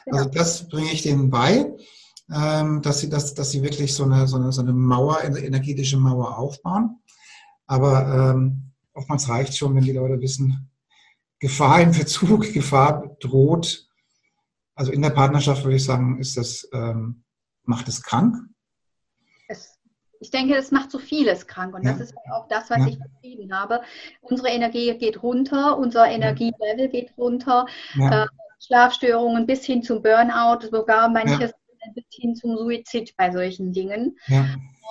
also 0.05 0.29
das 0.29 0.69
bringe 0.69 0.91
ich 0.91 1.01
denen 1.01 1.31
bei 1.31 1.73
dass, 2.31 2.99
sie, 2.99 3.09
dass, 3.09 3.33
dass 3.33 3.51
sie 3.51 3.61
wirklich 3.61 3.93
so 3.93 4.03
eine, 4.03 4.25
so, 4.27 4.37
eine, 4.37 4.51
so 4.51 4.61
eine 4.61 4.71
Mauer, 4.71 5.17
eine 5.19 5.39
energetische 5.39 5.97
Mauer 5.97 6.37
aufbauen. 6.37 7.01
Aber 7.67 8.33
ähm, 8.33 8.71
oftmals 8.93 9.27
reicht 9.27 9.57
schon, 9.57 9.75
wenn 9.75 9.83
die 9.83 9.91
Leute 9.91 10.21
wissen, 10.21 10.69
Gefahr 11.39 11.81
im 11.81 11.93
Verzug, 11.93 12.41
Gefahr 12.53 13.17
droht. 13.19 13.87
Also 14.75 14.91
in 14.91 15.01
der 15.01 15.09
Partnerschaft 15.09 15.63
würde 15.63 15.75
ich 15.75 15.83
sagen, 15.83 16.19
ist 16.19 16.37
das, 16.37 16.69
ähm, 16.73 17.23
macht 17.63 17.87
es 17.87 18.01
krank. 18.01 18.37
Es, 19.49 19.77
ich 20.19 20.31
denke, 20.31 20.55
es 20.55 20.71
macht 20.71 20.91
so 20.91 20.99
vieles 20.99 21.47
krank 21.47 21.75
und 21.75 21.83
ja. 21.83 21.91
das 21.91 22.01
ist 22.01 22.15
auch 22.31 22.47
das, 22.47 22.69
was 22.69 22.77
ja. 22.77 22.87
ich 22.87 22.99
beschrieben 22.99 23.53
habe. 23.53 23.81
Unsere 24.21 24.49
Energie 24.49 24.97
geht 24.97 25.21
runter, 25.21 25.77
unser 25.77 26.07
Energielevel 26.07 26.87
geht 26.87 27.11
runter. 27.17 27.65
Ja. 27.95 28.23
Äh, 28.23 28.27
Schlafstörungen 28.63 29.47
bis 29.47 29.65
hin 29.65 29.81
zum 29.81 30.03
Burnout, 30.03 30.67
sogar 30.69 31.09
manches 31.09 31.51
bis 31.93 32.05
hin 32.11 32.35
zum 32.35 32.57
Suizid 32.57 33.15
bei 33.17 33.31
solchen 33.31 33.71
Dingen. 33.71 34.17
Ja. 34.27 34.45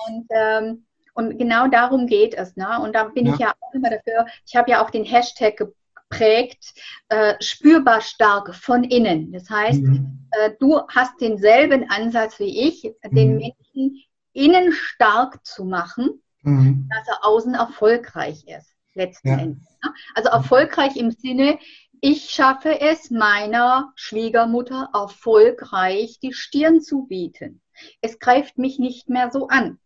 Und, 0.07 0.27
ähm, 0.29 0.85
und 1.13 1.37
genau 1.37 1.67
darum 1.67 2.07
geht 2.07 2.33
es. 2.33 2.55
Ne? 2.55 2.79
Und 2.81 2.93
da 2.95 3.05
bin 3.05 3.25
ja. 3.25 3.33
ich 3.33 3.39
ja 3.39 3.53
auch 3.59 3.73
immer 3.73 3.89
dafür. 3.89 4.25
Ich 4.45 4.55
habe 4.55 4.71
ja 4.71 4.83
auch 4.83 4.89
den 4.89 5.03
Hashtag 5.03 5.57
geprägt, 5.57 6.73
äh, 7.09 7.35
spürbar 7.39 8.01
stark 8.01 8.53
von 8.55 8.83
innen. 8.83 9.31
Das 9.31 9.49
heißt, 9.49 9.81
mhm. 9.81 10.27
äh, 10.31 10.51
du 10.59 10.81
hast 10.87 11.19
denselben 11.21 11.89
Ansatz 11.89 12.39
wie 12.39 12.67
ich, 12.67 12.83
mhm. 12.83 13.15
den 13.15 13.37
Menschen 13.37 14.03
innen 14.33 14.71
stark 14.71 15.45
zu 15.45 15.65
machen, 15.65 16.21
mhm. 16.43 16.89
dass 16.89 17.07
er 17.07 17.25
außen 17.25 17.53
erfolgreich 17.53 18.45
ist, 18.47 18.73
letzten 18.93 19.27
ja. 19.27 19.37
Endes. 19.37 19.67
Ne? 19.83 19.93
Also 20.15 20.29
erfolgreich 20.29 20.95
im 20.95 21.11
Sinne, 21.11 21.59
ich 22.01 22.31
schaffe 22.31 22.81
es, 22.81 23.11
meiner 23.11 23.93
Schwiegermutter 23.95 24.89
erfolgreich 24.91 26.19
die 26.19 26.33
Stirn 26.33 26.81
zu 26.81 27.05
bieten. 27.05 27.61
Es 28.01 28.17
greift 28.17 28.57
mich 28.57 28.79
nicht 28.79 29.07
mehr 29.07 29.31
so 29.31 29.47
an. 29.47 29.79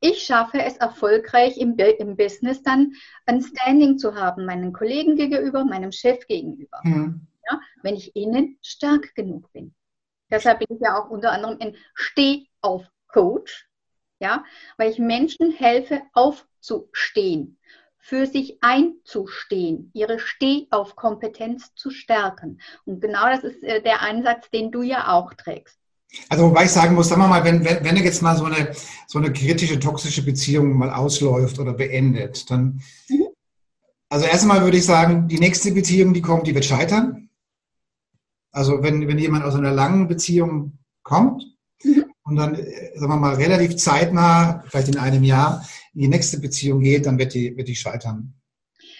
Ich 0.00 0.22
schaffe 0.22 0.62
es 0.62 0.76
erfolgreich 0.76 1.56
im, 1.58 1.76
im 1.76 2.16
Business 2.16 2.62
dann 2.62 2.92
ein 3.24 3.42
Standing 3.42 3.98
zu 3.98 4.14
haben, 4.14 4.46
meinen 4.46 4.72
Kollegen 4.72 5.16
gegenüber, 5.16 5.64
meinem 5.64 5.90
Chef 5.90 6.26
gegenüber. 6.28 6.80
Mhm. 6.84 7.26
Ja, 7.50 7.60
wenn 7.82 7.96
ich 7.96 8.14
ihnen 8.14 8.58
stark 8.62 9.14
genug 9.14 9.52
bin. 9.52 9.74
Deshalb 10.30 10.60
bin 10.60 10.76
ich 10.76 10.80
ja 10.80 11.00
auch 11.00 11.10
unter 11.10 11.32
anderem 11.32 11.56
ein 11.60 11.76
Steh-auf-Coach, 11.94 13.68
ja, 14.20 14.44
weil 14.76 14.90
ich 14.90 14.98
Menschen 14.98 15.52
helfe, 15.52 16.02
aufzustehen 16.12 17.58
für 18.08 18.26
sich 18.26 18.58
einzustehen, 18.60 19.90
ihre 19.92 20.20
Stehaufkompetenz 20.20 21.74
zu 21.74 21.90
stärken. 21.90 22.60
Und 22.84 23.00
genau 23.00 23.26
das 23.26 23.42
ist 23.42 23.60
äh, 23.64 23.82
der 23.82 24.00
Ansatz, 24.02 24.48
den 24.50 24.70
du 24.70 24.82
ja 24.82 25.12
auch 25.12 25.34
trägst. 25.34 25.76
Also 26.28 26.44
wobei 26.44 26.66
ich 26.66 26.70
sagen 26.70 26.94
muss, 26.94 27.08
sagen 27.08 27.20
wir 27.22 27.26
mal, 27.26 27.42
wenn, 27.42 27.64
wenn, 27.64 27.84
wenn 27.84 27.96
jetzt 27.96 28.22
mal 28.22 28.36
so 28.36 28.44
eine, 28.44 28.72
so 29.08 29.18
eine 29.18 29.32
kritische, 29.32 29.80
toxische 29.80 30.24
Beziehung 30.24 30.74
mal 30.74 30.90
ausläuft 30.90 31.58
oder 31.58 31.72
beendet, 31.72 32.48
dann, 32.48 32.80
mhm. 33.08 33.26
also 34.08 34.24
erst 34.24 34.42
einmal 34.42 34.62
würde 34.62 34.76
ich 34.76 34.86
sagen, 34.86 35.26
die 35.26 35.40
nächste 35.40 35.72
Beziehung, 35.72 36.14
die 36.14 36.22
kommt, 36.22 36.46
die 36.46 36.54
wird 36.54 36.64
scheitern. 36.64 37.28
Also 38.52 38.84
wenn, 38.84 39.08
wenn 39.08 39.18
jemand 39.18 39.44
aus 39.44 39.56
einer 39.56 39.72
langen 39.72 40.06
Beziehung 40.06 40.78
kommt 41.02 41.42
mhm. 41.82 42.04
und 42.22 42.36
dann, 42.36 42.54
äh, 42.54 42.92
sagen 42.94 43.12
wir 43.12 43.16
mal, 43.16 43.34
relativ 43.34 43.76
zeitnah, 43.76 44.62
vielleicht 44.68 44.88
in 44.88 44.98
einem 44.98 45.24
Jahr, 45.24 45.66
in 45.96 46.02
die 46.02 46.08
nächste 46.08 46.38
Beziehung 46.38 46.80
geht, 46.80 47.06
dann 47.06 47.18
wird 47.18 47.32
die, 47.32 47.56
wird 47.56 47.68
die 47.68 47.74
scheitern. 47.74 48.34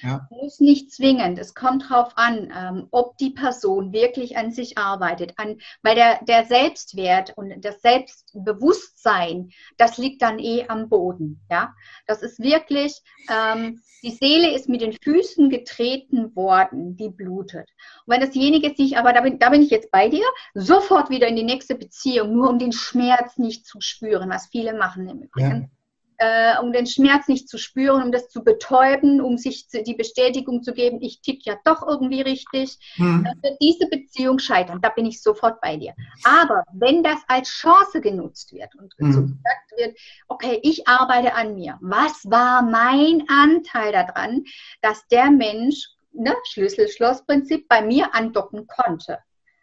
Ja. 0.02 0.26
Muss 0.30 0.60
nicht 0.60 0.92
zwingend. 0.92 1.38
Es 1.38 1.54
kommt 1.54 1.90
darauf 1.90 2.16
an, 2.16 2.52
ähm, 2.56 2.88
ob 2.90 3.18
die 3.18 3.30
Person 3.30 3.92
wirklich 3.92 4.36
an 4.38 4.50
sich 4.50 4.78
arbeitet. 4.78 5.34
An, 5.36 5.58
weil 5.82 5.94
der, 5.94 6.24
der 6.24 6.46
Selbstwert 6.46 7.36
und 7.36 7.52
das 7.62 7.82
Selbstbewusstsein, 7.82 9.50
das 9.76 9.98
liegt 9.98 10.22
dann 10.22 10.38
eh 10.38 10.66
am 10.68 10.88
Boden. 10.88 11.42
Ja? 11.50 11.74
Das 12.06 12.22
ist 12.22 12.38
wirklich, 12.38 13.02
ähm, 13.30 13.82
die 14.02 14.12
Seele 14.12 14.54
ist 14.54 14.68
mit 14.68 14.80
den 14.80 14.92
Füßen 14.92 15.50
getreten 15.50 16.34
worden, 16.34 16.96
die 16.96 17.10
blutet. 17.10 17.68
Und 18.06 18.14
wenn 18.14 18.20
dasjenige 18.20 18.74
sich, 18.74 18.96
aber 18.96 19.12
da 19.12 19.20
bin, 19.20 19.38
da 19.38 19.50
bin 19.50 19.62
ich 19.62 19.70
jetzt 19.70 19.90
bei 19.90 20.08
dir, 20.08 20.24
sofort 20.54 21.10
wieder 21.10 21.28
in 21.28 21.36
die 21.36 21.42
nächste 21.42 21.74
Beziehung, 21.74 22.34
nur 22.34 22.48
um 22.48 22.58
den 22.58 22.72
Schmerz 22.72 23.36
nicht 23.36 23.66
zu 23.66 23.80
spüren, 23.80 24.30
was 24.30 24.46
viele 24.46 24.74
machen 24.74 25.08
im 25.08 25.22
Übrigen. 25.22 25.62
Ja 25.62 25.75
äh, 26.18 26.58
um 26.60 26.72
den 26.72 26.86
Schmerz 26.86 27.28
nicht 27.28 27.48
zu 27.48 27.58
spüren, 27.58 28.02
um 28.02 28.12
das 28.12 28.28
zu 28.28 28.42
betäuben, 28.42 29.20
um 29.20 29.36
sich 29.36 29.68
die 29.68 29.94
Bestätigung 29.94 30.62
zu 30.62 30.72
geben, 30.72 31.00
ich 31.00 31.20
tick 31.20 31.44
ja 31.44 31.56
doch 31.64 31.86
irgendwie 31.86 32.22
richtig, 32.22 32.78
hm. 32.94 33.24
dann 33.24 33.42
wird 33.42 33.58
diese 33.60 33.88
Beziehung 33.88 34.38
scheitern. 34.38 34.80
Da 34.80 34.88
bin 34.88 35.06
ich 35.06 35.22
sofort 35.22 35.60
bei 35.60 35.76
dir. 35.76 35.94
Aber 36.24 36.64
wenn 36.72 37.02
das 37.02 37.18
als 37.28 37.48
Chance 37.48 38.00
genutzt 38.00 38.52
wird 38.52 38.74
und 38.76 38.94
hm. 38.98 39.12
so 39.12 39.20
gesagt 39.22 39.72
wird, 39.76 39.98
okay, 40.28 40.60
ich 40.62 40.88
arbeite 40.88 41.34
an 41.34 41.54
mir. 41.54 41.78
Was 41.80 42.24
war 42.24 42.62
mein 42.62 43.24
Anteil 43.28 43.92
daran, 43.92 44.44
dass 44.82 45.06
der 45.08 45.30
Mensch, 45.30 45.88
ne, 46.12 46.34
Schlüssel-Schloss-Prinzip, 46.44 47.68
bei 47.68 47.82
mir 47.82 48.14
andocken 48.14 48.66
konnte? 48.66 49.18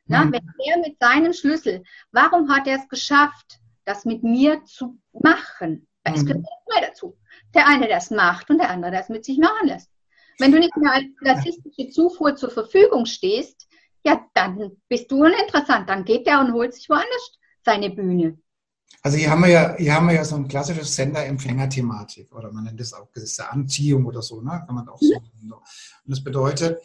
Na, 0.05 0.23
hm. 0.23 0.33
Wenn 0.33 0.49
er 0.65 0.77
mit 0.79 0.99
seinem 0.99 1.33
Schlüssel, 1.33 1.83
warum 2.11 2.49
hat 2.53 2.67
er 2.67 2.77
es 2.77 2.87
geschafft, 2.89 3.59
das 3.85 4.05
mit 4.05 4.23
mir 4.23 4.63
zu 4.65 4.99
machen? 5.13 5.87
Es 6.03 6.25
gehört 6.25 6.45
zwei 6.67 6.81
dazu. 6.81 7.17
Der 7.53 7.67
eine, 7.67 7.87
der 7.87 7.97
es 7.97 8.11
macht 8.11 8.49
und 8.49 8.57
der 8.57 8.69
andere, 8.69 8.91
der 8.91 9.01
es 9.01 9.09
mit 9.09 9.25
sich 9.25 9.37
machen 9.37 9.67
lässt. 9.67 9.89
Wenn 10.39 10.51
du 10.51 10.59
nicht 10.59 10.75
mehr 10.75 10.93
als 10.93 11.05
klassistische 11.21 11.89
Zufuhr 11.89 12.35
zur 12.35 12.49
Verfügung 12.49 13.05
stehst, 13.05 13.67
ja, 14.03 14.25
dann 14.33 14.71
bist 14.89 15.11
du 15.11 15.23
uninteressant. 15.23 15.89
Dann 15.89 16.03
geht 16.03 16.27
der 16.27 16.39
und 16.41 16.53
holt 16.53 16.73
sich 16.73 16.89
woanders 16.89 17.37
seine 17.63 17.89
Bühne. 17.89 18.37
Also 19.01 19.17
hier 19.17 19.29
haben 19.29 19.41
wir 19.41 19.49
ja, 19.49 19.75
hier 19.77 19.93
haben 19.93 20.07
wir 20.07 20.15
ja 20.15 20.23
so 20.23 20.35
ein 20.35 20.47
klassisches 20.47 20.95
Sender-Empfänger-Thematik 20.95 22.33
oder 22.33 22.51
man 22.51 22.65
nennt 22.65 22.79
das 22.79 22.93
auch 22.93 23.11
gewisse 23.11 23.49
Anziehung 23.49 24.05
oder 24.05 24.21
so, 24.21 24.41
ne? 24.41 24.63
Kann 24.65 24.75
man 24.75 24.87
auch 24.87 24.99
so. 24.99 25.13
Mhm. 25.41 25.51
Und 25.51 25.61
das 26.05 26.23
bedeutet, 26.23 26.79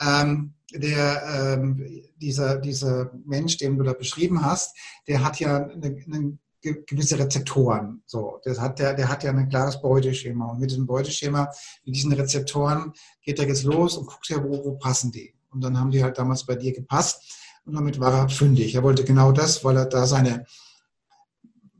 ähm, 0.00 0.54
der, 0.72 1.56
ähm, 1.58 2.04
dieser, 2.16 2.58
dieser 2.58 3.10
Mensch, 3.24 3.56
den 3.56 3.78
du 3.78 3.84
da 3.84 3.94
beschrieben 3.94 4.44
hast, 4.44 4.76
der 5.08 5.24
hat 5.24 5.40
ja 5.40 5.66
eine, 5.66 6.04
eine 6.06 6.38
gewisse 6.74 7.18
Rezeptoren. 7.18 8.02
So, 8.06 8.40
das 8.44 8.60
hat 8.60 8.78
der, 8.78 8.94
der 8.94 9.08
hat 9.08 9.22
ja 9.24 9.30
ein 9.30 9.48
klares 9.48 9.80
Beuteschema. 9.80 10.46
Und 10.46 10.60
mit 10.60 10.70
diesem 10.70 10.86
Beuteschema, 10.86 11.50
mit 11.84 11.94
diesen 11.94 12.12
Rezeptoren, 12.12 12.92
geht 13.22 13.38
er 13.38 13.46
jetzt 13.46 13.64
los 13.64 13.96
und 13.96 14.06
guckt 14.06 14.28
ja, 14.28 14.42
wo, 14.42 14.64
wo 14.64 14.72
passen 14.76 15.12
die. 15.12 15.34
Und 15.50 15.62
dann 15.62 15.78
haben 15.78 15.90
die 15.90 16.02
halt 16.02 16.18
damals 16.18 16.44
bei 16.44 16.54
dir 16.54 16.72
gepasst. 16.72 17.22
Und 17.64 17.74
damit 17.74 17.98
war 17.98 18.12
er 18.12 18.28
fündig. 18.28 18.74
Er 18.74 18.82
wollte 18.82 19.04
genau 19.04 19.32
das, 19.32 19.64
weil 19.64 19.76
er 19.76 19.86
da 19.86 20.06
seine, 20.06 20.46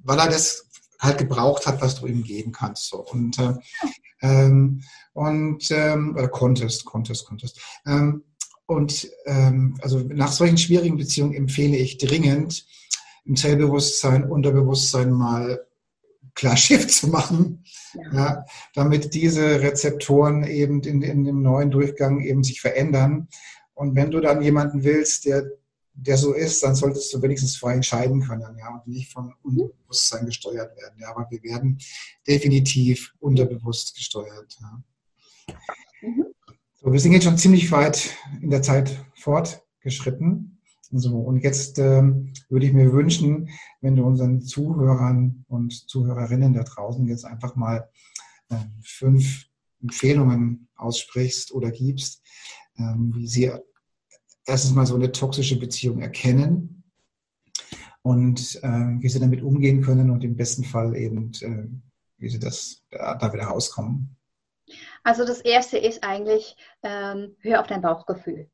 weil 0.02 0.18
er 0.18 0.28
das 0.28 0.66
halt 1.00 1.18
gebraucht 1.18 1.66
hat, 1.66 1.80
was 1.80 1.96
du 1.96 2.06
ihm 2.06 2.22
geben 2.22 2.52
kannst. 2.52 2.88
So. 2.88 3.04
Und, 3.04 3.38
äh, 3.38 3.54
ähm, 4.22 4.82
und 5.12 5.70
ähm, 5.70 6.14
oder 6.16 6.28
konntest, 6.28 6.84
konntest, 6.84 7.26
konntest. 7.26 7.60
Ähm, 7.86 8.24
und 8.66 9.08
ähm, 9.26 9.78
also 9.80 10.00
nach 10.00 10.32
solchen 10.32 10.58
schwierigen 10.58 10.96
Beziehungen 10.96 11.34
empfehle 11.34 11.76
ich 11.76 11.98
dringend, 11.98 12.66
im 13.26 13.36
Zellbewusstsein, 13.36 14.30
Unterbewusstsein 14.30 15.10
mal 15.10 15.66
klar 16.34 16.56
Schiff 16.56 16.86
zu 16.86 17.08
machen, 17.08 17.64
ja. 17.94 18.12
ja. 18.14 18.44
damit 18.74 19.14
diese 19.14 19.60
Rezeptoren 19.60 20.44
eben 20.44 20.82
in, 20.82 21.02
in 21.02 21.24
dem 21.24 21.42
neuen 21.42 21.70
Durchgang 21.70 22.20
eben 22.20 22.44
sich 22.44 22.60
verändern. 22.60 23.28
Und 23.74 23.94
wenn 23.94 24.10
du 24.10 24.20
dann 24.20 24.42
jemanden 24.42 24.84
willst, 24.84 25.26
der, 25.26 25.44
der 25.92 26.16
so 26.16 26.32
ist, 26.32 26.62
dann 26.62 26.74
solltest 26.74 27.12
du 27.12 27.20
wenigstens 27.20 27.56
frei 27.56 27.74
entscheiden 27.74 28.22
können, 28.22 28.56
ja, 28.58 28.68
und 28.68 28.86
nicht 28.86 29.12
von 29.12 29.34
Unbewusstsein 29.42 30.26
gesteuert 30.26 30.76
werden. 30.76 30.94
Ja, 30.98 31.10
aber 31.10 31.26
wir 31.30 31.42
werden 31.42 31.78
definitiv 32.26 33.14
unterbewusst 33.18 33.94
gesteuert. 33.94 34.56
Ja. 34.60 34.82
Mhm. 36.02 36.26
So, 36.74 36.92
wir 36.92 37.00
sind 37.00 37.12
jetzt 37.12 37.24
schon 37.24 37.38
ziemlich 37.38 37.70
weit 37.72 38.10
in 38.40 38.50
der 38.50 38.62
Zeit 38.62 38.90
fortgeschritten. 39.14 40.55
So, 40.92 41.18
und 41.18 41.42
jetzt 41.42 41.78
ähm, 41.78 42.32
würde 42.48 42.66
ich 42.66 42.72
mir 42.72 42.92
wünschen, 42.92 43.48
wenn 43.80 43.96
du 43.96 44.04
unseren 44.04 44.40
Zuhörern 44.40 45.44
und 45.48 45.72
Zuhörerinnen 45.72 46.52
da 46.54 46.62
draußen 46.62 47.06
jetzt 47.06 47.24
einfach 47.24 47.56
mal 47.56 47.88
äh, 48.50 48.56
fünf 48.82 49.46
Empfehlungen 49.82 50.68
aussprichst 50.76 51.52
oder 51.52 51.70
gibst, 51.70 52.22
ähm, 52.78 53.12
wie 53.14 53.26
sie 53.26 53.50
erstens 54.46 54.74
mal 54.74 54.86
so 54.86 54.94
eine 54.94 55.12
toxische 55.12 55.58
Beziehung 55.58 56.00
erkennen 56.00 56.84
und 58.02 58.62
äh, 58.62 58.96
wie 59.00 59.08
sie 59.08 59.18
damit 59.18 59.42
umgehen 59.42 59.82
können 59.82 60.10
und 60.10 60.22
im 60.22 60.36
besten 60.36 60.64
Fall 60.64 60.94
eben, 60.96 61.32
äh, 61.40 61.66
wie 62.18 62.28
sie 62.28 62.38
das 62.38 62.84
da, 62.90 63.16
da, 63.16 63.32
wieder 63.32 63.44
rauskommen. 63.44 64.16
Also 65.02 65.24
das 65.24 65.40
Erste 65.40 65.78
ist 65.78 66.04
eigentlich, 66.04 66.56
ähm, 66.82 67.36
hör 67.40 67.60
auf 67.60 67.66
dein 67.66 67.82
Bauchgefühl. 67.82 68.48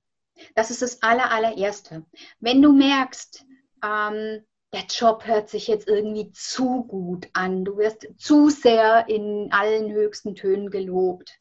Das 0.54 0.70
ist 0.70 0.82
das 0.82 1.02
aller, 1.02 1.30
allererste. 1.30 2.04
Wenn 2.40 2.62
du 2.62 2.72
merkst, 2.72 3.44
ähm, 3.84 4.44
der 4.72 4.84
Job 4.88 5.26
hört 5.26 5.50
sich 5.50 5.66
jetzt 5.68 5.86
irgendwie 5.86 6.30
zu 6.32 6.84
gut 6.84 7.28
an, 7.34 7.64
du 7.64 7.76
wirst 7.76 8.08
zu 8.16 8.48
sehr 8.48 9.06
in 9.08 9.48
allen 9.52 9.92
höchsten 9.92 10.34
Tönen 10.34 10.70
gelobt. 10.70 11.38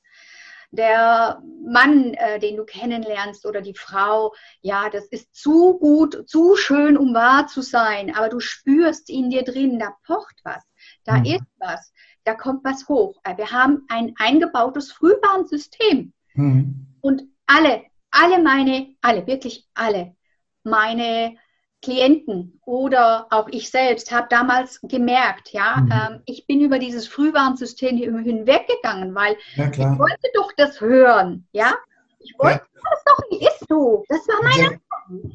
Der 0.71 1.41
Mann, 1.65 2.13
äh, 2.13 2.39
den 2.39 2.55
du 2.55 2.63
kennenlernst 2.63 3.45
oder 3.45 3.61
die 3.61 3.75
Frau, 3.75 4.33
ja, 4.61 4.89
das 4.89 5.05
ist 5.07 5.33
zu 5.35 5.77
gut, 5.77 6.29
zu 6.29 6.55
schön, 6.55 6.97
um 6.97 7.13
wahr 7.13 7.47
zu 7.47 7.61
sein, 7.61 8.15
aber 8.15 8.29
du 8.29 8.39
spürst 8.39 9.09
in 9.09 9.29
dir 9.29 9.43
drin, 9.43 9.79
da 9.79 9.95
pocht 10.05 10.39
was, 10.43 10.63
da 11.03 11.17
mhm. 11.17 11.25
ist 11.25 11.45
was, 11.57 11.91
da 12.23 12.35
kommt 12.35 12.63
was 12.63 12.87
hoch. 12.87 13.19
Äh, 13.23 13.37
wir 13.37 13.51
haben 13.51 13.85
ein 13.89 14.13
eingebautes 14.17 14.91
Frühwarnsystem. 14.93 16.13
Mhm. 16.35 16.87
Und 17.01 17.23
alle 17.47 17.83
alle 18.11 18.41
meine, 18.41 18.95
alle, 19.01 19.25
wirklich 19.25 19.67
alle, 19.73 20.15
meine 20.63 21.35
Klienten 21.81 22.59
oder 22.65 23.25
auch 23.31 23.47
ich 23.49 23.69
selbst 23.71 24.11
habe 24.11 24.27
damals 24.29 24.79
gemerkt, 24.83 25.51
ja, 25.51 25.77
mhm. 25.77 25.91
ähm, 25.91 26.21
ich 26.25 26.45
bin 26.45 26.61
über 26.61 26.77
dieses 26.77 27.07
Frühwarnsystem 27.07 27.97
hinweggegangen, 27.97 29.15
weil 29.15 29.35
ja, 29.55 29.69
ich 29.71 29.79
wollte 29.79 30.29
doch 30.35 30.51
das 30.57 30.79
hören, 30.79 31.47
ja. 31.51 31.73
Ich 32.19 32.35
wollte 32.37 32.61
ja. 32.75 32.81
das 32.91 33.03
doch, 33.05 33.23
wie 33.31 33.43
ist 33.43 33.65
so. 33.67 34.05
Das 34.07 34.19
war 34.27 34.43
meine. 34.43 34.79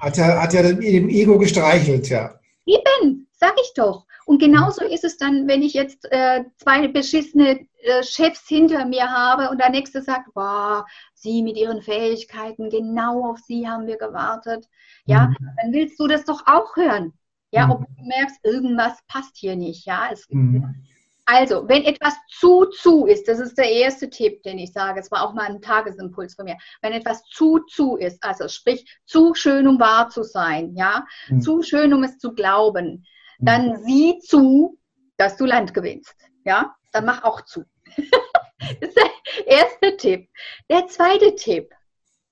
Hat 0.00 0.16
ja, 0.16 0.40
hat 0.40 0.52
ja 0.52 0.62
dem 0.62 1.08
Ego 1.08 1.36
gestreichelt, 1.36 2.08
ja. 2.08 2.38
Eben, 2.64 3.26
sag 3.32 3.54
ich 3.60 3.72
doch. 3.74 4.05
Und 4.26 4.40
genauso 4.40 4.84
ist 4.84 5.04
es 5.04 5.18
dann, 5.18 5.46
wenn 5.46 5.62
ich 5.62 5.72
jetzt 5.72 6.04
äh, 6.10 6.44
zwei 6.56 6.88
beschissene 6.88 7.60
äh, 7.78 8.02
Chefs 8.02 8.48
hinter 8.48 8.84
mir 8.84 9.08
habe 9.08 9.50
und 9.50 9.60
der 9.60 9.70
nächste 9.70 10.02
sagt, 10.02 10.30
wow, 10.34 10.84
Sie 11.14 11.44
mit 11.44 11.56
Ihren 11.56 11.80
Fähigkeiten, 11.80 12.68
genau 12.68 13.30
auf 13.30 13.38
Sie 13.38 13.68
haben 13.68 13.86
wir 13.86 13.96
gewartet. 13.96 14.66
Ja, 15.04 15.28
mhm. 15.28 15.36
dann 15.62 15.72
willst 15.72 16.00
du 16.00 16.08
das 16.08 16.24
doch 16.24 16.42
auch 16.46 16.74
hören. 16.74 17.12
Ja, 17.52 17.66
mhm. 17.66 17.72
ob 17.72 17.80
du 17.82 18.04
merkst, 18.04 18.40
irgendwas 18.42 18.98
passt 19.06 19.36
hier 19.36 19.54
nicht. 19.54 19.86
Ja, 19.86 20.08
es, 20.10 20.26
mhm. 20.28 20.74
also, 21.24 21.68
wenn 21.68 21.84
etwas 21.84 22.14
zu, 22.28 22.64
zu 22.64 23.06
ist, 23.06 23.28
das 23.28 23.38
ist 23.38 23.56
der 23.56 23.70
erste 23.70 24.10
Tipp, 24.10 24.42
den 24.42 24.58
ich 24.58 24.72
sage, 24.72 24.98
es 24.98 25.12
war 25.12 25.22
auch 25.22 25.34
mal 25.34 25.46
ein 25.46 25.62
Tagesimpuls 25.62 26.34
von 26.34 26.46
mir, 26.46 26.58
wenn 26.82 26.92
etwas 26.92 27.22
zu, 27.30 27.60
zu 27.68 27.94
ist, 27.94 28.20
also 28.24 28.48
sprich, 28.48 28.84
zu 29.04 29.34
schön, 29.34 29.68
um 29.68 29.78
wahr 29.78 30.08
zu 30.08 30.24
sein, 30.24 30.74
ja, 30.74 31.06
mhm. 31.28 31.40
zu 31.40 31.62
schön, 31.62 31.94
um 31.94 32.02
es 32.02 32.18
zu 32.18 32.34
glauben, 32.34 33.06
dann 33.38 33.68
mhm. 33.68 33.76
sieh 33.84 34.18
zu, 34.20 34.78
dass 35.16 35.36
du 35.36 35.44
Land 35.44 35.74
gewinnst. 35.74 36.14
Ja, 36.44 36.74
dann 36.92 37.04
mach 37.04 37.24
auch 37.24 37.42
zu. 37.42 37.64
das 37.96 38.70
ist 38.80 38.96
der 38.96 39.10
erste 39.46 39.96
Tipp. 39.96 40.28
Der 40.70 40.86
zweite 40.86 41.34
Tipp 41.34 41.72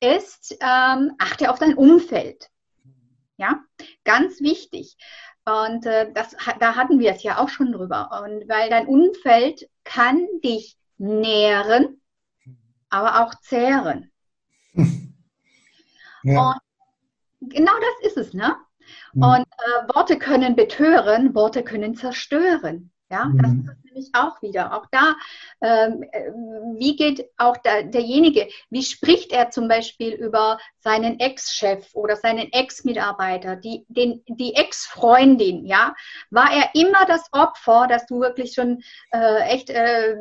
ist, 0.00 0.56
ähm, 0.60 1.12
achte 1.18 1.50
auf 1.50 1.58
dein 1.58 1.74
Umfeld. 1.74 2.50
Ja, 3.36 3.60
ganz 4.04 4.40
wichtig. 4.40 4.96
Und 5.44 5.84
äh, 5.86 6.10
das, 6.12 6.36
da 6.60 6.76
hatten 6.76 6.98
wir 6.98 7.10
es 7.12 7.22
ja 7.22 7.38
auch 7.38 7.48
schon 7.48 7.72
drüber. 7.72 8.22
Und 8.24 8.48
weil 8.48 8.70
dein 8.70 8.86
Umfeld 8.86 9.68
kann 9.82 10.26
dich 10.42 10.78
nähren, 10.96 12.00
aber 12.88 13.24
auch 13.24 13.34
zehren. 13.40 14.10
Ja. 16.26 16.58
Und 17.42 17.50
genau 17.50 17.72
das 17.74 18.10
ist 18.10 18.16
es, 18.16 18.32
ne? 18.32 18.56
Mhm. 19.12 19.22
Und 19.22 19.40
äh, 19.40 19.94
Worte 19.94 20.18
können 20.18 20.56
betören, 20.56 21.34
Worte 21.34 21.62
können 21.62 21.94
zerstören. 21.94 22.90
Ja, 23.10 23.26
mhm. 23.26 23.38
das 23.38 23.52
ist 23.76 23.84
nämlich 23.84 24.10
auch 24.14 24.42
wieder. 24.42 24.74
Auch 24.74 24.86
da, 24.90 25.14
ähm, 25.60 26.02
äh, 26.10 26.32
wie 26.78 26.96
geht 26.96 27.28
auch 27.36 27.56
da, 27.58 27.82
derjenige, 27.82 28.48
wie 28.70 28.82
spricht 28.82 29.30
er 29.30 29.50
zum 29.50 29.68
Beispiel 29.68 30.14
über 30.14 30.58
seinen 30.78 31.20
Ex-Chef 31.20 31.94
oder 31.94 32.16
seinen 32.16 32.50
Ex-Mitarbeiter, 32.50 33.56
die, 33.56 33.84
die 33.88 34.54
Ex-Freundin, 34.54 35.66
ja? 35.66 35.94
War 36.30 36.50
er 36.50 36.70
immer 36.74 37.04
das 37.06 37.28
Opfer, 37.30 37.86
dass 37.88 38.06
du 38.06 38.20
wirklich 38.20 38.54
schon 38.54 38.82
äh, 39.12 39.42
echt 39.42 39.70
äh, 39.70 40.16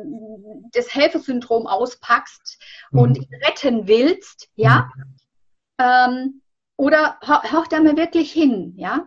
das 0.72 0.94
Helfersyndrom 0.94 1.66
auspackst 1.66 2.62
mhm. 2.90 2.98
und 2.98 3.18
retten 3.44 3.88
willst, 3.88 4.50
ja? 4.56 4.90
Mhm. 4.94 5.14
Ähm, 5.80 6.42
oder 6.76 7.18
haucht 7.26 7.72
er 7.72 7.80
mir 7.80 7.96
wirklich 7.96 8.32
hin, 8.32 8.74
ja? 8.76 9.06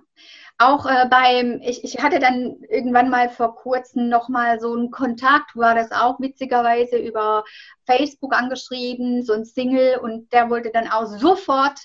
Auch 0.60 0.88
äh, 0.88 1.08
beim, 1.08 1.62
ich, 1.62 1.84
ich 1.84 2.00
hatte 2.02 2.18
dann 2.20 2.56
irgendwann 2.68 3.12
mal 3.12 3.30
vor 3.30 3.56
kurzem 3.56 4.10
nochmal 4.10 4.60
so 4.60 4.74
einen 4.74 4.90
Kontakt, 4.90 5.56
war 5.56 5.76
das 5.76 5.92
auch 5.92 6.20
witzigerweise 6.20 6.98
über 6.98 7.44
Facebook 7.86 8.34
angeschrieben, 8.34 9.22
so 9.24 9.34
ein 9.34 9.46
Single 9.46 10.00
und 10.00 10.34
der 10.34 10.50
wollte 10.50 10.72
dann 10.72 10.88
auch 10.88 11.06
sofort 11.06 11.78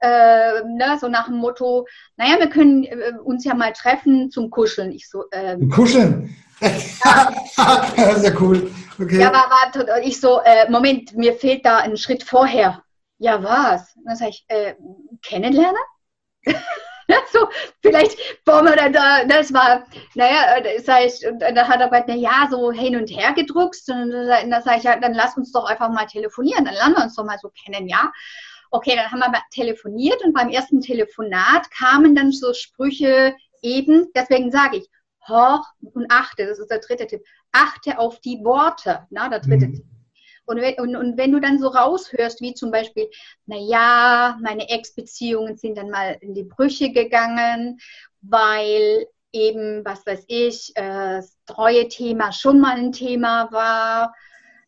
äh, 0.00 0.62
ne, 0.64 0.98
so 1.00 1.08
nach 1.08 1.26
dem 1.26 1.36
Motto, 1.36 1.86
naja, 2.16 2.38
wir 2.38 2.48
können 2.48 2.84
äh, 2.84 3.12
uns 3.22 3.44
ja 3.44 3.54
mal 3.54 3.72
treffen 3.72 4.30
zum 4.30 4.50
Kuscheln. 4.50 4.92
Ich 4.92 5.08
so, 5.08 5.24
ähm, 5.32 5.68
Kuscheln? 5.70 6.34
Sehr 6.60 8.40
cool. 8.40 8.70
Okay. 8.98 9.20
Ja, 9.20 9.32
war, 9.32 9.50
war 9.50 10.02
ich 10.02 10.20
so, 10.20 10.40
äh, 10.44 10.70
Moment, 10.70 11.16
mir 11.16 11.34
fehlt 11.34 11.66
da 11.66 11.78
ein 11.78 11.96
Schritt 11.96 12.22
vorher. 12.22 12.83
Ja, 13.18 13.42
was? 13.42 13.94
Und 13.96 14.04
dann 14.06 14.16
sage 14.16 14.30
ich, 14.30 14.44
äh, 14.48 14.74
kennenlernen? 15.22 15.80
so, 17.32 17.48
vielleicht 17.82 18.18
wollen 18.46 18.66
wir 18.66 18.76
dann 18.76 18.92
da, 18.92 19.24
das 19.24 19.52
war, 19.52 19.84
naja, 20.14 20.60
das 20.60 20.88
heißt, 20.88 21.26
und 21.26 21.40
dann 21.40 21.56
hat 21.56 21.80
er 21.80 21.88
gesagt, 21.88 22.08
na 22.08 22.14
ja, 22.14 22.48
so 22.50 22.72
hin 22.72 22.96
und 22.96 23.08
her 23.08 23.32
gedruckt. 23.32 23.82
Und 23.88 24.10
dann 24.10 24.62
sage 24.62 24.78
ich, 24.78 24.84
ja, 24.84 24.98
dann 24.98 25.14
lass 25.14 25.36
uns 25.36 25.52
doch 25.52 25.64
einfach 25.64 25.90
mal 25.90 26.06
telefonieren, 26.06 26.64
dann 26.64 26.74
lernen 26.74 26.96
wir 26.96 27.04
uns 27.04 27.14
doch 27.14 27.24
mal 27.24 27.38
so 27.38 27.50
kennen, 27.64 27.88
ja. 27.88 28.12
Okay, 28.70 28.96
dann 28.96 29.10
haben 29.10 29.32
wir 29.32 29.40
telefoniert 29.52 30.24
und 30.24 30.32
beim 30.32 30.48
ersten 30.48 30.80
Telefonat 30.80 31.70
kamen 31.70 32.16
dann 32.16 32.32
so 32.32 32.52
Sprüche 32.52 33.36
eben, 33.62 34.08
deswegen 34.16 34.50
sage 34.50 34.78
ich, 34.78 34.88
hoch 35.28 35.64
und 35.80 36.10
achte, 36.10 36.46
das 36.46 36.58
ist 36.58 36.70
der 36.70 36.80
dritte 36.80 37.06
Tipp, 37.06 37.22
achte 37.52 37.98
auf 37.98 38.20
die 38.20 38.40
Worte, 38.42 39.06
na, 39.10 39.28
der 39.28 39.40
dritte 39.40 39.68
mhm. 39.68 39.74
Tipp. 39.74 39.93
Und 40.46 40.60
wenn, 40.60 40.74
und, 40.74 40.96
und 40.96 41.16
wenn 41.16 41.32
du 41.32 41.40
dann 41.40 41.58
so 41.58 41.68
raushörst, 41.68 42.40
wie 42.40 42.54
zum 42.54 42.70
Beispiel, 42.70 43.08
na 43.46 43.56
ja, 43.56 44.38
meine 44.42 44.68
Ex-Beziehungen 44.68 45.56
sind 45.56 45.78
dann 45.78 45.90
mal 45.90 46.16
in 46.20 46.34
die 46.34 46.44
Brüche 46.44 46.92
gegangen, 46.92 47.78
weil 48.20 49.06
eben, 49.32 49.84
was 49.84 50.06
weiß 50.06 50.24
ich, 50.28 50.72
äh, 50.76 51.16
das 51.16 51.36
treue 51.46 51.88
Thema 51.88 52.32
schon 52.32 52.60
mal 52.60 52.76
ein 52.76 52.92
Thema 52.92 53.50
war. 53.52 54.14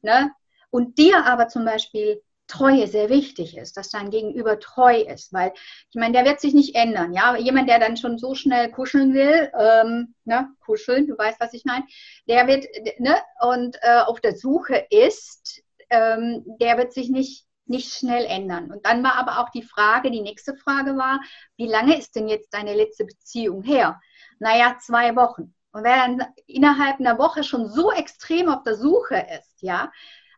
Ne? 0.02 0.30
Und 0.70 0.98
dir 0.98 1.24
aber 1.24 1.48
zum 1.48 1.64
Beispiel 1.64 2.20
Treue 2.48 2.86
sehr 2.86 3.08
wichtig 3.08 3.56
ist, 3.56 3.76
dass 3.76 3.88
dein 3.88 4.10
Gegenüber 4.10 4.60
treu 4.60 5.00
ist, 5.00 5.32
weil 5.32 5.52
ich 5.90 5.96
meine, 5.96 6.12
der 6.12 6.24
wird 6.24 6.40
sich 6.40 6.54
nicht 6.54 6.76
ändern, 6.76 7.12
ja. 7.12 7.36
Jemand, 7.36 7.68
der 7.68 7.80
dann 7.80 7.96
schon 7.96 8.18
so 8.18 8.34
schnell 8.34 8.70
kuscheln 8.70 9.14
will, 9.14 9.50
ähm, 9.58 10.14
ne, 10.24 10.48
kuscheln, 10.64 11.08
du 11.08 11.18
weißt, 11.18 11.40
was 11.40 11.54
ich 11.54 11.64
meine, 11.64 11.84
der 12.28 12.46
wird, 12.46 12.66
ne, 13.00 13.16
und 13.40 13.76
äh, 13.82 13.98
auf 13.98 14.20
der 14.20 14.36
Suche 14.36 14.86
ist, 14.90 15.62
ähm, 15.90 16.44
der 16.60 16.78
wird 16.78 16.92
sich 16.92 17.08
nicht 17.08 17.46
nicht 17.68 17.92
schnell 17.92 18.24
ändern. 18.26 18.70
Und 18.70 18.86
dann 18.86 19.02
war 19.02 19.16
aber 19.16 19.40
auch 19.40 19.50
die 19.50 19.62
Frage, 19.62 20.10
die 20.10 20.20
nächste 20.20 20.54
Frage 20.54 20.96
war, 20.96 21.20
wie 21.56 21.66
lange 21.66 21.98
ist 21.98 22.14
denn 22.14 22.28
jetzt 22.28 22.54
deine 22.54 22.74
letzte 22.74 23.04
Beziehung 23.04 23.62
her? 23.62 24.00
Naja, 24.38 24.76
zwei 24.80 25.16
Wochen. 25.16 25.54
Und 25.72 25.84
wer 25.84 25.96
dann 25.96 26.22
innerhalb 26.46 27.00
einer 27.00 27.18
Woche 27.18 27.44
schon 27.44 27.68
so 27.68 27.92
extrem 27.92 28.48
auf 28.48 28.62
der 28.62 28.76
Suche 28.76 29.26
ist, 29.38 29.62
ja, 29.62 29.90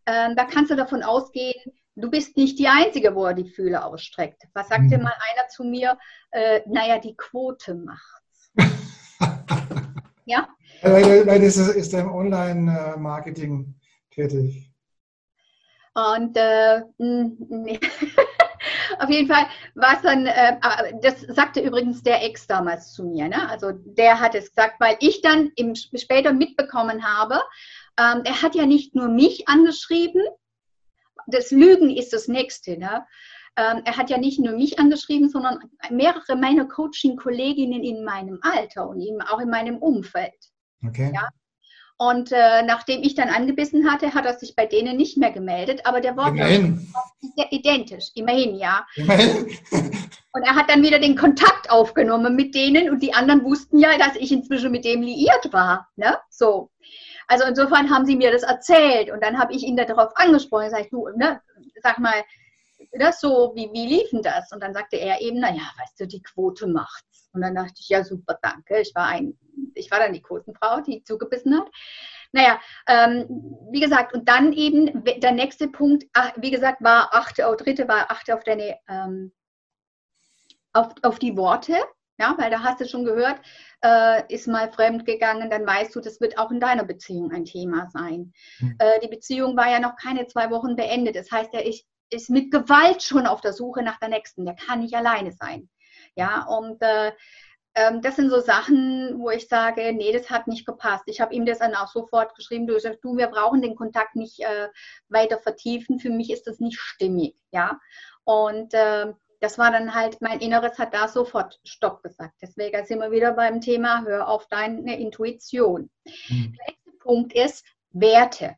äh, 0.05 0.35
da 0.35 0.45
kannst 0.45 0.71
du 0.71 0.77
davon 0.77 1.03
ausgehen, 1.03 1.73
du 1.95 2.11
bist 2.11 2.37
nicht 2.37 2.59
die 2.59 2.69
Einzige, 2.69 3.15
wo 3.15 3.27
er 3.27 3.35
die 3.35 3.49
Fühler 3.49 3.87
ausstreckt. 3.87 4.43
Was 4.55 4.69
sagte 4.69 4.97
mhm. 4.97 5.05
mal 5.05 5.15
einer 5.31 5.49
zu 5.49 5.65
mir? 5.65 5.99
Äh, 6.31 6.63
naja, 6.67 6.99
die 6.99 7.15
Quote 7.17 7.75
macht's. 7.75 8.53
ja? 10.25 10.49
Weil, 10.83 11.27
weil 11.27 11.41
das 11.41 11.57
ist, 11.57 11.75
ist 11.75 11.95
im 11.95 12.11
Online-Marketing 12.11 13.75
tätig. 14.11 14.73
Und 15.99 16.37
äh, 16.37 16.83
nee. 16.99 17.81
auf 19.01 19.11
jeden 19.11 19.27
Fall 19.27 19.47
war 19.75 19.97
es 19.97 20.03
dann, 20.03 20.27
äh, 20.27 20.57
das 21.03 21.23
sagte 21.23 21.61
übrigens 21.61 22.05
der 22.05 22.23
Ex 22.25 22.47
damals 22.47 22.93
zu 22.93 23.05
mir. 23.05 23.29
Ne? 23.29 23.49
Also 23.49 23.73
der 23.73 24.21
hat 24.21 24.37
es 24.37 24.55
gesagt, 24.55 24.79
weil 24.79 24.97
ich 25.01 25.23
dann 25.23 25.51
im, 25.57 25.75
später 25.75 26.33
mitbekommen 26.33 27.05
habe, 27.05 27.41
ähm, 27.99 28.23
er 28.25 28.43
hat 28.43 28.55
ja 28.55 28.65
nicht 28.65 28.95
nur 28.95 29.09
mich 29.09 29.49
angeschrieben, 29.49 30.23
das 31.27 31.51
Lügen 31.51 31.91
ist 31.91 32.13
das 32.13 32.29
Nächste. 32.29 32.79
Ne? 32.79 33.05
Ähm, 33.57 33.83
er 33.85 33.97
hat 33.97 34.09
ja 34.09 34.19
nicht 34.19 34.39
nur 34.39 34.53
mich 34.53 34.79
angeschrieben, 34.79 35.29
sondern 35.29 35.59
mehrere 35.91 36.37
meiner 36.37 36.67
Coaching-Kolleginnen 36.67 37.83
in 37.83 38.05
meinem 38.05 38.39
Alter 38.43 38.89
und 38.89 39.01
eben 39.01 39.21
auch 39.21 39.41
in 39.41 39.51
meinem 39.51 39.79
Umfeld. 39.79 40.37
Okay. 40.87 41.11
Ja? 41.13 41.29
Und 42.01 42.31
äh, 42.31 42.63
nachdem 42.63 43.03
ich 43.03 43.17
dann 43.17 43.29
angebissen 43.29 43.91
hatte, 43.91 44.15
hat 44.15 44.25
er 44.25 44.39
sich 44.39 44.55
bei 44.55 44.67
denen 44.67 44.97
nicht 44.97 45.17
mehr 45.17 45.33
gemeldet, 45.33 45.81
aber 45.85 46.01
der 46.01 46.17
Wort 46.17 46.39
ist 46.39 47.35
identisch, 47.51 48.11
immerhin, 48.15 48.55
ja. 48.55 48.87
Immerhin. 48.95 49.49
und 50.33 50.43
er 50.45 50.55
hat 50.55 50.71
dann 50.71 50.85
wieder 50.85 51.01
den 51.01 51.17
Kontakt 51.17 51.69
aufgenommen 51.71 52.37
mit 52.37 52.55
denen 52.55 52.89
und 52.91 53.03
die 53.03 53.15
anderen 53.15 53.43
wussten 53.43 53.79
ja, 53.79 53.99
dass 53.99 54.15
ich 54.15 54.31
inzwischen 54.31 54.71
mit 54.71 54.85
dem 54.85 55.03
liiert 55.03 55.53
war. 55.53 55.89
Ne? 55.97 56.17
So. 56.31 56.71
Also 57.27 57.45
insofern 57.45 57.91
haben 57.91 58.07
sie 58.07 58.17
mir 58.17 58.31
das 58.31 58.45
erzählt 58.45 59.11
und 59.11 59.23
dann 59.23 59.37
habe 59.37 59.53
ich 59.53 59.65
ihn 59.65 59.77
darauf 59.77 60.17
angesprochen. 60.17 60.71
Sag 60.71 60.83
ich, 60.83 60.91
du, 60.91 61.09
ne, 61.17 61.41
sag 61.83 61.99
mal, 61.99 62.25
das 62.93 63.21
so, 63.21 63.53
wie, 63.57 63.71
wie 63.73 63.87
lief 63.87 64.11
denn 64.11 64.23
das? 64.23 64.53
Und 64.53 64.63
dann 64.63 64.73
sagte 64.73 64.97
er 64.97 65.21
eben, 65.21 65.41
naja, 65.41 65.63
weißt 65.79 65.99
du, 65.99 66.07
die 66.07 66.23
Quote 66.23 66.69
macht's. 66.69 67.29
Und 67.33 67.43
dann 67.43 67.57
dachte 67.57 67.75
ich, 67.79 67.89
ja, 67.89 68.05
super, 68.05 68.39
danke. 68.41 68.81
Ich 68.81 68.95
war 68.95 69.07
ein, 69.09 69.37
ich 69.75 69.91
war 69.91 69.99
dann 69.99 70.13
die 70.13 70.23
Quotenfrau, 70.23 70.81
die 70.81 71.03
zugebissen 71.03 71.59
hat. 71.59 71.69
Naja, 72.33 72.61
ähm, 72.87 73.27
wie 73.71 73.81
gesagt, 73.81 74.15
und 74.15 74.29
dann 74.29 74.53
eben 74.53 75.03
der 75.05 75.33
nächste 75.33 75.69
Punkt, 75.69 76.05
ach, 76.13 76.33
wie 76.37 76.51
gesagt, 76.51 76.83
war 76.83 77.15
achte, 77.15 77.49
oh, 77.49 77.55
dritte 77.55 77.89
war 77.89 78.11
achte 78.11 78.35
auf 78.35 78.45
deine, 78.45 78.77
ähm, 78.89 79.33
auf, 80.73 80.93
auf 81.03 81.19
die 81.19 81.37
Worte. 81.37 81.77
Ja, 82.21 82.35
weil 82.37 82.51
da 82.51 82.65
hast 82.65 82.81
du 82.81 82.89
schon 82.89 83.05
gehört, 83.05 83.41
äh, 83.81 84.23
ist 84.35 84.49
mal 84.49 84.73
fremd 84.73 85.07
gegangen, 85.07 85.51
dann 85.51 85.65
weißt 85.65 85.95
du, 85.95 86.01
das 86.01 86.21
wird 86.21 86.37
auch 86.37 86.51
in 86.51 86.59
deiner 86.59 86.85
Beziehung 86.85 87.31
ein 87.31 87.45
Thema 87.45 87.89
sein. 87.93 88.33
Mhm. 88.59 88.75
Äh, 88.81 88.99
die 89.01 89.09
Beziehung 89.09 89.57
war 89.57 89.71
ja 89.71 89.79
noch 89.79 89.95
keine 89.95 90.27
zwei 90.27 90.51
Wochen 90.51 90.75
beendet. 90.75 91.15
Das 91.15 91.31
heißt, 91.31 91.55
er 91.55 91.65
ist, 91.65 91.87
ist 92.11 92.29
mit 92.29 92.51
Gewalt 92.51 93.05
schon 93.05 93.29
auf 93.29 93.41
der 93.41 93.53
Suche 93.53 93.85
nach 93.85 94.01
der 94.01 94.09
nächsten. 94.09 94.45
Der 94.45 94.57
kann 94.57 94.81
nicht 94.81 94.95
alleine 94.95 95.31
sein. 95.31 95.69
Ja, 96.17 96.45
und 96.47 96.83
äh, 96.83 97.13
ähm, 97.79 98.03
das 98.03 98.17
sind 98.17 98.31
so 98.31 98.41
Sachen, 98.41 99.21
wo 99.21 99.31
ich 99.31 99.47
sage, 99.47 99.93
nee, 99.93 100.13
das 100.13 100.31
hat 100.31 100.49
nicht 100.49 100.67
gepasst. 100.67 101.05
Ich 101.07 101.21
habe 101.21 101.35
ihm 101.35 101.47
das 101.47 101.59
dann 101.59 101.75
auch 101.75 101.89
sofort 101.89 102.35
geschrieben, 102.35 102.67
du 102.67 102.79
sagst, 102.79 103.05
du, 103.05 103.17
wir 103.17 103.29
brauchen 103.29 103.63
den 103.63 103.77
Kontakt 103.77 104.17
nicht 104.17 104.41
äh, 104.41 104.69
weiter 105.09 105.39
vertiefen. 105.39 106.01
Für 106.01 106.11
mich 106.11 106.31
ist 106.31 106.47
das 106.47 106.59
nicht 106.59 106.79
stimmig. 106.79 107.37
Ja, 107.53 107.79
und 108.25 108.73
ähm, 108.73 109.15
das 109.41 109.59
war 109.59 109.71
dann 109.71 109.95
halt, 109.95 110.21
mein 110.21 110.41
Inneres 110.41 110.79
hat 110.79 110.93
da 110.93 111.07
sofort 111.07 111.61
Stopp 111.63 112.03
gesagt. 112.03 112.35
Deswegen 112.43 112.85
sind 112.85 112.99
wir 112.99 113.13
wieder 113.13 113.33
beim 113.33 113.61
Thema, 113.61 114.03
hör 114.05 114.29
auf 114.29 114.49
deine 114.49 114.99
Intuition. 114.99 115.89
Mhm. 116.29 116.57
Der 116.57 116.75
letzte 116.75 116.99
Punkt 116.99 117.33
ist 117.33 117.65
Werte. 117.91 118.57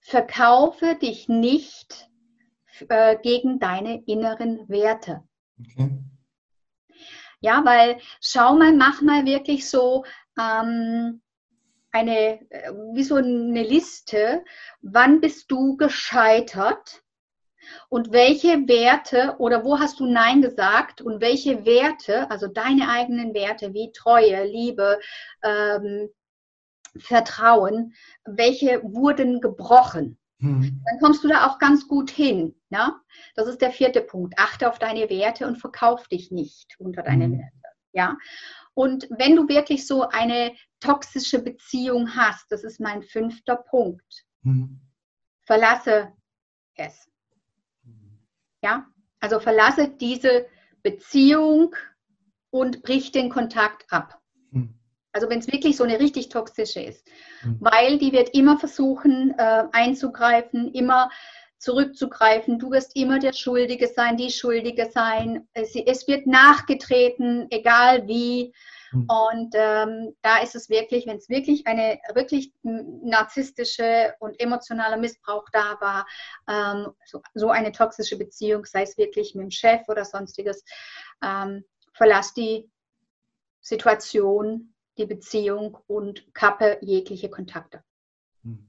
Verkaufe 0.00 0.96
dich 1.00 1.28
nicht 1.28 2.10
äh, 2.88 3.16
gegen 3.16 3.58
deine 3.58 4.02
inneren 4.04 4.68
Werte. 4.68 5.22
Okay. 5.58 6.04
Ja, 7.44 7.62
weil 7.66 7.98
schau 8.22 8.54
mal, 8.56 8.72
mach 8.72 9.02
mal 9.02 9.26
wirklich 9.26 9.68
so 9.68 10.06
ähm, 10.40 11.20
eine, 11.92 12.40
äh, 12.50 12.72
wie 12.94 13.04
so 13.04 13.16
eine 13.16 13.62
Liste, 13.62 14.42
wann 14.80 15.20
bist 15.20 15.50
du 15.50 15.76
gescheitert? 15.76 17.02
und 17.88 18.12
welche 18.12 18.68
Werte 18.68 19.36
oder 19.38 19.64
wo 19.64 19.78
hast 19.78 19.98
du 19.98 20.06
Nein 20.06 20.42
gesagt 20.42 21.00
und 21.00 21.22
welche 21.22 21.64
Werte, 21.64 22.30
also 22.30 22.46
deine 22.46 22.90
eigenen 22.90 23.32
Werte 23.32 23.72
wie 23.72 23.90
Treue, 23.90 24.44
Liebe, 24.44 25.00
ähm, 25.42 26.10
Vertrauen, 26.98 27.94
welche 28.26 28.82
wurden 28.82 29.40
gebrochen. 29.40 30.18
Hm. 30.44 30.82
Dann 30.84 31.00
kommst 31.00 31.24
du 31.24 31.28
da 31.28 31.46
auch 31.46 31.58
ganz 31.58 31.88
gut 31.88 32.10
hin. 32.10 32.54
Ja? 32.68 33.00
Das 33.34 33.48
ist 33.48 33.62
der 33.62 33.70
vierte 33.70 34.02
Punkt. 34.02 34.34
Achte 34.38 34.68
auf 34.68 34.78
deine 34.78 35.08
Werte 35.08 35.46
und 35.46 35.56
verkauf 35.56 36.06
dich 36.08 36.30
nicht 36.30 36.78
unter 36.78 37.02
deine 37.02 37.24
hm. 37.24 37.38
Werte. 37.38 37.68
Ja? 37.92 38.18
Und 38.74 39.08
wenn 39.10 39.36
du 39.36 39.48
wirklich 39.48 39.86
so 39.86 40.08
eine 40.08 40.52
toxische 40.80 41.40
Beziehung 41.40 42.14
hast, 42.14 42.50
das 42.52 42.64
ist 42.64 42.80
mein 42.80 43.02
fünfter 43.02 43.56
Punkt, 43.56 44.24
hm. 44.42 44.80
verlasse 45.42 46.12
es. 46.74 47.08
Ja, 48.62 48.86
also 49.20 49.40
verlasse 49.40 49.88
diese 49.88 50.46
Beziehung 50.82 51.74
und 52.50 52.82
brich 52.82 53.12
den 53.12 53.30
Kontakt 53.30 53.90
ab. 53.92 54.20
Hm. 54.52 54.74
Also 55.14 55.30
wenn 55.30 55.38
es 55.38 55.50
wirklich 55.50 55.76
so 55.76 55.84
eine 55.84 56.00
richtig 56.00 56.28
toxische 56.28 56.80
ist, 56.80 57.06
hm. 57.40 57.56
weil 57.60 57.98
die 57.98 58.12
wird 58.12 58.34
immer 58.34 58.58
versuchen 58.58 59.32
äh, 59.38 59.64
einzugreifen, 59.72 60.74
immer 60.74 61.08
zurückzugreifen. 61.58 62.58
Du 62.58 62.72
wirst 62.72 62.96
immer 62.96 63.20
der 63.20 63.32
Schuldige 63.32 63.86
sein, 63.86 64.16
die 64.16 64.30
Schuldige 64.30 64.90
sein. 64.90 65.48
Es, 65.54 65.74
es 65.74 66.08
wird 66.08 66.26
nachgetreten, 66.26 67.46
egal 67.50 68.08
wie. 68.08 68.52
Hm. 68.90 69.06
Und 69.08 69.54
ähm, 69.54 70.16
da 70.20 70.38
ist 70.38 70.56
es 70.56 70.68
wirklich, 70.68 71.06
wenn 71.06 71.18
es 71.18 71.28
wirklich 71.28 71.64
eine 71.68 72.00
wirklich 72.14 72.52
narzisstische 72.62 74.14
und 74.18 74.38
emotionaler 74.40 74.96
Missbrauch 74.96 75.46
da 75.52 75.76
war, 75.80 76.06
ähm, 76.48 76.92
so, 77.06 77.22
so, 77.34 77.50
eine 77.50 77.70
toxische 77.70 78.18
Beziehung, 78.18 78.64
sei 78.64 78.82
es 78.82 78.98
wirklich 78.98 79.36
mit 79.36 79.44
dem 79.44 79.50
Chef 79.52 79.88
oder 79.88 80.04
sonstiges, 80.04 80.64
ähm, 81.22 81.64
verlass 81.92 82.34
die 82.34 82.68
Situation, 83.60 84.73
die 84.98 85.06
Beziehung 85.06 85.78
und 85.86 86.32
kappe 86.34 86.78
jegliche 86.80 87.28
Kontakte. 87.28 87.82
Hm. 88.42 88.66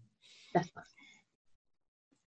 Das 0.53 0.73
war's. 0.75 0.95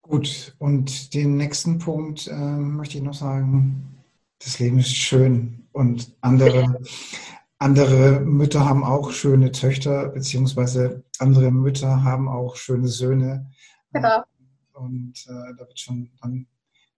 Gut, 0.01 0.55
und 0.59 1.13
den 1.13 1.37
nächsten 1.37 1.79
Punkt 1.79 2.27
äh, 2.27 2.33
möchte 2.33 2.97
ich 2.97 3.03
noch 3.03 3.13
sagen, 3.13 4.03
das 4.39 4.59
Leben 4.59 4.79
ist 4.79 4.93
schön 4.93 5.67
und 5.71 6.13
andere 6.19 6.81
andere 7.63 8.19
Mütter 8.19 8.65
haben 8.67 8.83
auch 8.83 9.11
schöne 9.11 9.51
Töchter, 9.53 10.09
beziehungsweise 10.09 11.01
andere 11.19 11.49
Mütter 11.49 12.03
haben 12.03 12.27
auch 12.27 12.57
schöne 12.57 12.89
Söhne. 12.89 13.49
Genau. 13.93 14.23
Und 14.73 15.13
äh, 15.27 15.55
da 15.57 15.59
wird 15.59 15.79
schon 15.79 16.11
dann 16.21 16.45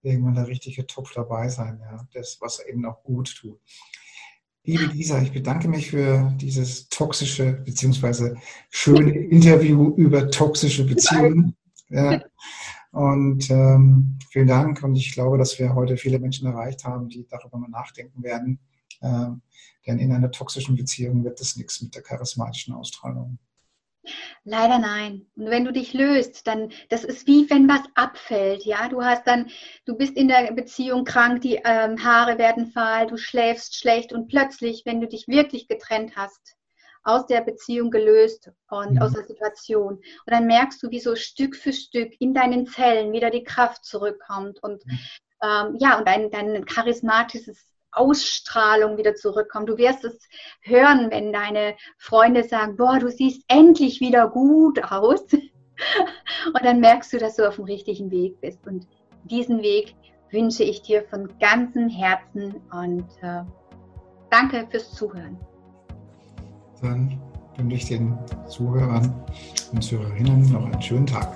irgendwann 0.01 0.33
der 0.33 0.47
richtige 0.47 0.87
Topf 0.87 1.13
dabei 1.13 1.49
sein, 1.49 1.79
ja, 1.81 2.07
das, 2.13 2.37
was 2.41 2.59
eben 2.65 2.83
auch 2.85 3.03
gut 3.03 3.35
tut. 3.35 3.61
Liebe 4.65 4.85
Lisa, 4.85 5.21
ich 5.21 5.31
bedanke 5.31 5.67
mich 5.67 5.91
für 5.91 6.33
dieses 6.41 6.89
toxische 6.89 7.53
beziehungsweise 7.53 8.35
schöne 8.71 9.11
Interview 9.11 9.93
über 9.95 10.31
toxische 10.31 10.85
Beziehungen. 10.85 11.55
Ja. 11.89 12.23
Und 12.91 13.49
ähm, 13.51 14.17
vielen 14.31 14.47
Dank. 14.47 14.81
Und 14.81 14.95
ich 14.95 15.13
glaube, 15.13 15.37
dass 15.37 15.59
wir 15.59 15.75
heute 15.75 15.97
viele 15.97 16.17
Menschen 16.17 16.47
erreicht 16.47 16.83
haben, 16.83 17.09
die 17.09 17.27
darüber 17.29 17.59
mal 17.59 17.69
nachdenken 17.69 18.23
werden. 18.23 18.59
Ähm, 19.03 19.41
denn 19.85 19.99
in 19.99 20.11
einer 20.11 20.31
toxischen 20.31 20.75
Beziehung 20.75 21.23
wird 21.23 21.39
das 21.39 21.57
nichts 21.57 21.81
mit 21.83 21.93
der 21.93 22.01
charismatischen 22.01 22.73
Ausstrahlung. 22.73 23.37
Leider 24.43 24.79
nein. 24.79 25.25
Und 25.35 25.49
wenn 25.49 25.65
du 25.65 25.71
dich 25.71 25.93
löst, 25.93 26.47
dann, 26.47 26.71
das 26.89 27.03
ist 27.03 27.27
wie 27.27 27.49
wenn 27.49 27.67
was 27.67 27.83
abfällt, 27.95 28.63
ja. 28.65 28.87
Du 28.87 29.03
hast 29.03 29.25
dann, 29.27 29.49
du 29.85 29.95
bist 29.95 30.15
in 30.15 30.27
der 30.27 30.51
Beziehung 30.53 31.03
krank, 31.05 31.41
die 31.41 31.61
ähm, 31.65 32.03
Haare 32.03 32.37
werden 32.37 32.67
fahl, 32.67 33.07
du 33.07 33.17
schläfst 33.17 33.75
schlecht 33.75 34.13
und 34.13 34.27
plötzlich, 34.27 34.83
wenn 34.85 35.01
du 35.01 35.07
dich 35.07 35.27
wirklich 35.27 35.67
getrennt 35.67 36.15
hast, 36.15 36.55
aus 37.03 37.27
der 37.27 37.41
Beziehung 37.41 37.91
gelöst 37.91 38.51
und 38.69 38.93
mhm. 38.93 39.01
aus 39.01 39.13
der 39.13 39.25
Situation. 39.25 39.95
Und 39.95 40.03
dann 40.25 40.47
merkst 40.47 40.81
du, 40.81 40.89
wie 40.89 40.99
so 40.99 41.15
Stück 41.15 41.55
für 41.55 41.71
Stück 41.71 42.13
in 42.19 42.33
deinen 42.33 42.65
Zellen 42.65 43.13
wieder 43.13 43.29
die 43.29 43.43
Kraft 43.43 43.85
zurückkommt 43.85 44.61
und 44.63 44.85
mhm. 44.85 44.99
ähm, 45.43 45.75
ja, 45.79 45.97
und 45.97 46.07
dein, 46.07 46.31
dein 46.31 46.65
charismatisches 46.65 47.74
Ausstrahlung 47.95 48.97
wieder 48.97 49.15
zurückkommt. 49.15 49.69
Du 49.69 49.77
wirst 49.77 50.03
es 50.03 50.17
hören, 50.61 51.09
wenn 51.11 51.33
deine 51.33 51.75
Freunde 51.97 52.43
sagen, 52.43 52.75
boah, 52.75 52.99
du 52.99 53.09
siehst 53.09 53.43
endlich 53.47 53.99
wieder 53.99 54.27
gut 54.29 54.83
aus. 54.83 55.23
Und 55.31 56.63
dann 56.63 56.79
merkst 56.79 57.13
du, 57.13 57.17
dass 57.17 57.35
du 57.35 57.47
auf 57.47 57.55
dem 57.55 57.65
richtigen 57.65 58.11
Weg 58.11 58.39
bist. 58.41 58.65
Und 58.65 58.87
diesen 59.25 59.61
Weg 59.61 59.95
wünsche 60.31 60.63
ich 60.63 60.81
dir 60.81 61.03
von 61.03 61.29
ganzem 61.39 61.89
Herzen 61.89 62.55
und 62.71 63.05
äh, 63.21 63.43
danke 64.29 64.67
fürs 64.69 64.91
Zuhören. 64.93 65.37
Dann 66.81 67.19
wünsche 67.57 67.75
ich 67.75 67.85
den 67.85 68.17
Zuhörern 68.47 69.25
und 69.71 69.81
Zuhörerinnen 69.81 70.51
noch 70.51 70.65
einen 70.65 70.81
schönen 70.81 71.05
Tag. 71.05 71.35